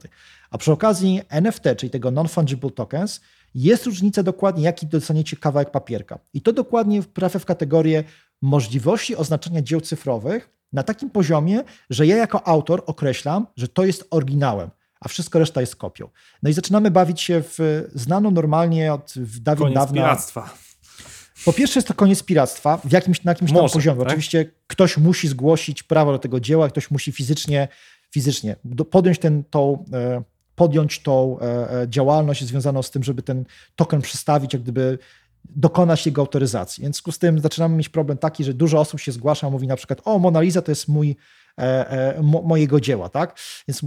A 0.51 0.57
przy 0.57 0.71
okazji 0.71 0.86
NFT, 1.29 1.63
czyli 1.77 1.89
tego 1.89 2.11
non-fungible 2.11 2.71
tokens, 2.71 3.21
jest 3.55 3.85
różnica 3.85 4.23
dokładnie, 4.23 4.63
jaki 4.63 4.87
dostaniecie 4.87 5.37
kawałek 5.37 5.71
papierka. 5.71 6.19
I 6.33 6.41
to 6.41 6.53
dokładnie 6.53 7.03
trafia 7.03 7.39
w 7.39 7.45
kategorię 7.45 8.03
możliwości 8.41 9.15
oznaczenia 9.15 9.61
dzieł 9.61 9.81
cyfrowych 9.81 10.49
na 10.73 10.83
takim 10.83 11.09
poziomie, 11.09 11.63
że 11.89 12.07
ja 12.07 12.17
jako 12.17 12.47
autor 12.47 12.83
określam, 12.85 13.47
że 13.55 13.67
to 13.67 13.85
jest 13.85 14.07
oryginałem, 14.11 14.69
a 14.99 15.07
wszystko 15.07 15.39
reszta 15.39 15.61
jest 15.61 15.75
kopią. 15.75 16.09
No 16.43 16.49
i 16.49 16.53
zaczynamy 16.53 16.91
bawić 16.91 17.21
się 17.21 17.43
w 17.57 17.87
znaną 17.95 18.31
normalnie 18.31 18.93
od 18.93 19.13
dawien 19.17 19.63
Koniec 19.63 19.75
dawna. 19.75 20.01
piractwa. 20.01 20.53
Po 21.45 21.53
pierwsze 21.53 21.77
jest 21.79 21.87
to 21.87 21.93
koniec 21.93 22.23
piractwa 22.23 22.77
w 22.77 22.91
jakimś, 22.91 23.23
na 23.23 23.31
jakimś 23.31 23.51
tam 23.51 23.61
Może, 23.61 23.73
poziomie. 23.73 23.99
tak? 23.99 24.07
Oczywiście 24.07 24.51
ktoś 24.67 24.97
musi 24.97 25.27
zgłosić 25.27 25.83
prawo 25.83 26.11
do 26.11 26.19
tego 26.19 26.39
dzieła, 26.39 26.69
ktoś 26.69 26.91
musi 26.91 27.11
fizycznie, 27.11 27.67
fizycznie 28.11 28.55
podjąć 28.91 29.19
ten, 29.19 29.43
tą, 29.43 29.85
e, 29.93 30.23
podjąć 30.57 31.01
tą 31.01 31.39
e, 31.39 31.71
e, 31.81 31.89
działalność 31.89 32.45
związaną 32.45 32.81
z 32.81 32.91
tym, 32.91 33.03
żeby 33.03 33.21
ten 33.21 33.45
token 33.75 34.01
przestawić, 34.01 34.53
jak 34.53 34.61
gdyby 34.61 34.97
dokonać 35.49 36.05
jego 36.05 36.21
autoryzacji. 36.21 36.81
Więc 36.81 36.95
w 36.95 36.97
związku 36.97 37.11
z 37.11 37.19
tym 37.19 37.39
zaczynamy 37.39 37.77
mieć 37.77 37.89
problem 37.89 38.17
taki, 38.17 38.43
że 38.43 38.53
dużo 38.53 38.79
osób 38.79 38.99
się 38.99 39.11
zgłasza, 39.11 39.49
mówi 39.49 39.67
na 39.67 39.75
przykład, 39.75 40.01
o 40.05 40.19
Mona 40.19 40.41
Lisa 40.41 40.61
to 40.61 40.71
jest 40.71 40.87
mój, 40.87 41.15
mojego 42.43 42.81
dzieła, 42.81 43.09
tak? 43.09 43.39
Więc 43.67 43.81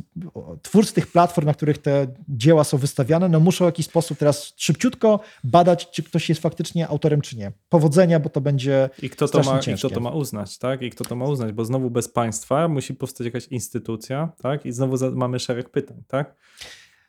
twórcy 0.62 0.95
tych 0.95 1.07
platform, 1.07 1.47
na 1.47 1.55
których 1.55 1.79
te 1.79 2.07
dzieła 2.29 2.64
są 2.64 2.79
wystawiane, 2.79 3.29
no 3.29 3.41
muszą 3.41 3.64
w 3.64 3.68
jakiś 3.68 3.87
sposób 3.87 4.18
teraz 4.18 4.53
szybciutko 4.57 5.21
badać, 5.45 5.91
czy 5.91 6.03
ktoś 6.03 6.29
jest 6.29 6.41
faktycznie 6.41 6.89
autorem, 6.89 7.21
czy 7.21 7.37
nie. 7.37 7.53
Powodzenia, 7.68 8.21
bo 8.21 8.29
to 8.29 8.41
będzie 8.41 8.91
I 9.03 9.11
kto, 9.11 9.29
to 9.29 9.43
ma, 9.43 9.61
I 9.61 9.75
kto 9.75 9.91
to 9.91 10.01
ma 10.01 10.11
uznać, 10.11 10.59
tak? 10.59 10.83
I 10.83 10.91
kto 10.91 11.05
to 11.05 11.16
ma 11.16 11.25
uznać, 11.25 11.53
bo 11.53 11.64
znowu 11.64 11.91
bez 11.91 12.09
państwa 12.09 12.68
musi 12.68 12.95
powstać 12.95 13.25
jakaś 13.25 13.47
instytucja, 13.47 14.33
tak? 14.43 14.66
I 14.66 14.73
znowu 14.73 14.97
mamy 15.12 15.39
szereg 15.39 15.71
pytań, 15.71 16.03
tak? 16.09 16.35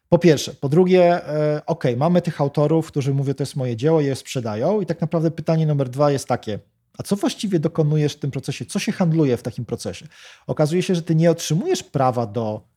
Po 0.09 0.19
pierwsze. 0.19 0.53
Po 0.53 0.69
drugie, 0.69 1.27
e, 1.27 1.61
ok, 1.65 1.83
mamy 1.97 2.21
tych 2.21 2.41
autorów, 2.41 2.87
którzy 2.87 3.13
mówią, 3.13 3.33
to 3.33 3.41
jest 3.41 3.55
moje 3.55 3.75
dzieło, 3.75 4.01
je 4.01 4.15
sprzedają. 4.15 4.81
I 4.81 4.85
tak 4.85 5.01
naprawdę 5.01 5.31
pytanie 5.31 5.65
numer 5.65 5.89
dwa 5.89 6.11
jest 6.11 6.27
takie, 6.27 6.59
a 6.97 7.03
co 7.03 7.15
właściwie 7.15 7.59
dokonujesz 7.59 8.13
w 8.13 8.19
tym 8.19 8.31
procesie? 8.31 8.65
Co 8.65 8.79
się 8.79 8.91
handluje 8.91 9.37
w 9.37 9.43
takim 9.43 9.65
procesie? 9.65 10.07
Okazuje 10.47 10.83
się, 10.83 10.95
że 10.95 11.01
ty 11.01 11.15
nie 11.15 11.31
otrzymujesz 11.31 11.83
prawa 11.83 12.25
do 12.25 12.67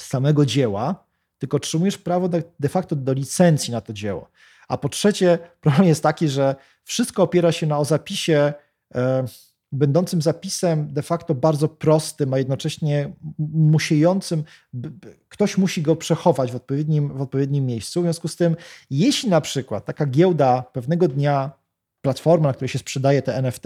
samego 0.00 0.46
dzieła, 0.46 1.06
tylko 1.38 1.56
otrzymujesz 1.56 1.98
prawo 1.98 2.28
de, 2.28 2.68
facto 2.68 2.96
do 2.96 3.12
licencji 3.12 3.72
na 3.72 3.80
to 3.80 3.92
dzieło. 3.92 4.30
A 4.68 4.78
po 4.78 4.88
trzecie, 4.88 5.38
problem 5.60 5.88
jest 5.88 6.02
taki, 6.02 6.28
że 6.28 6.56
wszystko 6.84 7.22
opiera 7.22 7.52
się 7.52 7.66
na 7.66 7.78
o 7.78 7.84
zapisie, 7.84 8.52
e, 8.94 9.24
będącym 9.72 10.22
zapisem 10.22 10.92
de 10.92 11.02
facto 11.02 11.34
bardzo 11.34 11.68
prostym, 11.68 12.34
a 12.34 12.38
jednocześnie 12.38 13.12
musiejącym, 13.54 14.44
ktoś 15.28 15.58
musi 15.58 15.82
go 15.82 15.96
przechować 15.96 16.52
w 16.52 16.56
odpowiednim, 16.56 17.08
w 17.08 17.20
odpowiednim 17.20 17.66
miejscu. 17.66 18.00
W 18.00 18.04
związku 18.04 18.28
z 18.28 18.36
tym, 18.36 18.56
jeśli 18.90 19.30
na 19.30 19.40
przykład 19.40 19.84
taka 19.84 20.06
giełda 20.06 20.62
pewnego 20.62 21.08
dnia, 21.08 21.61
platforma, 22.02 22.48
na 22.48 22.54
której 22.54 22.68
się 22.68 22.78
sprzedaje 22.78 23.22
te 23.22 23.36
NFT, 23.36 23.64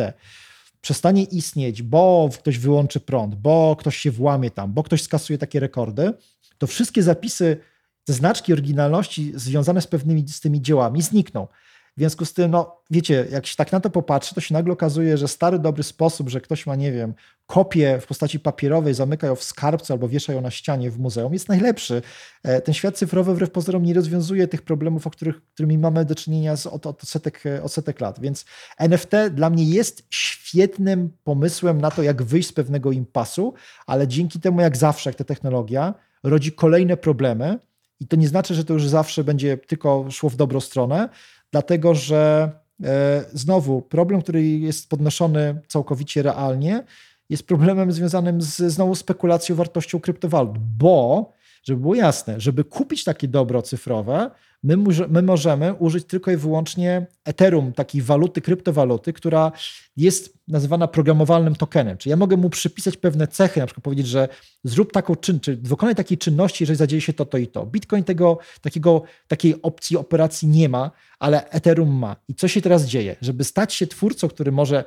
przestanie 0.80 1.22
istnieć, 1.22 1.82
bo 1.82 2.28
ktoś 2.39 2.59
wyłączy 2.59 3.01
prąd, 3.01 3.34
bo 3.34 3.76
ktoś 3.76 3.97
się 3.97 4.11
włamie 4.11 4.51
tam, 4.51 4.72
bo 4.72 4.82
ktoś 4.82 5.03
skasuje 5.03 5.39
takie 5.39 5.61
rekordy, 5.61 6.12
to 6.59 6.66
wszystkie 6.66 7.03
zapisy, 7.03 7.57
te 8.05 8.12
znaczki 8.12 8.53
oryginalności 8.53 9.32
związane 9.34 9.80
z 9.80 9.87
pewnymi 9.87 10.28
z 10.28 10.41
tymi 10.41 10.62
dziełami 10.62 11.03
znikną. 11.03 11.49
W 11.97 12.01
związku 12.01 12.24
z 12.24 12.32
tym, 12.32 12.51
no 12.51 12.82
wiecie, 12.90 13.26
jak 13.30 13.47
się 13.47 13.57
tak 13.57 13.72
na 13.72 13.80
to 13.80 13.90
popatrzy, 13.90 14.34
to 14.34 14.40
się 14.40 14.55
nagle 14.55 14.72
okazuje, 14.72 15.18
że 15.18 15.28
stary, 15.28 15.59
dobry 15.59 15.82
sposób, 15.82 16.28
że 16.28 16.40
ktoś 16.40 16.66
ma, 16.66 16.76
nie 16.76 16.92
wiem, 16.92 17.14
kopię 17.47 17.99
w 18.01 18.07
postaci 18.07 18.40
papierowej, 18.40 18.94
zamyka 18.94 19.26
ją 19.26 19.34
w 19.34 19.44
skarbcu 19.44 19.92
albo 19.92 20.09
wiesza 20.09 20.32
ją 20.32 20.40
na 20.40 20.51
ścianie 20.51 20.90
w 20.90 20.99
muzeum, 20.99 21.32
jest 21.32 21.49
najlepszy. 21.49 22.03
E, 22.42 22.61
Ten 22.61 22.74
świat 22.74 22.97
cyfrowy 22.97 23.34
wbrew 23.34 23.51
pozorom 23.51 23.82
nie 23.82 23.94
rozwiązuje 23.94 24.49
tych 24.49 24.62
problemów, 24.62 25.07
o 25.07 25.11
których, 25.11 25.42
którymi 25.55 25.78
mamy 25.78 26.05
do 26.05 26.14
czynienia 26.14 26.57
z, 26.57 26.66
od, 26.66 26.86
od, 26.86 27.03
setek, 27.03 27.47
e, 27.47 27.62
od 27.62 27.72
setek 27.72 28.01
lat. 28.01 28.20
Więc 28.20 28.44
NFT 28.78 29.12
dla 29.30 29.51
mnie 29.51 29.64
jest 29.64 30.07
świetnym 30.11 31.11
pomysłem 31.24 31.80
na 31.80 31.90
to, 31.90 32.03
jak 32.03 32.22
wyjść 32.22 32.49
z 32.49 32.53
pewnego 32.53 32.92
impasu, 32.92 33.55
ale 33.86 34.09
dzięki 34.09 34.40
temu, 34.40 34.61
jak 34.61 34.76
zawsze, 34.76 35.11
jak 35.11 35.16
ta 35.16 35.24
technologia, 35.24 35.94
rodzi 36.22 36.53
kolejne 36.53 36.97
problemy. 36.97 37.59
I 38.01 38.07
to 38.07 38.16
nie 38.16 38.28
znaczy, 38.28 38.55
że 38.55 38.64
to 38.64 38.72
już 38.72 38.88
zawsze 38.88 39.24
będzie 39.24 39.57
tylko 39.57 40.11
szło 40.11 40.30
w 40.30 40.36
dobrą 40.36 40.61
stronę, 40.61 41.09
dlatego 41.57 41.94
że 41.94 42.50
e, 42.84 43.24
znowu 43.32 43.82
problem, 43.82 44.22
który 44.22 44.48
jest 44.48 44.90
podnoszony 44.90 45.61
całkowicie 45.68 46.22
realnie, 46.22 46.84
jest 47.30 47.46
problemem 47.46 47.92
związanym 47.92 48.42
z 48.42 48.57
znowu 48.57 48.94
spekulacją 48.94 49.57
wartością 49.57 50.00
kryptowalut, 50.00 50.59
bo, 50.59 51.32
żeby 51.64 51.80
było 51.80 51.94
jasne, 51.94 52.40
żeby 52.40 52.64
kupić 52.64 53.04
takie 53.04 53.28
dobro 53.28 53.62
cyfrowe, 53.62 54.30
my, 54.62 54.76
my 55.09 55.22
możemy 55.22 55.74
użyć 55.74 56.07
tylko 56.07 56.30
i 56.30 56.36
wyłącznie 56.36 57.07
Ethereum, 57.24 57.72
takiej 57.72 58.02
waluty, 58.02 58.40
kryptowaluty, 58.40 59.12
która 59.12 59.52
jest 59.96 60.38
nazywana 60.48 60.88
programowalnym 60.88 61.54
tokenem. 61.54 61.98
Czyli 61.98 62.11
ja 62.11 62.16
mogę 62.16 62.36
mu 62.36 62.50
przypisać 62.50 62.96
pewne 62.96 63.28
cechy, 63.28 63.61
na 63.61 63.66
przykład 63.66 63.84
powiedzieć, 63.84 64.07
że 64.07 64.28
zrób 64.64 64.92
taką 64.92 65.16
czyn, 65.16 65.40
czy 65.40 65.57
wykonaj 65.57 65.94
takiej 65.94 66.18
czynności, 66.18 66.62
jeżeli 66.64 66.76
zadzieje 66.76 67.00
się 67.00 67.12
to, 67.12 67.24
to 67.24 67.38
i 67.38 67.46
to. 67.46 67.66
Bitcoin 67.66 68.04
tego, 68.04 68.38
takiego, 68.61 69.02
takiej 69.28 69.62
opcji 69.62 69.96
operacji 69.96 70.48
nie 70.48 70.68
ma, 70.68 70.90
ale 71.18 71.50
Ethereum 71.50 71.94
ma. 71.94 72.16
I 72.28 72.34
co 72.34 72.48
się 72.48 72.62
teraz 72.62 72.86
dzieje? 72.86 73.16
Żeby 73.20 73.44
stać 73.44 73.74
się 73.74 73.86
twórcą, 73.86 74.28
który 74.28 74.52
może 74.52 74.84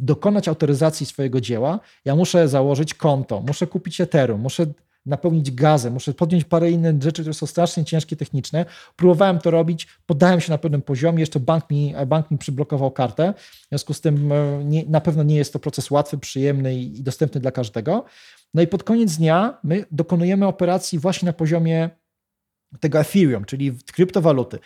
dokonać 0.00 0.48
autoryzacji 0.48 1.06
swojego 1.06 1.40
dzieła, 1.40 1.80
ja 2.04 2.16
muszę 2.16 2.48
założyć 2.48 2.94
konto, 2.94 3.42
muszę 3.46 3.66
kupić 3.66 4.00
Ethereum, 4.00 4.40
muszę 4.40 4.66
napełnić 5.06 5.50
gazem, 5.50 5.92
muszę 5.92 6.14
podjąć 6.14 6.44
parę 6.44 6.70
innych 6.70 7.02
rzeczy, 7.02 7.22
które 7.22 7.34
są 7.34 7.46
strasznie 7.46 7.84
ciężkie, 7.84 8.16
techniczne. 8.16 8.66
Próbowałem 8.96 9.38
to 9.38 9.50
robić, 9.50 9.88
poddałem 10.06 10.40
się 10.40 10.52
na 10.52 10.58
pewnym 10.58 10.82
poziomie, 10.82 11.20
jeszcze 11.20 11.40
bank 11.40 11.70
mi, 11.70 11.94
bank 12.06 12.30
mi 12.30 12.38
przyblokował 12.38 12.90
kartę, 12.90 13.34
w 13.36 13.68
związku 13.68 13.94
z 13.94 14.00
tym 14.00 14.32
e, 14.32 14.64
nie, 14.64 14.84
na 14.86 15.00
pewno 15.00 15.22
nie 15.22 15.36
jest 15.36 15.52
to 15.52 15.58
proces 15.58 15.90
łatwy, 15.90 16.18
przyjemny 16.18 16.74
i, 16.74 16.98
i 16.98 17.02
dostępny 17.02 17.40
dla 17.40 17.50
każdego. 17.50 18.04
No 18.54 18.62
i 18.62 18.66
pod 18.66 18.84
koniec 18.84 19.16
dnia 19.16 19.58
my 19.64 19.84
dokonujemy 19.90 20.46
operacji 20.46 20.98
właśnie 20.98 21.26
na 21.26 21.32
poziomie 21.32 21.90
tego 22.80 23.00
Ethereum, 23.00 23.44
czyli 23.44 23.72
kryptowaluty. 23.92 24.58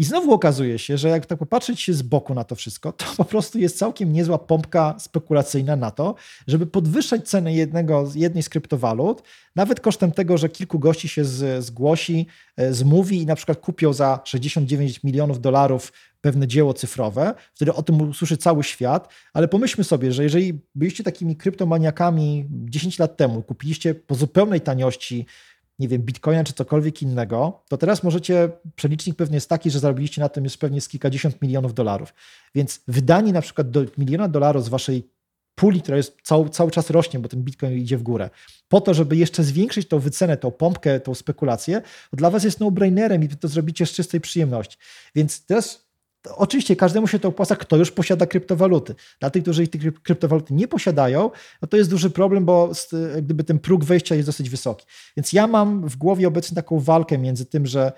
I 0.00 0.04
znowu 0.04 0.32
okazuje 0.32 0.78
się, 0.78 0.98
że 0.98 1.08
jak 1.08 1.26
tak 1.26 1.38
popatrzeć 1.38 1.80
się 1.80 1.94
z 1.94 2.02
boku 2.02 2.34
na 2.34 2.44
to 2.44 2.54
wszystko, 2.54 2.92
to 2.92 3.04
po 3.16 3.24
prostu 3.24 3.58
jest 3.58 3.78
całkiem 3.78 4.12
niezła 4.12 4.38
pompka 4.38 4.94
spekulacyjna 4.98 5.76
na 5.76 5.90
to, 5.90 6.14
żeby 6.46 6.66
podwyższać 6.66 7.28
cenę 7.28 7.54
jednego, 7.54 8.10
jednej 8.14 8.42
z 8.42 8.48
kryptowalut, 8.48 9.22
nawet 9.56 9.80
kosztem 9.80 10.12
tego, 10.12 10.38
że 10.38 10.48
kilku 10.48 10.78
gości 10.78 11.08
się 11.08 11.24
z, 11.24 11.64
zgłosi, 11.64 12.26
e, 12.56 12.74
zmówi 12.74 13.22
i 13.22 13.26
na 13.26 13.36
przykład 13.36 13.58
kupią 13.58 13.92
za 13.92 14.20
69 14.24 15.04
milionów 15.04 15.40
dolarów 15.40 15.92
pewne 16.20 16.46
dzieło 16.46 16.74
cyfrowe, 16.74 17.34
wtedy 17.54 17.74
o 17.74 17.82
tym 17.82 18.00
usłyszy 18.00 18.36
cały 18.36 18.64
świat, 18.64 19.08
ale 19.32 19.48
pomyślmy 19.48 19.84
sobie, 19.84 20.12
że 20.12 20.22
jeżeli 20.22 20.60
byliście 20.74 21.04
takimi 21.04 21.36
kryptomaniakami 21.36 22.46
10 22.50 22.98
lat 22.98 23.16
temu, 23.16 23.42
kupiliście 23.42 23.94
po 23.94 24.14
zupełnej 24.14 24.60
taniości 24.60 25.26
nie 25.80 25.88
wiem, 25.88 26.02
bitcoina 26.02 26.44
czy 26.44 26.52
cokolwiek 26.52 27.02
innego, 27.02 27.62
to 27.68 27.76
teraz 27.76 28.02
możecie, 28.02 28.50
przelicznik 28.76 29.16
pewnie 29.16 29.34
jest 29.34 29.48
taki, 29.48 29.70
że 29.70 29.78
zarobiliście 29.78 30.20
na 30.20 30.28
tym 30.28 30.44
już 30.44 30.56
pewnie 30.56 30.80
z 30.80 30.88
kilkadziesiąt 30.88 31.42
milionów 31.42 31.74
dolarów. 31.74 32.14
Więc 32.54 32.80
wydanie 32.88 33.32
na 33.32 33.42
przykład 33.42 33.70
do 33.70 33.84
miliona 33.98 34.28
dolarów 34.28 34.64
z 34.64 34.68
waszej 34.68 35.10
puli, 35.54 35.82
która 35.82 35.96
jest 35.96 36.16
cały, 36.22 36.50
cały 36.50 36.70
czas 36.70 36.90
rośnie, 36.90 37.20
bo 37.20 37.28
ten 37.28 37.42
bitcoin 37.42 37.78
idzie 37.78 37.98
w 37.98 38.02
górę, 38.02 38.30
po 38.68 38.80
to, 38.80 38.94
żeby 38.94 39.16
jeszcze 39.16 39.44
zwiększyć 39.44 39.88
tą 39.88 39.98
wycenę, 39.98 40.36
tą 40.36 40.50
pompkę, 40.50 41.00
tą 41.00 41.14
spekulację, 41.14 41.82
dla 42.12 42.30
was 42.30 42.44
jest 42.44 42.60
no-brainerem 42.60 43.24
i 43.24 43.28
to 43.28 43.48
zrobicie 43.48 43.86
z 43.86 43.92
czystej 43.92 44.20
przyjemności. 44.20 44.76
Więc 45.14 45.46
teraz 45.46 45.89
Oczywiście 46.36 46.76
każdemu 46.76 47.06
się 47.06 47.18
to 47.18 47.28
opłaca, 47.28 47.56
kto 47.56 47.76
już 47.76 47.90
posiada 47.90 48.26
kryptowaluty. 48.26 48.94
Dla 49.20 49.30
tych, 49.30 49.42
którzy 49.42 49.68
tych 49.68 50.02
kryptowaluty 50.02 50.54
nie 50.54 50.68
posiadają, 50.68 51.30
no 51.62 51.68
to 51.68 51.76
jest 51.76 51.90
duży 51.90 52.10
problem, 52.10 52.44
bo 52.44 52.70
gdyby 53.22 53.44
ten 53.44 53.58
próg 53.58 53.84
wejścia 53.84 54.14
jest 54.14 54.28
dosyć 54.28 54.50
wysoki. 54.50 54.86
Więc 55.16 55.32
ja 55.32 55.46
mam 55.46 55.88
w 55.88 55.96
głowie 55.96 56.28
obecnie 56.28 56.54
taką 56.54 56.80
walkę 56.80 57.18
między 57.18 57.46
tym, 57.46 57.66
że 57.66 57.92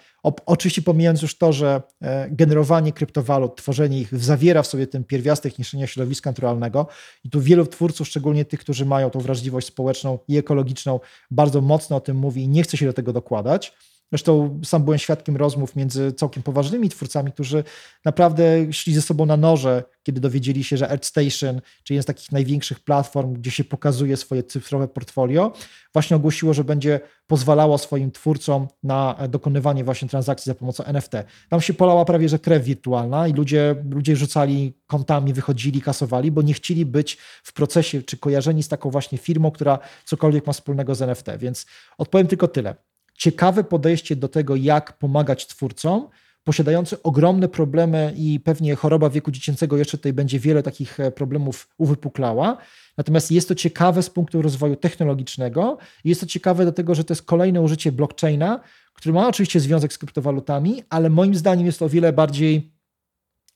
oczywiście 0.47 0.83
pomijając 0.83 1.23
już 1.23 1.39
to, 1.39 1.53
że 1.53 1.83
e, 2.03 2.31
generowanie 2.31 2.93
kryptowalut, 2.93 3.57
tworzenie 3.57 4.01
ich 4.01 4.19
zawiera 4.19 4.63
w 4.63 4.67
sobie 4.67 4.87
ten 4.87 5.05
pierwiastek 5.05 5.59
niszczenia 5.59 5.87
środowiska 5.87 6.31
naturalnego 6.31 6.87
i 7.25 7.31
tu 7.31 7.41
wielu 7.41 7.67
twórców, 7.67 8.09
szczególnie 8.09 8.45
tych, 8.45 8.61
którzy 8.61 8.87
mają 8.87 9.11
tą 9.11 9.21
wrażliwość 9.21 9.67
społeczną 9.67 10.19
i 10.29 10.37
ekologiczną, 10.37 11.01
bardzo 11.31 11.61
mocno 11.61 11.97
o 11.97 12.01
tym 12.01 12.17
mówi 12.17 12.43
i 12.43 12.49
nie 12.49 12.63
chce 12.63 12.77
się 12.77 12.87
do 12.87 12.93
tego 12.93 13.13
dokładać 13.13 13.75
Zresztą 14.13 14.61
sam 14.65 14.85
byłem 14.85 14.99
świadkiem 14.99 15.37
rozmów 15.37 15.77
między 15.77 16.13
całkiem 16.13 16.43
poważnymi 16.43 16.89
twórcami, 16.89 17.33
którzy 17.33 17.65
naprawdę 18.05 18.73
szli 18.73 18.95
ze 18.95 19.03
sobą 19.03 19.27
na 19.27 19.37
noże, 19.37 19.85
kiedy 20.03 20.21
dowiedzieli 20.21 20.65
się, 20.65 20.77
że 20.77 20.89
ArtStation, 20.89 21.61
czyli 21.85 21.97
jest 21.97 22.07
z 22.07 22.11
takich 22.11 22.33
największych 22.33 22.81
platform, 22.81 23.33
gdzie 23.33 23.51
się 23.51 23.65
pokazuje 23.65 24.17
swoje 24.17 24.43
cyfrowe 24.43 24.89
portfolio, 24.89 25.53
właśnie 25.93 26.17
ogłosiło, 26.17 26.55
że 26.55 26.65
będzie 26.65 27.01
pozwalało 27.27 27.79
swoim 27.79 28.11
twórcom 28.11 28.69
na 28.83 29.19
dokonywanie 29.29 29.85
właśnie 29.85 30.09
transakcji 30.09 30.51
za 30.51 30.55
pomocą 30.55 30.85
NFT. 30.85 31.13
Tam 31.49 31.61
się 31.61 31.75
polała 31.75 32.05
prawie, 32.05 32.29
że 32.29 32.39
krew 32.39 32.65
wirtualna 32.65 33.29
i 33.29 33.33
ludzie, 33.33 33.75
ludzie 33.91 34.17
rzucali 34.17 34.75
kontami, 34.87 35.33
wychodzili, 35.33 35.83
kasowali, 35.83 36.31
bo 36.31 36.43
nie 36.43 36.55
chcieli 36.55 36.87
być 36.87 37.19
w 37.43 37.53
procesie 37.53 38.03
czy 38.03 38.17
kojarzeni 38.17 38.63
z 38.63 38.69
taką 38.69 38.91
właśnie 38.91 39.19
firmą, 39.19 39.51
która 39.51 39.79
cokolwiek 40.05 40.47
ma 40.47 40.53
wspólnego 40.53 40.95
z 40.95 41.03
NFT. 41.03 41.27
Więc 41.39 41.67
odpowiem 41.99 42.27
tylko 42.27 42.49
tyle 42.49 42.75
ciekawe 43.15 43.65
podejście 43.65 44.17
do 44.17 44.29
tego, 44.29 44.57
jak 44.57 44.99
pomagać 44.99 45.47
twórcom, 45.47 46.09
posiadający 46.45 47.03
ogromne 47.03 47.49
problemy 47.49 48.15
i 48.17 48.41
pewnie 48.41 48.75
choroba 48.75 49.11
wieku 49.11 49.31
dziecięcego 49.31 49.77
jeszcze 49.77 49.99
tutaj 49.99 50.13
będzie 50.13 50.39
wiele 50.39 50.63
takich 50.63 51.01
e, 51.01 51.11
problemów 51.11 51.69
uwypuklała. 51.79 52.59
Natomiast 52.99 53.31
jest 53.31 53.49
to 53.49 53.55
ciekawe 53.55 54.03
z 54.03 54.11
punktu 54.11 54.43
rozwoju 54.43 54.77
technologicznego 54.77 55.79
i 56.05 56.09
jest 56.09 56.21
to 56.21 56.27
ciekawe 56.27 56.65
do 56.65 56.73
tego, 56.73 56.95
że 56.95 57.05
to 57.05 57.13
jest 57.13 57.23
kolejne 57.23 57.61
użycie 57.61 57.93
blockchaina, 57.93 58.61
który 58.95 59.13
ma 59.13 59.29
oczywiście 59.29 59.61
związek 59.61 59.93
z 59.93 59.99
kryptowalutami, 59.99 60.83
ale 60.91 61.11
moim 61.11 61.35
zdaniem 61.35 61.67
jest 61.67 61.79
to 61.79 61.85
o 61.85 61.89
wiele 61.89 62.13
bardziej 62.13 62.73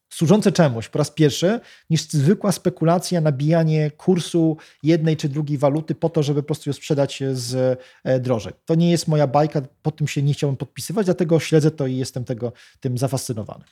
służące 0.09 0.53
czemuś 0.53 0.89
po 0.89 0.99
raz 0.99 1.11
pierwszy, 1.11 1.61
niż 1.91 2.03
zwykła 2.03 2.53
spekulacja, 2.53 3.21
nabijanie 3.21 3.91
kursu 3.91 4.57
jednej 4.83 5.17
czy 5.17 5.29
drugiej 5.29 5.59
waluty 5.59 5.95
po 5.95 6.09
to, 6.09 6.23
żeby 6.23 6.43
po 6.43 6.47
prostu 6.47 6.71
ją 6.71 6.75
sprzedać 6.75 7.23
z 7.33 7.81
e, 8.05 8.21
drożej. 8.21 8.53
To 8.65 8.75
nie 8.75 8.91
jest 8.91 9.09
moja 9.09 9.27
bajka, 9.27 9.63
po 9.83 9.91
tym 9.91 10.09
się 10.09 10.23
nie 10.23 10.33
chciałbym 10.33 10.57
podpisywać, 10.57 11.07
dlatego 11.07 11.41
śledzę 11.41 11.71
to 11.71 11.87
i 11.87 11.97
jestem 11.97 12.25
tego, 12.25 12.53
tym 12.81 12.99
zafascynowany. 12.99 13.65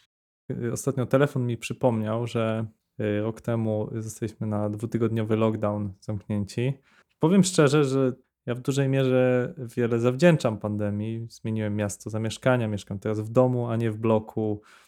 Ostatnio 0.73 1.07
telefon 1.07 1.47
mi 1.47 1.57
przypomniał, 1.57 2.27
że 2.27 2.67
e, 2.99 3.21
rok 3.21 3.41
temu 3.41 3.89
zostaliśmy 3.99 4.47
na 4.47 4.71
dwutygodniowy 4.71 5.37
lockdown 5.37 5.93
zamknięci. 6.01 6.73
Powiem 7.19 7.45
szczerze, 7.45 7.85
że 7.85 8.13
ja 8.47 8.55
w 8.55 8.61
dużej 8.61 8.89
mierze 8.89 9.55
wiele 9.77 9.99
zawdzięczam 9.99 10.59
pandemii. 10.59 11.27
Zmieniłem 11.31 11.77
miasto 11.77 12.11
zamieszkania, 12.11 12.69
mieszkam 12.69 12.99
teraz 12.99 13.21
w 13.21 13.29
domu, 13.29 13.69
a 13.69 13.77
nie 13.77 13.91
w 13.91 13.97
bloku 13.97 14.61
E, 14.61 14.84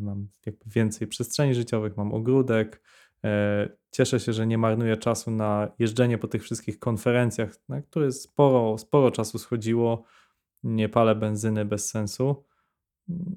mam 0.00 0.28
jakby 0.46 0.64
więcej 0.66 1.08
przestrzeni 1.08 1.54
życiowych, 1.54 1.96
mam 1.96 2.12
ogródek. 2.12 2.82
E, 3.24 3.68
cieszę 3.90 4.20
się, 4.20 4.32
że 4.32 4.46
nie 4.46 4.58
marnuję 4.58 4.96
czasu 4.96 5.30
na 5.30 5.68
jeżdżenie 5.78 6.18
po 6.18 6.28
tych 6.28 6.42
wszystkich 6.42 6.78
konferencjach, 6.78 7.54
na 7.68 7.82
które 7.82 8.12
sporo, 8.12 8.78
sporo 8.78 9.10
czasu 9.10 9.38
schodziło. 9.38 10.04
Nie 10.62 10.88
palę 10.88 11.14
benzyny 11.14 11.64
bez 11.64 11.90
sensu. 11.90 12.44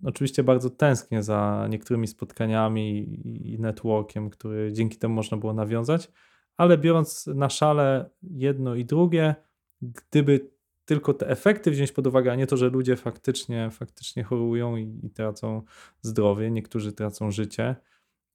Oczywiście 0.03 0.43
bardzo 0.43 0.69
tęsknię 0.69 1.23
za 1.23 1.67
niektórymi 1.69 2.07
spotkaniami 2.07 3.19
i 3.53 3.59
networkiem, 3.59 4.29
który 4.29 4.73
dzięki 4.73 4.97
temu 4.97 5.15
można 5.15 5.37
było 5.37 5.53
nawiązać, 5.53 6.11
ale 6.57 6.77
biorąc 6.77 7.27
na 7.27 7.49
szale 7.49 8.09
jedno 8.21 8.75
i 8.75 8.85
drugie, 8.85 9.35
gdyby 9.81 10.56
tylko 10.87 11.13
te 11.13 11.29
efekty 11.29 11.71
wziąć 11.71 11.91
pod 11.91 12.07
uwagę, 12.07 12.31
a 12.31 12.35
nie 12.35 12.47
to, 12.47 12.57
że 12.57 12.69
ludzie 12.69 12.95
faktycznie, 12.95 13.69
faktycznie 13.71 14.23
chorują 14.23 14.75
i, 14.77 14.99
i 15.03 15.09
tracą 15.09 15.61
zdrowie, 16.01 16.51
niektórzy 16.51 16.93
tracą 16.93 17.31
życie, 17.31 17.75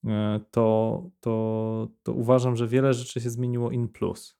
e, 0.06 0.40
to, 0.50 1.10
to, 1.20 1.88
to 2.02 2.12
uważam, 2.12 2.56
że 2.56 2.68
wiele 2.68 2.94
rzeczy 2.94 3.20
się 3.20 3.30
zmieniło 3.30 3.70
in 3.70 3.88
plus. 3.88 4.38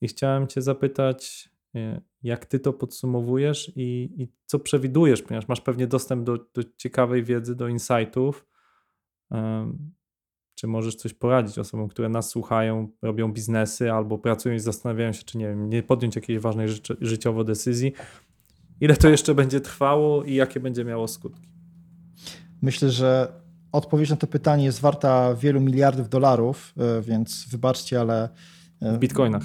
I 0.00 0.08
chciałem 0.08 0.46
Cię 0.46 0.62
zapytać, 0.62 1.50
e, 1.74 2.00
jak 2.22 2.46
Ty 2.46 2.58
to 2.58 2.72
podsumowujesz 2.72 3.72
i, 3.76 4.10
i 4.16 4.28
co 4.46 4.58
przewidujesz, 4.58 5.22
ponieważ 5.22 5.48
masz 5.48 5.60
pewnie 5.60 5.86
dostęp 5.86 6.24
do, 6.24 6.38
do 6.38 6.62
ciekawej 6.76 7.24
wiedzy, 7.24 7.56
do 7.56 7.68
insightów. 7.68 8.46
Czy 10.60 10.66
możesz 10.66 10.94
coś 10.94 11.14
poradzić 11.14 11.58
osobom, 11.58 11.88
które 11.88 12.08
nas 12.08 12.28
słuchają, 12.28 12.88
robią 13.02 13.32
biznesy 13.32 13.92
albo 13.92 14.18
pracują 14.18 14.54
i 14.54 14.58
zastanawiają 14.58 15.12
się, 15.12 15.22
czy 15.22 15.38
nie 15.38 15.48
wiem, 15.48 15.70
nie 15.70 15.82
podjąć 15.82 16.16
jakiejś 16.16 16.38
ważnej 16.38 16.68
życi 16.68 16.92
życiowo 17.00 17.44
decyzji? 17.44 17.92
Ile 18.80 18.96
to 18.96 19.08
jeszcze 19.08 19.34
będzie 19.34 19.60
trwało 19.60 20.24
i 20.24 20.34
jakie 20.34 20.60
będzie 20.60 20.84
miało 20.84 21.08
skutki? 21.08 21.48
Myślę, 22.62 22.90
że 22.90 23.32
odpowiedź 23.72 24.10
na 24.10 24.16
to 24.16 24.26
pytanie 24.26 24.64
jest 24.64 24.80
warta 24.80 25.34
wielu 25.34 25.60
miliardów 25.60 26.08
dolarów, 26.08 26.74
e, 26.78 27.02
więc 27.02 27.46
wybaczcie, 27.48 28.00
ale. 28.00 28.28
E, 28.80 28.92
w 28.92 28.98
bitcoinach. 28.98 29.42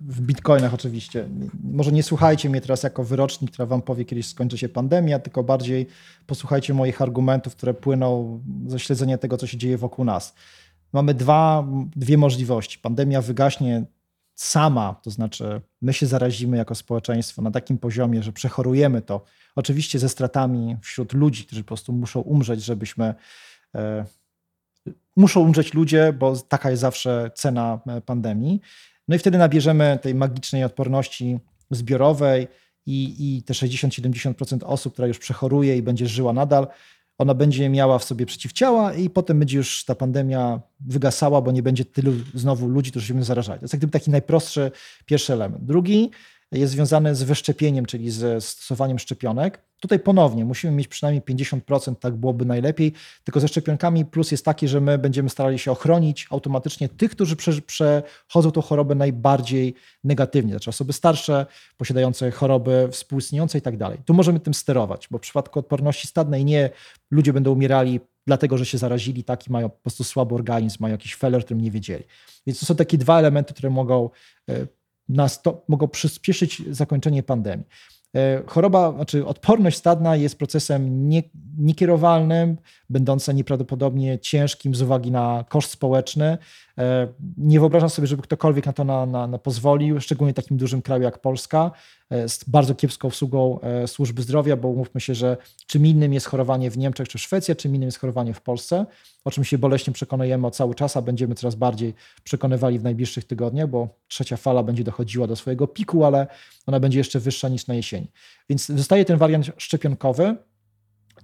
W 0.00 0.20
bitcoinach 0.20 0.74
oczywiście. 0.74 1.28
Może 1.72 1.92
nie 1.92 2.02
słuchajcie 2.02 2.50
mnie 2.50 2.60
teraz 2.60 2.82
jako 2.82 3.04
wyrocznik, 3.04 3.50
która 3.50 3.66
wam 3.66 3.82
powie, 3.82 4.04
kiedyś 4.04 4.26
skończy 4.26 4.58
się 4.58 4.68
pandemia, 4.68 5.18
tylko 5.18 5.42
bardziej 5.42 5.86
posłuchajcie 6.26 6.74
moich 6.74 7.02
argumentów, 7.02 7.56
które 7.56 7.74
płyną 7.74 8.40
ze 8.66 8.78
śledzenia 8.78 9.18
tego, 9.18 9.36
co 9.36 9.46
się 9.46 9.56
dzieje 9.56 9.78
wokół 9.78 10.04
nas. 10.04 10.34
Mamy 10.92 11.14
dwa, 11.14 11.64
dwie 11.96 12.18
możliwości. 12.18 12.78
Pandemia 12.78 13.22
wygaśnie 13.22 13.84
sama, 14.34 15.00
to 15.02 15.10
znaczy 15.10 15.60
my 15.82 15.92
się 15.92 16.06
zarazimy 16.06 16.56
jako 16.56 16.74
społeczeństwo 16.74 17.42
na 17.42 17.50
takim 17.50 17.78
poziomie, 17.78 18.22
że 18.22 18.32
przechorujemy 18.32 19.02
to, 19.02 19.24
oczywiście 19.56 19.98
ze 19.98 20.08
stratami 20.08 20.76
wśród 20.82 21.12
ludzi, 21.12 21.44
którzy 21.44 21.62
po 21.62 21.68
prostu 21.68 21.92
muszą 21.92 22.20
umrzeć, 22.20 22.64
żebyśmy. 22.64 23.14
E, 23.74 24.04
muszą 25.16 25.40
umrzeć 25.40 25.74
ludzie, 25.74 26.12
bo 26.12 26.36
taka 26.36 26.70
jest 26.70 26.80
zawsze 26.80 27.30
cena 27.34 27.80
e, 27.86 28.00
pandemii. 28.00 28.60
No 29.08 29.16
i 29.16 29.18
wtedy 29.18 29.38
nabierzemy 29.38 29.98
tej 30.02 30.14
magicznej 30.14 30.64
odporności 30.64 31.38
zbiorowej 31.70 32.48
i, 32.86 33.16
i 33.18 33.42
te 33.42 33.54
60-70% 33.54 34.58
osób, 34.64 34.92
która 34.92 35.08
już 35.08 35.18
przechoruje 35.18 35.76
i 35.76 35.82
będzie 35.82 36.06
żyła 36.06 36.32
nadal, 36.32 36.66
ona 37.18 37.34
będzie 37.34 37.68
miała 37.68 37.98
w 37.98 38.04
sobie 38.04 38.26
przeciwciała 38.26 38.94
i 38.94 39.10
potem 39.10 39.38
będzie 39.38 39.56
już 39.56 39.84
ta 39.84 39.94
pandemia 39.94 40.60
wygasała, 40.80 41.42
bo 41.42 41.52
nie 41.52 41.62
będzie 41.62 41.84
tylu 41.84 42.12
znowu 42.34 42.68
ludzi, 42.68 42.90
którzy 42.90 43.06
się 43.06 43.14
będą 43.14 43.26
zarażać. 43.26 43.60
To 43.60 43.64
jest 43.64 43.74
jak 43.74 43.80
gdyby 43.80 43.92
taki 43.92 44.10
najprostszy 44.10 44.70
pierwszy 45.06 45.32
element. 45.32 45.64
Drugi 45.64 46.10
jest 46.52 46.72
związany 46.72 47.14
z 47.14 47.22
wyszczepieniem, 47.22 47.86
czyli 47.86 48.10
ze 48.10 48.40
stosowaniem 48.40 48.98
szczepionek. 48.98 49.62
Tutaj 49.80 50.00
ponownie 50.00 50.44
musimy 50.44 50.72
mieć 50.72 50.88
przynajmniej 50.88 51.22
50%, 51.22 51.94
tak 51.94 52.14
byłoby 52.14 52.44
najlepiej. 52.44 52.92
Tylko 53.24 53.40
ze 53.40 53.48
szczepionkami 53.48 54.04
plus 54.04 54.30
jest 54.30 54.44
taki, 54.44 54.68
że 54.68 54.80
my 54.80 54.98
będziemy 54.98 55.30
starali 55.30 55.58
się 55.58 55.72
ochronić 55.72 56.26
automatycznie 56.30 56.88
tych, 56.88 57.10
którzy 57.10 57.36
prze, 57.36 57.62
przechodzą 57.62 58.50
tą 58.50 58.62
chorobę 58.62 58.94
najbardziej 58.94 59.74
negatywnie. 60.04 60.50
Znaczy 60.50 60.70
osoby 60.70 60.92
starsze, 60.92 61.46
posiadające 61.76 62.30
choroby 62.30 62.88
współistniejące 62.92 63.58
i 63.58 63.62
tak 63.62 63.76
dalej. 63.76 63.98
Tu 64.04 64.14
możemy 64.14 64.40
tym 64.40 64.54
sterować, 64.54 65.08
bo 65.10 65.18
w 65.18 65.20
przypadku 65.20 65.58
odporności 65.58 66.06
stadnej 66.06 66.44
nie 66.44 66.70
ludzie 67.10 67.32
będą 67.32 67.52
umierali 67.52 68.00
dlatego, 68.26 68.58
że 68.58 68.66
się 68.66 68.78
zarazili 68.78 69.24
tak 69.24 69.46
i 69.46 69.52
mają 69.52 69.68
po 69.68 69.76
prostu 69.76 70.04
słaby 70.04 70.34
organizm, 70.34 70.76
mają 70.80 70.92
jakiś 70.92 71.14
feller, 71.14 71.44
którym 71.44 71.60
nie 71.60 71.70
wiedzieli. 71.70 72.04
Więc 72.46 72.60
to 72.60 72.66
są 72.66 72.76
takie 72.76 72.98
dwa 72.98 73.18
elementy, 73.18 73.54
które 73.54 73.70
mogą, 73.70 74.10
e, 75.10 75.12
nas 75.12 75.42
to, 75.42 75.64
mogą 75.68 75.88
przyspieszyć 75.88 76.62
zakończenie 76.70 77.22
pandemii. 77.22 77.66
E, 78.16 78.42
choroba, 78.46 78.92
znaczy 78.92 79.26
odporność 79.26 79.76
stadna 79.76 80.16
jest 80.16 80.38
procesem 80.38 81.08
nie, 81.08 81.22
niekierowalnym, 81.58 82.56
będącym 82.90 83.36
nieprawdopodobnie 83.36 84.18
ciężkim 84.18 84.74
z 84.74 84.82
uwagi 84.82 85.10
na 85.10 85.44
koszt 85.48 85.70
społeczny. 85.70 86.38
E, 86.78 87.08
nie 87.36 87.60
wyobrażam 87.60 87.90
sobie, 87.90 88.08
żeby 88.08 88.22
ktokolwiek 88.22 88.66
na 88.66 88.72
to 88.72 88.84
na, 88.84 89.06
na, 89.06 89.26
na 89.26 89.38
pozwolił, 89.38 90.00
szczególnie 90.00 90.32
w 90.32 90.36
takim 90.36 90.56
dużym 90.56 90.82
kraju 90.82 91.02
jak 91.02 91.18
Polska, 91.18 91.70
z 92.10 92.44
bardzo 92.44 92.74
kiepską 92.74 93.08
obsługą 93.08 93.60
służby 93.86 94.22
zdrowia, 94.22 94.56
bo 94.56 94.68
umówmy 94.68 95.00
się, 95.00 95.14
że 95.14 95.36
czym 95.66 95.86
innym 95.86 96.12
jest 96.12 96.26
chorowanie 96.26 96.70
w 96.70 96.78
Niemczech 96.78 97.08
czy 97.08 97.18
Szwecji, 97.18 97.56
czym 97.56 97.74
innym 97.74 97.86
jest 97.86 97.98
chorowanie 97.98 98.34
w 98.34 98.40
Polsce, 98.40 98.86
o 99.24 99.30
czym 99.30 99.44
się 99.44 99.58
boleśnie 99.58 99.92
przekonujemy 99.92 100.46
od 100.46 100.56
cały 100.56 100.74
czas, 100.74 100.96
a 100.96 101.02
będziemy 101.02 101.34
coraz 101.34 101.54
bardziej 101.54 101.94
przekonywali 102.24 102.78
w 102.78 102.82
najbliższych 102.82 103.24
tygodniach, 103.24 103.68
bo 103.68 103.88
trzecia 104.08 104.36
fala 104.36 104.62
będzie 104.62 104.84
dochodziła 104.84 105.26
do 105.26 105.36
swojego 105.36 105.66
piku, 105.66 106.04
ale 106.04 106.26
ona 106.66 106.80
będzie 106.80 106.98
jeszcze 106.98 107.20
wyższa 107.20 107.48
niż 107.48 107.66
na 107.66 107.74
jesieni. 107.74 108.06
Więc 108.48 108.66
zostaje 108.66 109.04
ten 109.04 109.18
wariant 109.18 109.46
szczepionkowy. 109.56 110.36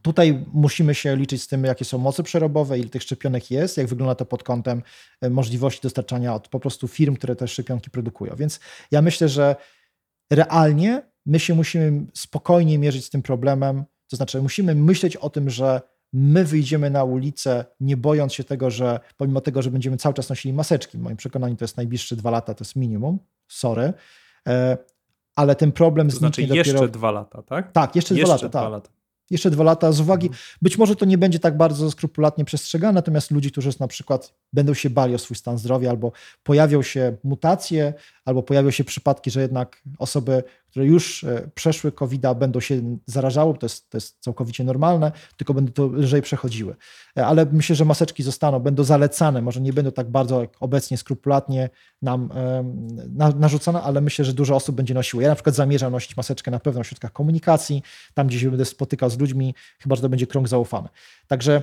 Tutaj 0.03 0.45
musimy 0.53 0.95
się 0.95 1.17
liczyć 1.17 1.43
z 1.43 1.49
tym, 1.49 1.65
jakie 1.65 1.85
są 1.85 1.99
moce 1.99 2.23
przerobowe, 2.23 2.79
ile 2.79 2.89
tych 2.89 3.03
szczepionek 3.03 3.51
jest, 3.51 3.77
jak 3.77 3.87
wygląda 3.87 4.15
to 4.15 4.25
pod 4.25 4.43
kątem 4.43 4.83
e, 5.21 5.31
możliwości 5.31 5.81
dostarczania 5.83 6.35
od 6.35 6.49
po 6.49 6.61
prostu 6.61 6.89
firm, 6.89 7.17
które 7.17 7.37
te 7.37 7.49
szczepionki 7.49 7.91
produkują. 7.91 8.37
Więc 8.37 8.61
ja 8.91 9.03
myślę, 9.03 9.29
że 9.29 9.57
realnie 10.31 11.03
my 11.27 11.41
się 11.41 11.55
musimy 11.55 12.07
spokojnie 12.15 12.79
mierzyć 12.79 13.05
z 13.05 13.11
tym 13.11 13.23
problemem. 13.23 13.85
To 14.11 14.17
znaczy, 14.17 14.43
musimy 14.43 14.75
myśleć 14.75 15.17
o 15.17 15.31
tym, 15.31 15.51
że 15.51 15.81
my 16.13 16.45
wyjdziemy 16.45 16.91
na 16.91 17.05
ulicę, 17.05 17.65
nie 17.81 17.97
bojąc 17.97 18.33
się 18.33 18.45
tego, 18.45 18.71
że 18.71 19.01
pomimo 19.17 19.41
tego, 19.41 19.63
że 19.63 19.71
będziemy 19.71 19.97
cały 19.97 20.15
czas 20.15 20.29
nosili 20.29 20.55
maseczki, 20.55 20.99
w 20.99 21.01
moim 21.01 21.17
przekonaniu 21.17 21.57
to 21.57 21.65
jest 21.65 21.77
najbliższe 21.77 22.17
dwa 22.17 22.31
lata, 22.31 22.55
to 22.55 22.65
jest 22.65 22.77
minimum, 22.77 23.19
sorry, 23.49 23.93
e, 24.49 24.79
ale 25.37 25.55
ten 25.57 25.73
problem 25.73 26.09
to 26.11 26.17
znaczy 26.17 26.43
zniknie 26.43 26.57
jeszcze 26.57 26.73
dopiero... 26.73 26.93
dwa 26.93 27.11
lata, 27.11 27.43
tak? 27.43 27.73
Tak, 27.73 27.97
jeszcze, 27.97 28.15
jeszcze 28.15 28.27
dwa 28.27 28.35
lata. 28.35 28.49
Dwa 28.49 28.61
tak. 28.61 28.71
lata. 28.73 28.91
Jeszcze 29.31 29.51
dwa 29.51 29.65
lata 29.65 29.93
z 29.93 30.01
uwagi, 30.01 30.31
być 30.63 30.79
może 30.79 30.97
to 30.97 31.05
nie 31.05 31.19
będzie 31.19 31.39
tak 31.39 31.57
bardzo 31.57 31.91
skrupulatnie 31.91 32.45
przestrzegane, 32.45 32.93
natomiast 32.93 33.31
ludzi, 33.31 33.51
którzy 33.51 33.71
na 33.81 33.89
przykład 33.89 34.35
będą 34.53 34.75
się 34.75 34.91
bali 34.91 35.15
o 35.15 35.19
swój 35.19 35.37
stan 35.37 35.59
zdrowia, 35.59 35.91
albo 35.91 36.13
pojawią 36.43 36.83
się 36.83 37.17
mutacje, 37.25 37.95
albo 38.25 38.43
pojawią 38.43 38.71
się 38.71 38.85
przypadki, 38.85 39.31
że 39.31 39.41
jednak 39.41 39.83
osoby, 39.99 40.43
które 40.75 40.87
już 40.87 41.25
e, 41.25 41.51
przeszły 41.55 41.93
covid 41.93 42.23
będą 42.37 42.61
się 42.61 42.99
zarażały, 43.07 43.59
to 43.59 43.67
jest, 43.67 43.91
to 43.91 43.97
jest 43.97 44.17
całkowicie 44.21 44.65
normalne, 44.65 45.13
tylko 45.37 45.55
będą 45.55 45.73
to 45.73 45.87
lżej 45.87 46.23
przechodziły. 46.23 46.77
E, 47.19 47.27
ale 47.27 47.47
myślę, 47.53 47.77
że 47.77 47.85
maseczki 47.85 48.23
zostaną, 48.23 48.59
będą 48.59 48.85
zalecane, 48.85 49.43
może 49.43 49.61
nie 49.61 49.73
będą 49.73 49.93
tak 49.93 50.11
bardzo 50.11 50.41
jak 50.41 50.51
obecnie 50.61 50.97
skrupulatnie 50.97 51.71
nam 52.03 52.29
na, 53.09 53.29
narzucone, 53.29 53.83
ale 53.83 54.01
myślę, 54.01 54.25
że 54.25 54.33
dużo 54.33 54.57
osób 54.57 54.77
będzie 54.77 54.95
nosiło. 54.95 55.23
Ja 55.23 55.29
na 55.29 55.35
przykład 55.35 55.55
zamierzam 55.55 55.93
nosić 55.93 56.17
maseczkę 56.17 56.51
na 56.51 56.59
pewno 56.59 56.83
w 56.83 56.87
środkach 56.87 57.13
komunikacji, 57.13 57.83
tam 58.15 58.27
gdzie 58.27 58.41
się 58.41 58.51
będę 58.51 58.65
spotykał 58.65 59.11
z 59.11 59.19
ludźmi, 59.19 59.55
chyba, 59.79 59.97
że 59.97 60.03
to 60.03 60.09
będzie 60.09 60.27
krąg 60.27 60.49
zaufany. 60.49 60.89
Także 61.27 61.63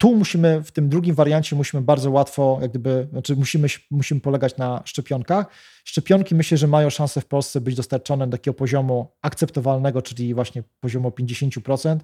tu 0.00 0.16
musimy, 0.16 0.62
w 0.62 0.72
tym 0.72 0.88
drugim 0.88 1.14
wariancie 1.14 1.56
musimy 1.56 1.82
bardzo 1.82 2.10
łatwo, 2.10 2.58
jak 2.62 2.70
gdyby, 2.70 3.08
znaczy 3.12 3.36
musimy, 3.36 3.68
musimy 3.90 4.20
polegać 4.20 4.56
na 4.56 4.82
szczepionkach. 4.84 5.46
Szczepionki 5.84 6.34
myślę, 6.34 6.58
że 6.58 6.66
mają 6.66 6.90
szansę 6.90 7.20
w 7.20 7.26
Polsce 7.26 7.60
być 7.60 7.74
dostarczone 7.74 8.26
do 8.26 8.36
takiego 8.36 8.54
poziomu 8.54 9.12
akceptowalnego, 9.22 10.02
czyli 10.02 10.34
właśnie 10.34 10.62
poziomu 10.80 11.08
50%. 11.08 11.98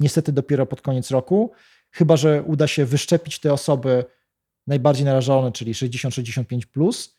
Niestety 0.00 0.32
dopiero 0.32 0.66
pod 0.66 0.82
koniec 0.82 1.10
roku, 1.10 1.52
chyba 1.90 2.16
że 2.16 2.42
uda 2.42 2.66
się 2.66 2.84
wyszczepić 2.84 3.40
te 3.40 3.52
osoby 3.52 4.04
najbardziej 4.66 5.04
narażone, 5.04 5.52
czyli 5.52 5.72
60-65+, 5.72 6.66
plus, 6.66 7.17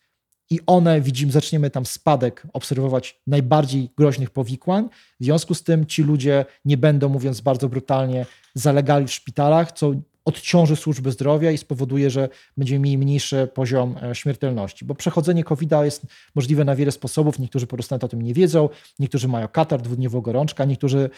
i 0.49 0.59
one, 0.67 1.01
widzimy, 1.01 1.31
zaczniemy 1.31 1.69
tam 1.69 1.85
spadek 1.85 2.47
obserwować 2.53 3.21
najbardziej 3.27 3.89
groźnych 3.97 4.29
powikłań. 4.29 4.89
W 5.19 5.23
związku 5.23 5.53
z 5.53 5.63
tym 5.63 5.85
ci 5.85 6.03
ludzie 6.03 6.45
nie 6.65 6.77
będą, 6.77 7.09
mówiąc 7.09 7.41
bardzo 7.41 7.69
brutalnie, 7.69 8.25
zalegali 8.53 9.07
w 9.07 9.11
szpitalach, 9.11 9.71
co 9.71 9.91
odciąży 10.29 10.75
służby 10.75 11.11
zdrowia 11.11 11.51
i 11.51 11.57
spowoduje, 11.57 12.09
że 12.09 12.29
będziemy 12.57 12.79
mieli 12.79 12.97
mniejszy 12.97 13.47
poziom 13.53 13.95
e, 14.03 14.15
śmiertelności. 14.15 14.85
Bo 14.85 14.95
przechodzenie 14.95 15.43
covid 15.43 15.71
jest 15.83 16.05
możliwe 16.35 16.65
na 16.65 16.75
wiele 16.75 16.91
sposobów. 16.91 17.39
Niektórzy 17.39 17.67
prostu 17.67 17.95
o 17.95 18.07
tym 18.07 18.21
nie 18.21 18.33
wiedzą, 18.33 18.69
niektórzy 18.99 19.27
mają 19.27 19.47
katar, 19.47 19.81
dwudniową 19.81 20.21
gorączkę, 20.21 20.67
niektórzy 20.67 21.09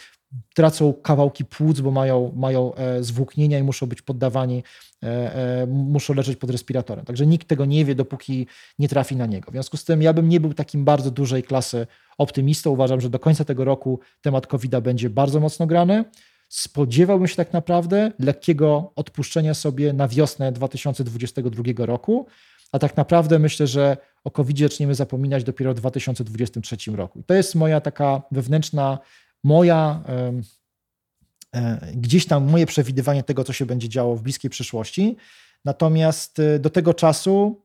tracą 0.56 0.94
kawałki 0.94 1.46
płuc, 1.46 1.80
bo 1.80 1.92
mają, 1.92 2.34
mają 2.36 2.76
e, 2.76 3.04
zwłóknienia 3.04 3.60
i 3.60 3.64
muszą 3.64 3.88
być 3.88 4.02
poddawani, 4.02 4.64
e, 5.04 5.68
muszą 5.68 6.14
leżeć 6.14 6.38
pod 6.38 6.50
respiratorem. 6.50 7.06
Także 7.06 7.28
nikt 7.28 7.48
tego 7.48 7.66
nie 7.66 7.86
wie, 7.86 7.96
dopóki 7.96 8.48
nie 8.80 8.88
trafi 8.88 9.16
na 9.16 9.26
niego. 9.26 9.52
W 9.52 9.54
związku 9.54 9.78
z 9.78 9.84
tym 9.86 10.02
ja 10.02 10.14
bym 10.14 10.30
nie 10.30 10.40
był 10.40 10.54
takim 10.54 10.86
bardzo 10.86 11.12
dużej 11.12 11.44
klasy 11.44 11.88
optymistą. 12.18 12.72
Uważam, 12.72 13.02
że 13.02 13.10
do 13.10 13.20
końca 13.20 13.46
tego 13.46 13.66
roku 13.66 14.00
temat 14.22 14.48
covid 14.48 14.76
będzie 14.80 15.10
bardzo 15.10 15.40
mocno 15.40 15.68
grany. 15.68 16.06
Spodziewałbym 16.52 17.28
się 17.28 17.36
tak 17.36 17.54
naprawdę 17.54 18.12
lekkiego 18.20 18.92
odpuszczenia 18.96 19.54
sobie 19.54 19.94
na 19.94 20.08
wiosnę 20.08 20.52
2022 20.52 21.64
roku, 21.86 22.26
a 22.72 22.80
tak 22.80 22.98
naprawdę 22.98 23.40
myślę, 23.40 23.68
że 23.68 23.98
o 24.24 24.32
COVID 24.32 24.60
zaczniemy 24.60 24.96
zapominać 24.96 25.44
dopiero 25.44 25.74
w 25.74 25.78
2023 25.78 26.78
roku. 26.92 27.20
I 27.20 27.24
to 27.24 27.34
jest 27.34 27.56
moja 27.56 27.82
taka 27.82 28.22
wewnętrzna, 28.32 29.00
moja 29.44 30.04
e, 31.54 31.92
gdzieś 31.96 32.26
tam 32.26 32.50
moje 32.50 32.66
przewidywanie 32.66 33.24
tego, 33.24 33.44
co 33.44 33.54
się 33.54 33.66
będzie 33.66 33.90
działo 33.90 34.16
w 34.16 34.22
bliskiej 34.22 34.52
przyszłości. 34.52 35.18
Natomiast 35.66 36.40
e, 36.40 36.60
do 36.60 36.70
tego 36.70 36.94
czasu 36.94 37.62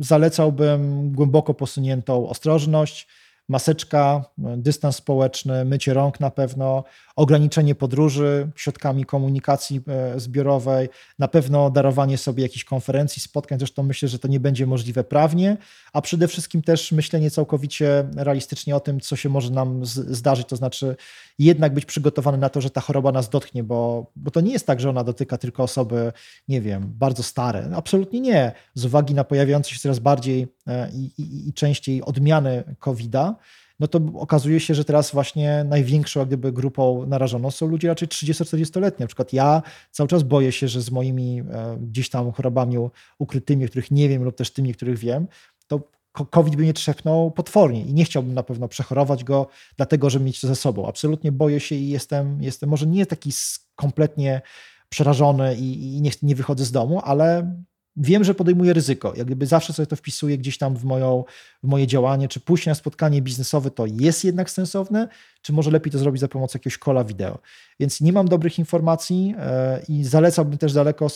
zalecałbym 0.00 1.12
głęboko 1.12 1.54
posuniętą 1.54 2.28
ostrożność, 2.28 3.08
maseczka, 3.48 4.24
dystans 4.38 4.96
społeczny, 4.96 5.64
mycie 5.64 5.94
rąk 5.94 6.20
na 6.20 6.30
pewno, 6.30 6.84
ograniczenie 7.16 7.74
podróży 7.74 8.48
środkami 8.56 9.04
komunikacji 9.04 9.80
e, 9.88 10.20
zbiorowej, 10.20 10.88
na 11.18 11.28
pewno 11.28 11.70
darowanie 11.70 12.18
sobie 12.18 12.42
jakichś 12.42 12.64
konferencji, 12.64 13.22
spotkań, 13.22 13.58
zresztą 13.58 13.82
myślę, 13.82 14.08
że 14.08 14.18
to 14.18 14.28
nie 14.28 14.40
będzie 14.40 14.66
możliwe 14.66 15.04
prawnie, 15.04 15.56
a 15.92 16.02
przede 16.02 16.28
wszystkim 16.28 16.62
też 16.62 16.92
myślenie 16.92 17.30
całkowicie 17.30 18.08
realistycznie 18.16 18.76
o 18.76 18.80
tym, 18.80 19.00
co 19.00 19.16
się 19.16 19.28
może 19.28 19.50
nam 19.50 19.86
zdarzyć, 19.86 20.48
to 20.48 20.56
znaczy 20.56 20.96
jednak 21.38 21.74
być 21.74 21.84
przygotowany 21.84 22.38
na 22.38 22.48
to, 22.48 22.60
że 22.60 22.70
ta 22.70 22.80
choroba 22.80 23.12
nas 23.12 23.28
dotknie, 23.28 23.64
bo, 23.64 24.10
bo 24.16 24.30
to 24.30 24.40
nie 24.40 24.52
jest 24.52 24.66
tak, 24.66 24.80
że 24.80 24.90
ona 24.90 25.04
dotyka 25.04 25.38
tylko 25.38 25.62
osoby, 25.62 26.12
nie 26.48 26.60
wiem, 26.60 26.92
bardzo 26.94 27.22
stare. 27.22 27.70
Absolutnie 27.74 28.20
nie. 28.20 28.52
Z 28.74 28.84
uwagi 28.84 29.14
na 29.14 29.24
pojawiające 29.24 29.70
się 29.70 29.78
coraz 29.78 29.98
bardziej 29.98 30.46
e, 30.66 30.90
i, 30.90 31.22
i, 31.22 31.48
i 31.48 31.52
częściej 31.52 32.02
odmiany 32.02 32.64
COVID-a, 32.78 33.34
no 33.80 33.88
to 33.88 34.00
okazuje 34.14 34.60
się, 34.60 34.74
że 34.74 34.84
teraz 34.84 35.10
właśnie 35.10 35.64
największą 35.68 36.20
jak 36.20 36.28
gdyby 36.28 36.52
grupą 36.52 37.06
narażoną 37.06 37.50
są 37.50 37.66
ludzie 37.66 37.88
raczej 37.88 38.08
30-40-letni. 38.08 39.02
Na 39.02 39.06
przykład 39.06 39.32
ja 39.32 39.62
cały 39.90 40.08
czas 40.08 40.22
boję 40.22 40.52
się, 40.52 40.68
że 40.68 40.80
z 40.80 40.90
moimi 40.90 41.40
e, 41.40 41.76
gdzieś 41.80 42.10
tam 42.10 42.32
chorobami 42.32 42.76
ukrytymi, 43.18 43.68
których 43.68 43.90
nie 43.90 44.08
wiem 44.08 44.22
lub 44.22 44.36
też 44.36 44.50
tymi, 44.50 44.74
których 44.74 44.98
wiem, 44.98 45.26
to 45.66 45.80
COVID 46.12 46.56
by 46.56 46.62
mnie 46.62 46.72
trzepnął 46.72 47.30
potwornie 47.30 47.84
i 47.84 47.94
nie 47.94 48.04
chciałbym 48.04 48.34
na 48.34 48.42
pewno 48.42 48.68
przechorować 48.68 49.24
go, 49.24 49.46
dlatego, 49.76 50.10
żeby 50.10 50.24
mieć 50.24 50.40
to 50.40 50.46
ze 50.46 50.56
sobą. 50.56 50.88
Absolutnie 50.88 51.32
boję 51.32 51.60
się 51.60 51.74
i 51.74 51.88
jestem, 51.88 52.42
jestem 52.42 52.70
może 52.70 52.86
nie 52.86 53.06
taki 53.06 53.30
kompletnie 53.76 54.42
przerażony 54.88 55.56
i, 55.56 55.96
i 55.96 56.00
nie, 56.00 56.10
nie 56.22 56.34
wychodzę 56.34 56.64
z 56.64 56.72
domu, 56.72 57.00
ale 57.04 57.54
wiem, 57.96 58.24
że 58.24 58.34
podejmuję 58.34 58.72
ryzyko. 58.72 59.12
Jak 59.16 59.26
gdyby 59.26 59.46
zawsze 59.46 59.72
sobie 59.72 59.86
to 59.86 59.96
wpisuję 59.96 60.38
gdzieś 60.38 60.58
tam 60.58 60.76
w, 60.76 60.84
moją, 60.84 61.24
w 61.62 61.66
moje 61.66 61.86
działanie, 61.86 62.28
czy 62.28 62.40
pójść 62.40 62.66
na 62.66 62.74
spotkanie 62.74 63.22
biznesowe 63.22 63.70
to 63.70 63.86
jest 63.86 64.24
jednak 64.24 64.50
sensowne, 64.50 65.08
czy 65.42 65.52
może 65.52 65.70
lepiej 65.70 65.92
to 65.92 65.98
zrobić 65.98 66.20
za 66.20 66.28
pomocą 66.28 66.56
jakiegoś 66.56 66.78
kola 66.78 67.04
wideo. 67.04 67.38
Więc 67.80 68.00
nie 68.00 68.12
mam 68.12 68.28
dobrych 68.28 68.58
informacji 68.58 69.34
e, 69.38 69.82
i 69.88 70.04
zalecałbym 70.04 70.58
też 70.58 70.72
daleko 70.72 71.06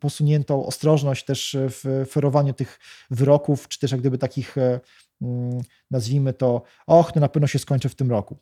posuniętą 0.00 0.66
ostrożność 0.66 1.24
też 1.24 1.56
w 1.60 2.06
ferowaniu 2.10 2.54
tych 2.54 2.78
wyroków, 3.10 3.68
czy 3.68 3.78
też 3.78 3.90
jak 3.90 4.00
gdyby 4.00 4.18
takich, 4.18 4.58
e, 4.58 4.80
mm, 5.22 5.60
nazwijmy 5.90 6.32
to, 6.32 6.62
och, 6.86 7.12
to 7.12 7.20
na 7.20 7.28
pewno 7.28 7.46
się 7.46 7.58
skończy 7.58 7.88
w 7.88 7.94
tym 7.94 8.10
roku. 8.10 8.38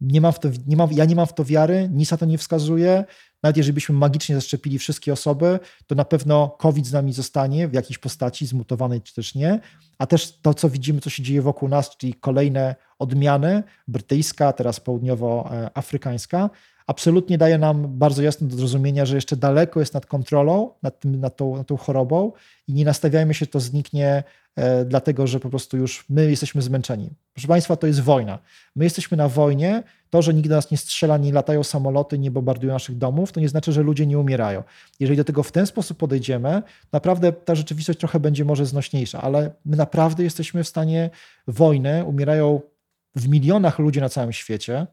Nie 0.00 0.20
mam 0.20 0.32
w 0.32 0.38
to, 0.38 0.48
nie 0.66 0.76
mam, 0.76 0.92
ja 0.92 1.04
nie 1.04 1.16
mam 1.16 1.26
w 1.26 1.34
to 1.34 1.44
wiary, 1.44 1.88
nic 1.92 2.10
na 2.10 2.16
to 2.16 2.26
nie 2.26 2.38
wskazuje. 2.38 3.04
Nawet 3.42 3.56
jeżeli 3.56 3.74
byśmy 3.74 3.94
magicznie 3.94 4.34
zaszczepili 4.34 4.78
wszystkie 4.78 5.12
osoby, 5.12 5.58
to 5.86 5.94
na 5.94 6.04
pewno 6.04 6.48
COVID 6.58 6.86
z 6.86 6.92
nami 6.92 7.12
zostanie 7.12 7.68
w 7.68 7.72
jakiejś 7.72 7.98
postaci, 7.98 8.46
zmutowanej 8.46 9.02
czy 9.02 9.14
też 9.14 9.34
nie. 9.34 9.60
A 9.98 10.06
też 10.06 10.40
to, 10.40 10.54
co 10.54 10.70
widzimy, 10.70 11.00
co 11.00 11.10
się 11.10 11.22
dzieje 11.22 11.42
wokół 11.42 11.68
nas, 11.68 11.96
czyli 11.96 12.14
kolejne 12.14 12.74
odmiany, 12.98 13.62
brytyjska, 13.88 14.52
teraz 14.52 14.80
południowoafrykańska, 14.80 16.50
absolutnie 16.88 17.38
daje 17.38 17.58
nam 17.58 17.98
bardzo 17.98 18.22
jasno 18.22 18.48
do 18.48 18.56
zrozumienia, 18.56 19.06
że 19.06 19.14
jeszcze 19.14 19.36
daleko 19.36 19.80
jest 19.80 19.94
nad 19.94 20.06
kontrolą, 20.06 20.70
nad, 20.82 21.00
tym, 21.00 21.20
nad, 21.20 21.36
tą, 21.36 21.56
nad 21.56 21.66
tą 21.66 21.76
chorobą 21.76 22.32
i 22.68 22.72
nie 22.72 22.84
nastawiajmy 22.84 23.34
się, 23.34 23.46
to 23.46 23.60
zniknie, 23.60 24.24
e, 24.56 24.84
dlatego 24.84 25.26
że 25.26 25.40
po 25.40 25.50
prostu 25.50 25.76
już 25.76 26.04
my 26.08 26.30
jesteśmy 26.30 26.62
zmęczeni. 26.62 27.10
Proszę 27.34 27.48
Państwa, 27.48 27.76
to 27.76 27.86
jest 27.86 28.00
wojna. 28.00 28.38
My 28.76 28.84
jesteśmy 28.84 29.16
na 29.16 29.28
wojnie. 29.28 29.82
To, 30.10 30.22
że 30.22 30.34
nikt 30.34 30.48
do 30.48 30.54
nas 30.54 30.70
nie 30.70 30.76
strzela, 30.76 31.16
nie 31.18 31.32
latają 31.32 31.64
samoloty, 31.64 32.18
nie 32.18 32.30
bombardują 32.30 32.72
naszych 32.72 32.98
domów, 32.98 33.32
to 33.32 33.40
nie 33.40 33.48
znaczy, 33.48 33.72
że 33.72 33.82
ludzie 33.82 34.06
nie 34.06 34.18
umierają. 34.18 34.62
Jeżeli 35.00 35.16
do 35.16 35.24
tego 35.24 35.42
w 35.42 35.52
ten 35.52 35.66
sposób 35.66 35.98
podejdziemy, 35.98 36.62
naprawdę 36.92 37.32
ta 37.32 37.54
rzeczywistość 37.54 37.98
trochę 37.98 38.20
będzie 38.20 38.44
może 38.44 38.66
znośniejsza, 38.66 39.22
ale 39.22 39.50
my 39.64 39.76
naprawdę 39.76 40.24
jesteśmy 40.24 40.64
w 40.64 40.68
stanie 40.68 41.10
wojny. 41.46 42.04
Umierają 42.04 42.60
w 43.16 43.28
milionach 43.28 43.78
ludzi 43.78 44.00
na 44.00 44.08
całym 44.08 44.32
świecie. 44.32 44.86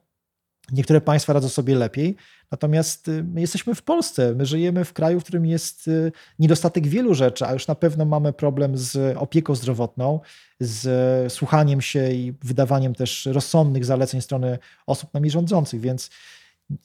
Niektóre 0.72 1.02
państwa 1.02 1.34
radzą 1.34 1.50
sobie 1.50 1.76
lepiej, 1.76 2.16
natomiast 2.52 3.08
y, 3.08 3.24
my 3.24 3.42
jesteśmy 3.42 3.76
w 3.76 3.82
Polsce. 3.82 4.36
My 4.36 4.46
żyjemy 4.46 4.86
w 4.86 4.94
kraju, 4.94 5.20
w 5.20 5.24
którym 5.24 5.46
jest 5.46 5.88
y, 5.88 6.12
niedostatek 6.40 6.88
wielu 6.88 7.14
rzeczy, 7.14 7.46
a 7.46 7.54
już 7.54 7.68
na 7.68 7.76
pewno 7.76 8.06
mamy 8.06 8.34
problem 8.34 8.78
z 8.78 9.18
opieką 9.18 9.56
zdrowotną, 9.56 10.20
z 10.60 11.34
słuchaniem 11.34 11.82
się 11.82 12.12
i 12.12 12.34
wydawaniem 12.44 12.96
też 12.96 13.26
rozsądnych 13.26 13.86
zaleceń 13.86 14.22
strony 14.22 14.60
osób 14.86 15.14
nami 15.14 15.30
rządzących, 15.30 15.82
więc 15.82 16.10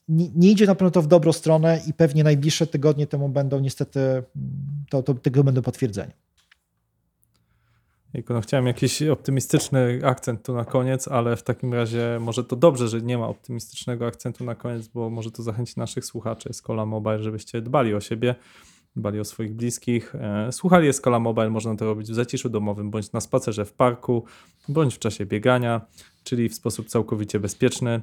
nie, 0.08 0.28
nie 0.34 0.50
idzie 0.50 0.66
na 0.66 0.74
pewno 0.74 0.90
to 0.90 1.02
w 1.02 1.06
dobrą 1.06 1.32
stronę 1.32 1.80
i 1.86 1.92
pewnie 1.92 2.24
najbliższe 2.24 2.66
tygodnie 2.66 3.06
temu 3.06 3.28
będą 3.28 3.60
niestety, 3.60 4.00
to, 4.90 5.02
to, 5.02 5.14
tego 5.14 5.44
będą 5.44 5.62
potwierdzenia. 5.62 6.29
No 8.28 8.40
chciałem 8.40 8.66
jakiś 8.66 9.02
optymistyczny 9.02 10.00
akcent 10.04 10.42
tu 10.42 10.54
na 10.54 10.64
koniec, 10.64 11.08
ale 11.08 11.36
w 11.36 11.42
takim 11.42 11.74
razie 11.74 12.18
może 12.20 12.44
to 12.44 12.56
dobrze, 12.56 12.88
że 12.88 13.00
nie 13.00 13.18
ma 13.18 13.28
optymistycznego 13.28 14.06
akcentu 14.06 14.44
na 14.44 14.54
koniec, 14.54 14.88
bo 14.88 15.10
może 15.10 15.30
to 15.30 15.42
zachęci 15.42 15.74
naszych 15.76 16.04
słuchaczy 16.04 16.48
Escola 16.48 16.86
Mobile, 16.86 17.22
żebyście 17.22 17.62
dbali 17.62 17.94
o 17.94 18.00
siebie, 18.00 18.34
dbali 18.96 19.20
o 19.20 19.24
swoich 19.24 19.54
bliskich. 19.54 20.14
E, 20.14 20.52
słuchali 20.52 20.88
Escola 20.88 21.18
Mobile, 21.18 21.50
można 21.50 21.76
to 21.76 21.84
robić 21.84 22.10
w 22.10 22.14
zaciszu 22.14 22.48
domowym, 22.48 22.90
bądź 22.90 23.12
na 23.12 23.20
spacerze 23.20 23.64
w 23.64 23.72
parku, 23.72 24.24
bądź 24.68 24.94
w 24.94 24.98
czasie 24.98 25.26
biegania, 25.26 25.80
czyli 26.24 26.48
w 26.48 26.54
sposób 26.54 26.88
całkowicie 26.88 27.40
bezpieczny. 27.40 28.00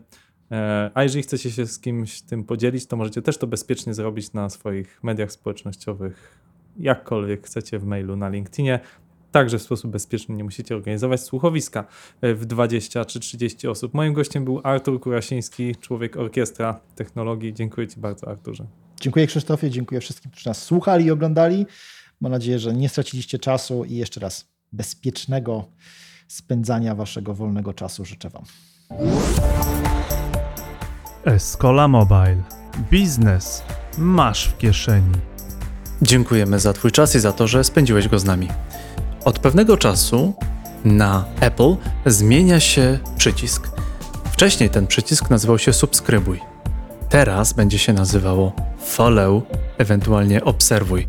E, 0.52 0.92
a 0.94 1.04
jeżeli 1.04 1.24
chcecie 1.24 1.52
się 1.52 1.66
z 1.66 1.80
kimś 1.80 2.22
tym 2.22 2.44
podzielić, 2.44 2.88
to 2.88 2.98
możecie 2.98 3.22
też 3.22 3.38
to 3.38 3.48
bezpiecznie 3.48 3.94
zrobić 3.94 4.34
na 4.34 4.50
swoich 4.50 5.04
mediach 5.04 5.32
społecznościowych, 5.32 6.38
jakkolwiek 6.80 7.46
chcecie 7.46 7.80
w 7.80 7.86
mailu 7.86 8.16
na 8.16 8.30
LinkedInie 8.30 8.80
także 9.32 9.60
w 9.60 9.62
sposób 9.62 9.92
bezpieczny 9.92 10.36
nie 10.36 10.44
musicie 10.44 10.76
organizować 10.76 11.22
słuchowiska 11.22 11.86
e, 12.22 12.34
w 12.34 12.46
20 12.46 13.06
czy 13.06 13.20
30 13.20 13.68
osób. 13.68 13.94
Moim 13.94 14.14
gościem 14.14 14.46
był 14.46 14.62
Artur 14.64 15.00
Kurasiński, 15.00 15.76
człowiek 15.76 16.18
orkiestra 16.18 16.80
technologii. 16.96 17.54
Dziękuję 17.54 17.88
Ci 17.88 18.00
bardzo, 18.00 18.28
Arturze. 18.28 18.66
Dziękuję 19.02 19.28
Krzysztofie, 19.28 19.70
dziękuję 19.70 20.02
wszystkim, 20.02 20.32
którzy 20.32 20.50
nas 20.50 20.64
słuchali 20.64 21.06
i 21.06 21.12
oglądali. 21.12 21.66
Mam 22.22 22.32
nadzieję, 22.32 22.60
że 22.60 22.74
nie 22.74 22.90
straciliście 22.90 23.40
czasu 23.40 23.86
i 23.86 23.96
jeszcze 23.96 24.20
raz 24.20 24.48
bezpiecznego 24.72 25.66
spędzania 26.28 26.96
Waszego 26.96 27.34
wolnego 27.34 27.74
czasu 27.74 28.06
życzę 28.06 28.30
Wam. 28.30 28.44
Escola 31.26 31.88
Mobile. 31.88 32.44
Biznes 32.92 33.64
masz 33.98 34.48
w 34.48 34.58
kieszeni. 34.58 35.12
Dziękujemy 36.02 36.60
za 36.60 36.74
Twój 36.74 36.92
czas 36.92 37.16
i 37.16 37.20
za 37.20 37.32
to, 37.32 37.48
że 37.48 37.64
spędziłeś 37.64 38.08
go 38.08 38.20
z 38.20 38.26
nami. 38.26 38.48
Od 39.28 39.40
pewnego 39.40 39.78
czasu 39.78 40.34
na 40.86 41.26
Apple 41.40 41.76
zmienia 42.06 42.60
się 42.60 43.00
przycisk. 43.18 43.70
Wcześniej 44.32 44.70
ten 44.70 44.88
przycisk 44.88 45.30
nazywał 45.30 45.60
się 45.60 45.74
subskrybuj. 45.74 46.40
Teraz 47.10 47.54
będzie 47.54 47.80
się 47.80 47.94
nazywało 47.94 48.54
follow, 48.80 49.44
ewentualnie 49.78 50.44
obserwuj. 50.44 51.08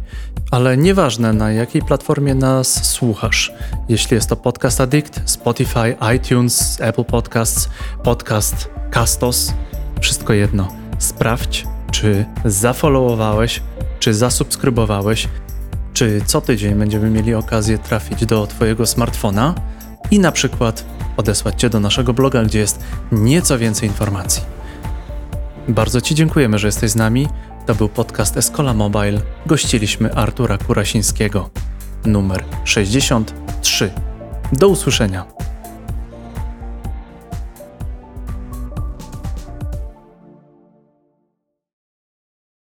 Ale 0.50 0.76
nieważne 0.76 1.32
na 1.32 1.52
jakiej 1.52 1.82
platformie 1.82 2.34
nas 2.34 2.84
słuchasz. 2.84 3.52
Jeśli 3.88 4.14
jest 4.14 4.28
to 4.28 4.36
Podcast 4.36 4.80
Addict, 4.80 5.20
Spotify, 5.24 5.96
iTunes, 6.16 6.80
Apple 6.80 7.04
Podcasts, 7.04 7.68
Podcast 8.04 8.70
Castos, 8.90 9.52
wszystko 10.00 10.32
jedno. 10.32 10.68
Sprawdź, 10.98 11.66
czy 11.90 12.24
zafollowowałeś, 12.44 13.62
czy 13.98 14.14
zasubskrybowałeś 14.14 15.28
czy 15.92 16.20
co 16.26 16.40
tydzień 16.40 16.74
będziemy 16.74 17.10
mieli 17.10 17.34
okazję 17.34 17.78
trafić 17.78 18.26
do 18.26 18.46
Twojego 18.46 18.86
smartfona 18.86 19.54
i 20.10 20.18
na 20.18 20.32
przykład 20.32 20.84
odesłać 21.16 21.60
Cię 21.60 21.70
do 21.70 21.80
naszego 21.80 22.14
bloga, 22.14 22.44
gdzie 22.44 22.58
jest 22.58 22.80
nieco 23.12 23.58
więcej 23.58 23.88
informacji. 23.88 24.42
Bardzo 25.68 26.00
Ci 26.00 26.14
dziękujemy, 26.14 26.58
że 26.58 26.68
jesteś 26.68 26.90
z 26.90 26.96
nami. 26.96 27.28
To 27.66 27.74
był 27.74 27.88
podcast 27.88 28.36
Escola 28.36 28.74
Mobile. 28.74 29.20
Gościliśmy 29.46 30.14
Artura 30.14 30.58
Kurasińskiego, 30.58 31.50
numer 32.04 32.44
63. 32.64 33.90
Do 34.52 34.68
usłyszenia. 34.68 35.24